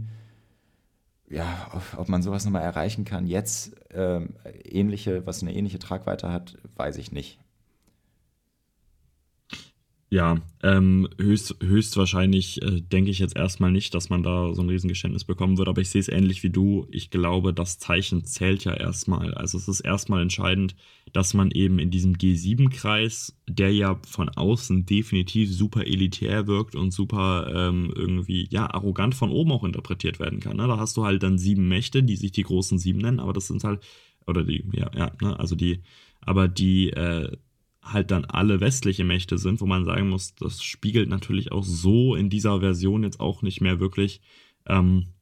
ja, 1.29 1.71
ob 1.97 2.09
man 2.09 2.21
sowas 2.21 2.45
nochmal 2.45 2.63
erreichen 2.63 3.05
kann, 3.05 3.27
jetzt 3.27 3.75
äh, 3.91 4.21
ähnliche, 4.63 5.25
was 5.25 5.41
eine 5.41 5.53
ähnliche 5.53 5.79
Tragweite 5.79 6.31
hat, 6.31 6.57
weiß 6.75 6.97
ich 6.97 7.11
nicht. 7.11 7.39
Ja, 10.09 10.37
ähm, 10.63 11.09
höchst, 11.17 11.57
höchstwahrscheinlich 11.61 12.61
äh, 12.61 12.79
denke 12.79 13.11
ich 13.11 13.19
jetzt 13.19 13.35
erstmal 13.35 13.73
nicht, 13.73 13.93
dass 13.93 14.09
man 14.09 14.23
da 14.23 14.53
so 14.53 14.61
ein 14.61 14.69
Riesengeständnis 14.69 15.25
bekommen 15.25 15.57
wird, 15.57 15.67
aber 15.67 15.81
ich 15.81 15.89
sehe 15.89 15.99
es 15.99 16.07
ähnlich 16.07 16.43
wie 16.43 16.49
du. 16.49 16.87
Ich 16.91 17.09
glaube, 17.09 17.53
das 17.53 17.77
Zeichen 17.77 18.23
zählt 18.23 18.63
ja 18.63 18.73
erstmal. 18.73 19.33
Also 19.33 19.57
es 19.57 19.67
ist 19.67 19.81
erstmal 19.81 20.21
entscheidend, 20.21 20.77
dass 21.11 21.33
man 21.33 21.51
eben 21.51 21.77
in 21.77 21.91
diesem 21.91 22.13
G7-Kreis, 22.17 23.35
der 23.49 23.73
ja 23.73 23.99
von 24.07 24.29
außen 24.29 24.85
definitiv 24.85 25.53
super 25.53 25.85
elitär 25.85 26.47
wirkt 26.47 26.75
und 26.75 26.91
super 26.91 27.51
ähm, 27.53 27.91
irgendwie, 27.93 28.47
ja, 28.49 28.73
arrogant 28.73 29.13
von 29.13 29.29
oben 29.29 29.51
auch 29.51 29.65
interpretiert 29.65 30.19
werden 30.21 30.39
kann. 30.39 30.55
Ne? 30.55 30.67
Da 30.67 30.77
hast 30.77 30.95
du 30.95 31.03
halt 31.03 31.21
dann 31.21 31.37
sieben 31.37 31.67
Mächte, 31.67 32.01
die 32.01 32.15
sich 32.15 32.31
die 32.31 32.43
großen 32.43 32.77
sieben 32.77 32.99
nennen, 32.99 33.19
aber 33.19 33.33
das 33.33 33.47
sind 33.47 33.61
halt, 33.65 33.83
oder 34.25 34.45
die, 34.45 34.63
ja, 34.71 34.89
ja, 34.95 35.11
ne? 35.21 35.37
also 35.37 35.55
die, 35.55 35.81
aber 36.21 36.47
die, 36.47 36.91
äh, 36.91 37.35
halt 37.93 38.11
dann 38.11 38.25
alle 38.25 38.59
westliche 38.59 39.03
Mächte 39.03 39.37
sind, 39.37 39.61
wo 39.61 39.65
man 39.65 39.85
sagen 39.85 40.09
muss, 40.09 40.35
das 40.35 40.63
spiegelt 40.63 41.09
natürlich 41.09 41.51
auch 41.51 41.63
so 41.63 42.15
in 42.15 42.29
dieser 42.29 42.59
Version 42.59 43.03
jetzt 43.03 43.19
auch 43.19 43.41
nicht 43.41 43.61
mehr 43.61 43.79
wirklich 43.79 44.21
ähm, 44.67 45.13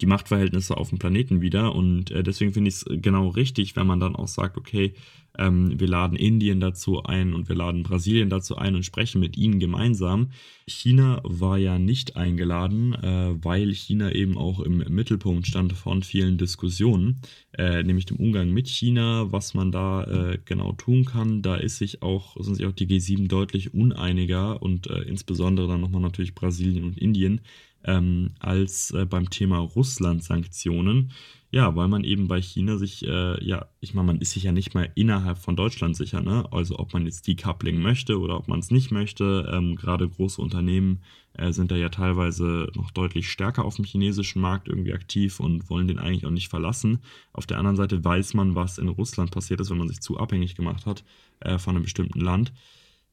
die 0.00 0.06
Machtverhältnisse 0.06 0.76
auf 0.76 0.90
dem 0.90 0.98
Planeten 0.98 1.40
wieder. 1.40 1.74
Und 1.74 2.10
äh, 2.10 2.22
deswegen 2.22 2.52
finde 2.52 2.68
ich 2.68 2.76
es 2.76 2.84
genau 2.88 3.28
richtig, 3.28 3.76
wenn 3.76 3.86
man 3.86 4.00
dann 4.00 4.16
auch 4.16 4.28
sagt, 4.28 4.56
okay, 4.56 4.94
ähm, 5.38 5.78
wir 5.78 5.88
laden 5.88 6.16
Indien 6.16 6.60
dazu 6.60 7.02
ein 7.02 7.34
und 7.34 7.48
wir 7.48 7.56
laden 7.56 7.82
Brasilien 7.82 8.30
dazu 8.30 8.56
ein 8.56 8.74
und 8.74 8.84
sprechen 8.84 9.20
mit 9.20 9.36
ihnen 9.36 9.58
gemeinsam. 9.58 10.30
China 10.66 11.20
war 11.24 11.58
ja 11.58 11.78
nicht 11.78 12.16
eingeladen, 12.16 12.94
äh, 12.94 13.44
weil 13.44 13.72
China 13.72 14.12
eben 14.12 14.36
auch 14.36 14.60
im 14.60 14.78
Mittelpunkt 14.88 15.46
stand 15.46 15.72
von 15.72 16.02
vielen 16.02 16.38
Diskussionen, 16.38 17.20
äh, 17.56 17.82
nämlich 17.82 18.06
dem 18.06 18.16
Umgang 18.16 18.50
mit 18.50 18.68
China, 18.68 19.30
was 19.30 19.54
man 19.54 19.72
da 19.72 20.04
äh, 20.04 20.38
genau 20.44 20.72
tun 20.72 21.04
kann. 21.04 21.42
Da 21.42 21.56
ist 21.56 21.78
sich 21.78 22.02
auch, 22.02 22.36
sind 22.40 22.56
sich 22.56 22.66
auch 22.66 22.72
die 22.72 22.86
G7 22.86 23.28
deutlich 23.28 23.74
uneiniger 23.74 24.62
und 24.62 24.88
äh, 24.88 25.02
insbesondere 25.02 25.68
dann 25.68 25.80
nochmal 25.80 26.02
natürlich 26.02 26.34
Brasilien 26.34 26.84
und 26.84 26.98
Indien 26.98 27.40
ähm, 27.86 28.32
als 28.40 28.90
äh, 28.90 29.06
beim 29.06 29.30
Thema 29.30 29.58
Russland-Sanktionen. 29.58 31.12
Ja, 31.52 31.74
weil 31.76 31.88
man 31.88 32.02
eben 32.04 32.26
bei 32.26 32.42
China 32.42 32.76
sich, 32.76 33.06
äh, 33.06 33.42
ja, 33.42 33.66
ich 33.80 33.94
meine, 33.94 34.08
man 34.08 34.20
ist 34.20 34.32
sich 34.32 34.42
ja 34.42 34.52
nicht 34.52 34.74
mal 34.74 34.90
innerhalb 34.96 35.38
von 35.38 35.56
Deutschland 35.56 35.96
sicher, 35.96 36.20
ne? 36.20 36.44
Also 36.52 36.78
ob 36.78 36.92
man 36.92 37.06
jetzt 37.06 37.26
Decoupling 37.26 37.80
möchte 37.80 38.18
oder 38.18 38.36
ob 38.36 38.48
man 38.48 38.58
es 38.58 38.72
nicht 38.72 38.90
möchte. 38.90 39.48
Ähm, 39.50 39.76
Gerade 39.76 40.08
große 40.08 40.42
Unternehmen 40.42 41.02
äh, 41.34 41.52
sind 41.52 41.70
da 41.70 41.76
ja 41.76 41.88
teilweise 41.88 42.68
noch 42.74 42.90
deutlich 42.90 43.30
stärker 43.30 43.64
auf 43.64 43.76
dem 43.76 43.84
chinesischen 43.84 44.42
Markt 44.42 44.68
irgendwie 44.68 44.92
aktiv 44.92 45.38
und 45.38 45.70
wollen 45.70 45.86
den 45.86 46.00
eigentlich 46.00 46.26
auch 46.26 46.30
nicht 46.30 46.48
verlassen. 46.48 46.98
Auf 47.32 47.46
der 47.46 47.58
anderen 47.58 47.76
Seite 47.76 48.04
weiß 48.04 48.34
man, 48.34 48.56
was 48.56 48.78
in 48.78 48.88
Russland 48.88 49.30
passiert 49.30 49.60
ist, 49.60 49.70
wenn 49.70 49.78
man 49.78 49.88
sich 49.88 50.00
zu 50.00 50.18
abhängig 50.18 50.56
gemacht 50.56 50.84
hat 50.84 51.04
äh, 51.40 51.58
von 51.58 51.76
einem 51.76 51.84
bestimmten 51.84 52.20
Land. 52.20 52.52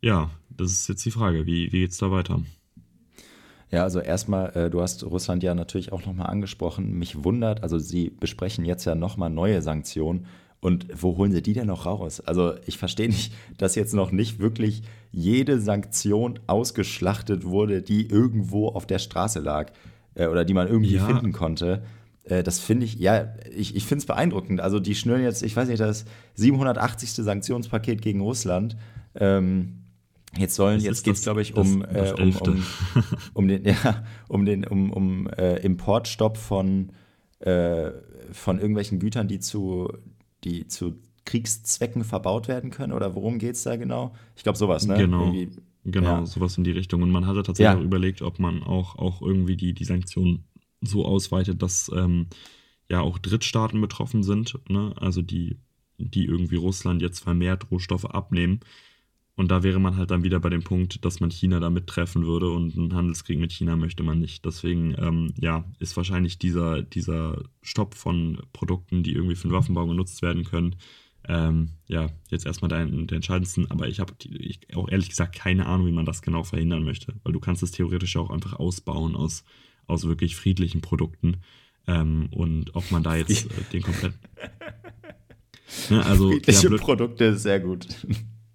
Ja, 0.01 0.31
das 0.49 0.71
ist 0.71 0.89
jetzt 0.89 1.05
die 1.05 1.11
Frage, 1.11 1.45
wie, 1.45 1.71
wie 1.71 1.79
geht 1.81 1.91
es 1.91 1.97
da 1.97 2.11
weiter? 2.11 2.41
Ja, 3.73 3.81
also 3.81 3.99
erstmal, 3.99 4.55
äh, 4.55 4.69
du 4.69 4.83
hast 4.83 5.03
Russland 5.03 5.41
ja 5.41 5.55
natürlich 5.55 5.91
auch 5.91 6.05
nochmal 6.05 6.27
angesprochen. 6.27 6.93
Mich 6.93 7.23
wundert, 7.23 7.63
also 7.63 7.79
sie 7.79 8.11
besprechen 8.11 8.65
jetzt 8.65 8.85
ja 8.85 8.93
nochmal 8.93 9.31
neue 9.31 9.63
Sanktionen. 9.63 10.27
Und 10.59 10.85
wo 10.93 11.17
holen 11.17 11.31
sie 11.31 11.41
die 11.41 11.53
denn 11.53 11.65
noch 11.65 11.87
raus? 11.87 12.21
Also 12.21 12.53
ich 12.67 12.77
verstehe 12.77 13.07
nicht, 13.09 13.33
dass 13.57 13.73
jetzt 13.73 13.95
noch 13.95 14.11
nicht 14.11 14.37
wirklich 14.37 14.83
jede 15.11 15.59
Sanktion 15.59 16.39
ausgeschlachtet 16.45 17.45
wurde, 17.45 17.81
die 17.81 18.07
irgendwo 18.07 18.67
auf 18.67 18.85
der 18.85 18.99
Straße 18.99 19.39
lag 19.39 19.71
äh, 20.13 20.27
oder 20.27 20.45
die 20.45 20.53
man 20.53 20.67
irgendwie 20.67 20.97
ja. 20.97 21.07
finden 21.07 21.31
konnte. 21.31 21.81
Äh, 22.25 22.43
das 22.43 22.59
finde 22.59 22.85
ich, 22.85 22.99
ja, 22.99 23.33
ich, 23.55 23.75
ich 23.75 23.87
finde 23.87 24.01
es 24.01 24.05
beeindruckend. 24.05 24.61
Also 24.61 24.79
die 24.79 24.93
schnüren 24.93 25.23
jetzt, 25.23 25.41
ich 25.41 25.55
weiß 25.55 25.67
nicht, 25.67 25.79
das 25.79 26.05
780. 26.35 27.09
Sanktionspaket 27.09 28.03
gegen 28.03 28.21
Russland. 28.21 28.77
Ähm, 29.15 29.82
Jetzt 30.37 30.55
sollen, 30.55 30.77
das 30.77 30.85
jetzt 30.85 31.03
geht 31.03 31.15
es, 31.15 31.21
glaube 31.21 31.41
ich, 31.41 31.55
um, 31.55 31.83
äh, 31.83 32.13
um, 32.17 32.35
um, 32.35 32.63
um, 33.33 33.47
den, 33.47 33.65
ja, 33.65 34.03
um 34.27 34.45
den, 34.45 34.65
um, 34.65 34.91
um 34.91 35.27
äh, 35.27 35.57
Importstopp 35.57 36.37
von, 36.37 36.91
äh, 37.39 37.91
von 38.31 38.57
irgendwelchen 38.57 38.99
Gütern, 38.99 39.27
die 39.27 39.39
zu, 39.39 39.91
die 40.43 40.67
zu 40.67 40.95
Kriegszwecken 41.25 42.03
verbaut 42.03 42.47
werden 42.47 42.71
können. 42.71 42.93
Oder 42.93 43.15
worum 43.15 43.37
geht 43.37 43.55
es 43.55 43.63
da 43.63 43.75
genau? 43.75 44.13
Ich 44.35 44.43
glaube, 44.43 44.57
sowas, 44.57 44.87
ne? 44.87 44.97
Genau. 44.97 45.25
Irgendwie, 45.25 45.49
genau, 45.85 46.19
ja. 46.19 46.25
sowas 46.25 46.57
in 46.57 46.63
die 46.63 46.71
Richtung. 46.71 47.03
Und 47.03 47.11
man 47.11 47.27
hatte 47.27 47.43
tatsächlich 47.43 47.73
ja. 47.73 47.79
auch 47.79 47.83
überlegt, 47.85 48.21
ob 48.21 48.39
man 48.39 48.63
auch, 48.63 48.97
auch 48.97 49.21
irgendwie 49.21 49.55
die, 49.55 49.73
die 49.73 49.85
Sanktionen 49.85 50.45
so 50.81 51.05
ausweitet, 51.05 51.61
dass 51.61 51.91
ähm, 51.95 52.27
ja 52.89 53.01
auch 53.01 53.19
Drittstaaten 53.19 53.79
betroffen 53.79 54.23
sind, 54.23 54.59
ne? 54.67 54.93
also 54.97 55.21
die, 55.21 55.59
die 55.97 56.25
irgendwie 56.25 56.57
Russland 56.57 57.01
jetzt 57.01 57.19
vermehrt 57.19 57.71
Rohstoffe 57.71 58.05
abnehmen 58.05 58.59
und 59.35 59.49
da 59.49 59.63
wäre 59.63 59.79
man 59.79 59.97
halt 59.97 60.11
dann 60.11 60.23
wieder 60.23 60.39
bei 60.39 60.49
dem 60.49 60.63
Punkt, 60.63 61.03
dass 61.03 61.19
man 61.19 61.31
China 61.31 61.59
damit 61.59 61.87
treffen 61.87 62.25
würde 62.25 62.49
und 62.49 62.77
einen 62.77 62.93
Handelskrieg 62.93 63.39
mit 63.39 63.51
China 63.51 63.75
möchte 63.75 64.03
man 64.03 64.19
nicht. 64.19 64.45
Deswegen, 64.45 64.95
ähm, 64.99 65.33
ja, 65.39 65.65
ist 65.79 65.97
wahrscheinlich 65.97 66.37
dieser, 66.37 66.83
dieser 66.83 67.43
Stopp 67.63 67.95
von 67.95 68.41
Produkten, 68.53 69.01
die 69.01 69.13
irgendwie 69.13 69.35
für 69.35 69.47
den 69.47 69.53
Waffenbau 69.53 69.87
genutzt 69.87 70.21
werden 70.21 70.43
können, 70.43 70.75
ähm, 71.27 71.69
ja, 71.87 72.09
jetzt 72.29 72.45
erstmal 72.45 72.69
der, 72.69 72.85
der 72.85 73.15
entscheidendsten. 73.15 73.71
Aber 73.71 73.87
ich 73.87 73.99
habe 73.99 74.13
auch 74.75 74.89
ehrlich 74.89 75.09
gesagt 75.09 75.35
keine 75.35 75.65
Ahnung, 75.65 75.87
wie 75.87 75.91
man 75.91 76.05
das 76.05 76.21
genau 76.21 76.43
verhindern 76.43 76.83
möchte. 76.83 77.15
Weil 77.23 77.33
du 77.33 77.39
kannst 77.39 77.63
es 77.63 77.71
theoretisch 77.71 78.17
auch 78.17 78.29
einfach 78.29 78.53
ausbauen 78.53 79.15
aus, 79.15 79.43
aus 79.87 80.05
wirklich 80.05 80.35
friedlichen 80.35 80.81
Produkten. 80.81 81.37
Ähm, 81.87 82.29
und 82.31 82.75
ob 82.75 82.91
man 82.91 83.03
da 83.03 83.15
jetzt 83.15 83.45
äh, 83.45 83.63
den 83.71 83.81
komplett. 83.81 84.13
Ne, 85.89 86.05
also, 86.05 86.29
Friedliche 86.29 86.69
ja, 86.69 86.77
Produkte 86.77 87.35
sehr 87.35 87.59
gut. 87.59 87.87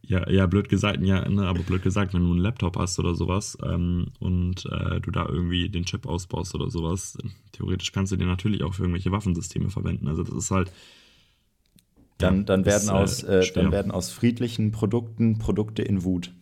Ja, 0.09 0.27
ja, 0.31 0.47
blöd 0.47 0.71
gesagt, 0.71 1.01
ja, 1.03 1.29
ne, 1.29 1.47
aber 1.47 1.61
blöd 1.61 1.83
gesagt, 1.83 2.15
wenn 2.15 2.23
du 2.25 2.31
einen 2.31 2.41
Laptop 2.41 2.79
hast 2.79 2.99
oder 2.99 3.15
sowas 3.15 3.59
ähm, 3.63 4.07
und 4.21 4.65
äh, 4.65 5.01
du 5.03 5.11
da 5.11 5.27
irgendwie 5.29 5.69
den 5.69 5.85
Chip 5.85 6.07
ausbaust 6.07 6.55
oder 6.55 6.71
sowas, 6.71 7.19
theoretisch 7.53 7.93
kannst 7.93 8.11
du 8.11 8.17
den 8.17 8.27
natürlich 8.27 8.63
auch 8.63 8.73
für 8.73 8.85
irgendwelche 8.85 9.13
Waffensysteme 9.13 9.69
verwenden. 9.69 10.09
Also 10.09 10.23
das 10.23 10.35
ist 10.35 10.51
halt. 10.51 10.73
Dann, 12.17 12.39
ja, 12.39 12.43
dann, 12.45 12.65
werden, 12.65 12.85
ist, 12.85 12.89
aus, 12.89 13.23
äh, 13.23 13.41
äh 13.41 13.53
dann 13.53 13.71
werden 13.71 13.91
aus 13.93 14.11
friedlichen 14.11 14.73
Produkten 14.73 15.39
Produkte 15.39 15.83
in 15.83 16.03
Wut. 16.05 16.33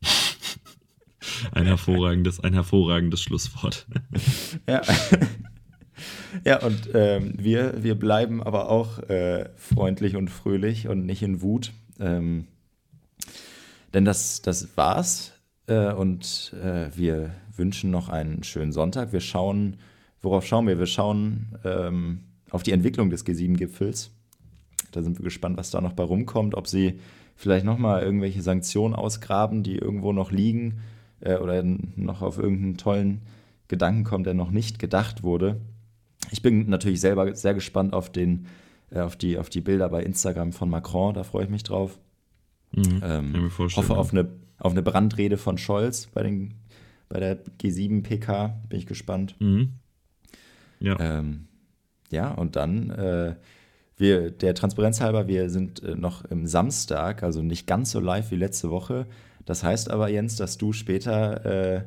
ein 1.52 1.66
hervorragendes, 1.66 2.40
ein 2.40 2.54
hervorragendes 2.54 3.20
Schlusswort. 3.20 3.86
ja. 4.66 4.80
Ja, 6.46 6.62
und 6.62 6.88
ähm, 6.94 7.34
wir, 7.36 7.82
wir 7.82 7.94
bleiben 7.94 8.42
aber 8.42 8.70
auch 8.70 9.00
äh, 9.10 9.50
freundlich 9.56 10.16
und 10.16 10.30
fröhlich 10.30 10.88
und 10.88 11.04
nicht 11.04 11.22
in 11.22 11.42
Wut. 11.42 11.72
Ähm, 11.98 12.46
denn 13.94 14.04
das, 14.04 14.42
das 14.42 14.76
war's. 14.76 15.32
Äh, 15.66 15.92
und 15.92 16.54
äh, 16.62 16.88
wir 16.96 17.30
wünschen 17.56 17.90
noch 17.90 18.08
einen 18.08 18.42
schönen 18.42 18.72
Sonntag. 18.72 19.12
Wir 19.12 19.20
schauen, 19.20 19.76
worauf 20.20 20.46
schauen 20.46 20.66
wir? 20.66 20.78
Wir 20.78 20.86
schauen 20.86 21.58
ähm, 21.64 22.24
auf 22.50 22.62
die 22.62 22.72
Entwicklung 22.72 23.10
des 23.10 23.24
G7-Gipfels. 23.24 24.10
Da 24.92 25.02
sind 25.02 25.18
wir 25.18 25.24
gespannt, 25.24 25.56
was 25.56 25.70
da 25.70 25.80
noch 25.80 25.92
bei 25.92 26.02
rumkommt, 26.02 26.54
ob 26.54 26.66
sie 26.66 26.98
vielleicht 27.36 27.64
nochmal 27.64 28.02
irgendwelche 28.02 28.42
Sanktionen 28.42 28.94
ausgraben, 28.94 29.62
die 29.62 29.76
irgendwo 29.76 30.12
noch 30.12 30.32
liegen 30.32 30.80
äh, 31.20 31.36
oder 31.36 31.62
noch 31.62 32.22
auf 32.22 32.38
irgendeinen 32.38 32.76
tollen 32.76 33.22
Gedanken 33.68 34.04
kommen, 34.04 34.24
der 34.24 34.34
noch 34.34 34.50
nicht 34.50 34.78
gedacht 34.78 35.22
wurde. 35.22 35.60
Ich 36.32 36.42
bin 36.42 36.68
natürlich 36.68 37.00
selber 37.00 37.34
sehr 37.34 37.54
gespannt 37.54 37.94
auf, 37.94 38.10
den, 38.10 38.46
auf, 38.92 39.16
die, 39.16 39.38
auf 39.38 39.48
die 39.48 39.60
Bilder 39.60 39.88
bei 39.88 40.02
Instagram 40.02 40.52
von 40.52 40.68
Macron, 40.68 41.14
da 41.14 41.22
freue 41.22 41.44
ich 41.44 41.50
mich 41.50 41.62
drauf. 41.62 41.98
Mhm, 42.72 43.00
ähm, 43.02 43.50
hoffe 43.58 43.96
auf 43.96 44.12
eine, 44.12 44.28
auf 44.58 44.72
eine 44.72 44.82
Brandrede 44.82 45.36
von 45.36 45.58
Scholz 45.58 46.06
bei, 46.06 46.22
den, 46.22 46.54
bei 47.08 47.20
der 47.20 47.44
G7 47.60 48.02
PK. 48.02 48.60
Bin 48.68 48.78
ich 48.78 48.86
gespannt. 48.86 49.34
Mhm. 49.40 49.74
Ja. 50.80 50.98
Ähm, 50.98 51.48
ja, 52.10 52.32
und 52.32 52.56
dann, 52.56 52.90
äh, 52.90 53.36
wir, 53.96 54.30
der 54.30 54.54
Transparenz 54.54 55.00
halber, 55.00 55.28
wir 55.28 55.50
sind 55.50 55.82
äh, 55.82 55.94
noch 55.94 56.24
im 56.24 56.46
Samstag, 56.46 57.22
also 57.22 57.42
nicht 57.42 57.66
ganz 57.66 57.90
so 57.90 58.00
live 58.00 58.30
wie 58.30 58.36
letzte 58.36 58.70
Woche. 58.70 59.06
Das 59.44 59.62
heißt 59.62 59.90
aber, 59.90 60.08
Jens, 60.08 60.36
dass 60.36 60.58
du 60.58 60.72
später 60.72 61.44
äh, 61.76 61.84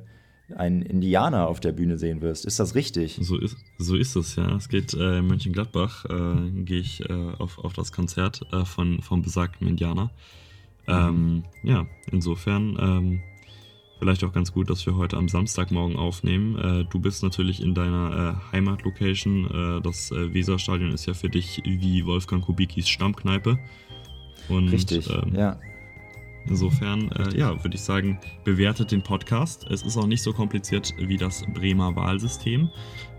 einen 0.55 0.81
Indianer 0.81 1.47
auf 1.47 1.59
der 1.59 1.71
Bühne 1.71 1.97
sehen 1.97 2.21
wirst. 2.21 2.45
Ist 2.45 2.59
das 2.59 2.75
richtig? 2.75 3.19
So 3.21 3.37
ist, 3.37 3.57
so 3.77 3.95
ist 3.95 4.15
es, 4.15 4.35
ja. 4.35 4.55
Es 4.55 4.69
geht 4.69 4.93
äh, 4.93 5.19
in 5.19 5.27
Mönchengladbach, 5.27 6.05
äh, 6.05 6.51
gehe 6.63 6.79
ich 6.79 7.07
äh, 7.09 7.13
auf, 7.13 7.59
auf 7.59 7.73
das 7.73 7.91
Konzert 7.91 8.41
äh, 8.51 8.65
von, 8.65 9.01
vom 9.01 9.21
besagten 9.21 9.67
Indianer. 9.67 10.11
Ähm. 10.87 11.43
Ja, 11.63 11.85
insofern 12.11 12.77
ähm, 12.79 13.21
vielleicht 13.99 14.23
auch 14.23 14.33
ganz 14.33 14.51
gut, 14.51 14.69
dass 14.69 14.85
wir 14.85 14.95
heute 14.95 15.17
am 15.17 15.29
Samstagmorgen 15.29 15.95
aufnehmen. 15.95 16.57
Äh, 16.57 16.85
du 16.85 16.99
bist 16.99 17.23
natürlich 17.23 17.61
in 17.61 17.73
deiner 17.73 18.37
äh, 18.51 18.51
Heimatlocation. 18.51 19.81
das 19.83 20.11
Weserstadion 20.11 20.91
ist 20.91 21.05
ja 21.05 21.13
für 21.13 21.29
dich 21.29 21.61
wie 21.65 22.05
Wolfgang 22.05 22.43
Kubikis 22.43 22.89
Stammkneipe. 22.89 23.59
Und, 24.49 24.69
Richtig, 24.69 25.09
ähm, 25.09 25.33
ja. 25.35 25.57
Insofern, 26.45 27.09
äh, 27.11 27.37
ja, 27.37 27.63
würde 27.63 27.75
ich 27.75 27.81
sagen, 27.81 28.19
bewertet 28.43 28.91
den 28.91 29.01
Podcast. 29.01 29.65
Es 29.69 29.81
ist 29.83 29.97
auch 29.97 30.07
nicht 30.07 30.21
so 30.21 30.33
kompliziert 30.33 30.93
wie 30.97 31.17
das 31.17 31.45
Bremer 31.53 31.95
Wahlsystem. 31.95 32.69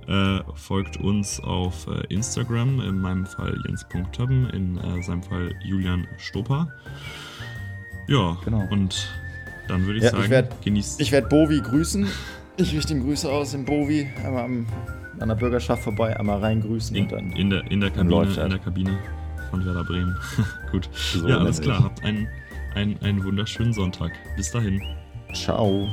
Äh, 0.06 0.40
folgt 0.54 0.98
uns 0.98 1.40
auf 1.40 1.86
äh, 1.86 2.02
Instagram, 2.12 2.80
in 2.80 2.98
meinem 2.98 3.24
Fall 3.24 3.58
Jens.többen, 3.66 4.50
in 4.50 4.76
äh, 4.76 5.02
seinem 5.02 5.22
Fall 5.22 5.54
Julian 5.64 6.06
Stopper. 6.18 6.68
Ja, 8.06 8.36
genau. 8.44 8.66
und 8.70 9.08
dann 9.68 9.86
würde 9.86 9.98
ich 9.98 10.04
ja, 10.04 10.10
sagen, 10.10 10.24
ich 10.24 10.30
werd, 10.30 10.62
genießt. 10.62 11.00
Ich 11.00 11.12
werde 11.12 11.28
Bovi 11.28 11.60
grüßen. 11.60 12.06
Ich 12.56 12.74
richte 12.74 12.92
ihm 12.92 13.02
Grüße 13.02 13.30
aus 13.30 13.54
in 13.54 13.64
Bovi, 13.64 14.08
einmal 14.24 14.44
am, 14.44 14.66
an 15.18 15.28
der 15.28 15.36
Bürgerschaft 15.36 15.82
vorbei, 15.82 16.16
einmal 16.18 16.38
rein 16.38 16.60
grüßen 16.60 16.94
in, 16.94 17.04
und 17.04 17.12
dann. 17.12 17.32
In 17.32 17.50
der, 17.50 17.70
in 17.70 17.80
der 17.80 17.90
Kabine, 17.90 18.22
in 18.24 18.50
der 18.50 18.58
Kabine 18.58 18.98
von 19.50 19.64
Werder 19.64 19.84
Bremen. 19.84 20.16
Gut. 20.70 20.88
So 20.92 21.26
ja, 21.26 21.38
alles 21.38 21.60
klar. 21.60 21.82
Habt 21.82 22.04
einen 22.04 22.28
einen, 22.74 23.00
einen 23.02 23.24
wunderschönen 23.24 23.72
Sonntag. 23.72 24.12
Bis 24.36 24.50
dahin. 24.50 24.82
Ciao. 25.32 25.88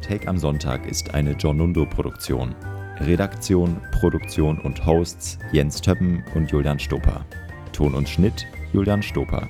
Take 0.00 0.26
am 0.28 0.38
Sonntag 0.38 0.86
ist 0.86 1.14
eine 1.14 1.34
Giornundo-Produktion. 1.34 2.54
Redaktion, 3.00 3.80
Produktion 3.92 4.58
und 4.60 4.84
Hosts 4.84 5.38
Jens 5.52 5.80
Töppen 5.80 6.22
und 6.34 6.50
Julian 6.50 6.78
Stoper. 6.78 7.24
Ton 7.72 7.94
und 7.94 8.08
Schnitt 8.08 8.46
Julian 8.72 9.02
Stoper. 9.02 9.48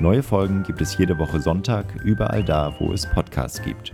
Neue 0.00 0.22
Folgen 0.22 0.62
gibt 0.62 0.80
es 0.80 0.96
jede 0.96 1.18
Woche 1.18 1.40
Sonntag 1.40 1.84
überall 2.02 2.42
da, 2.42 2.74
wo 2.78 2.90
es 2.90 3.04
Podcasts 3.04 3.60
gibt. 3.60 3.92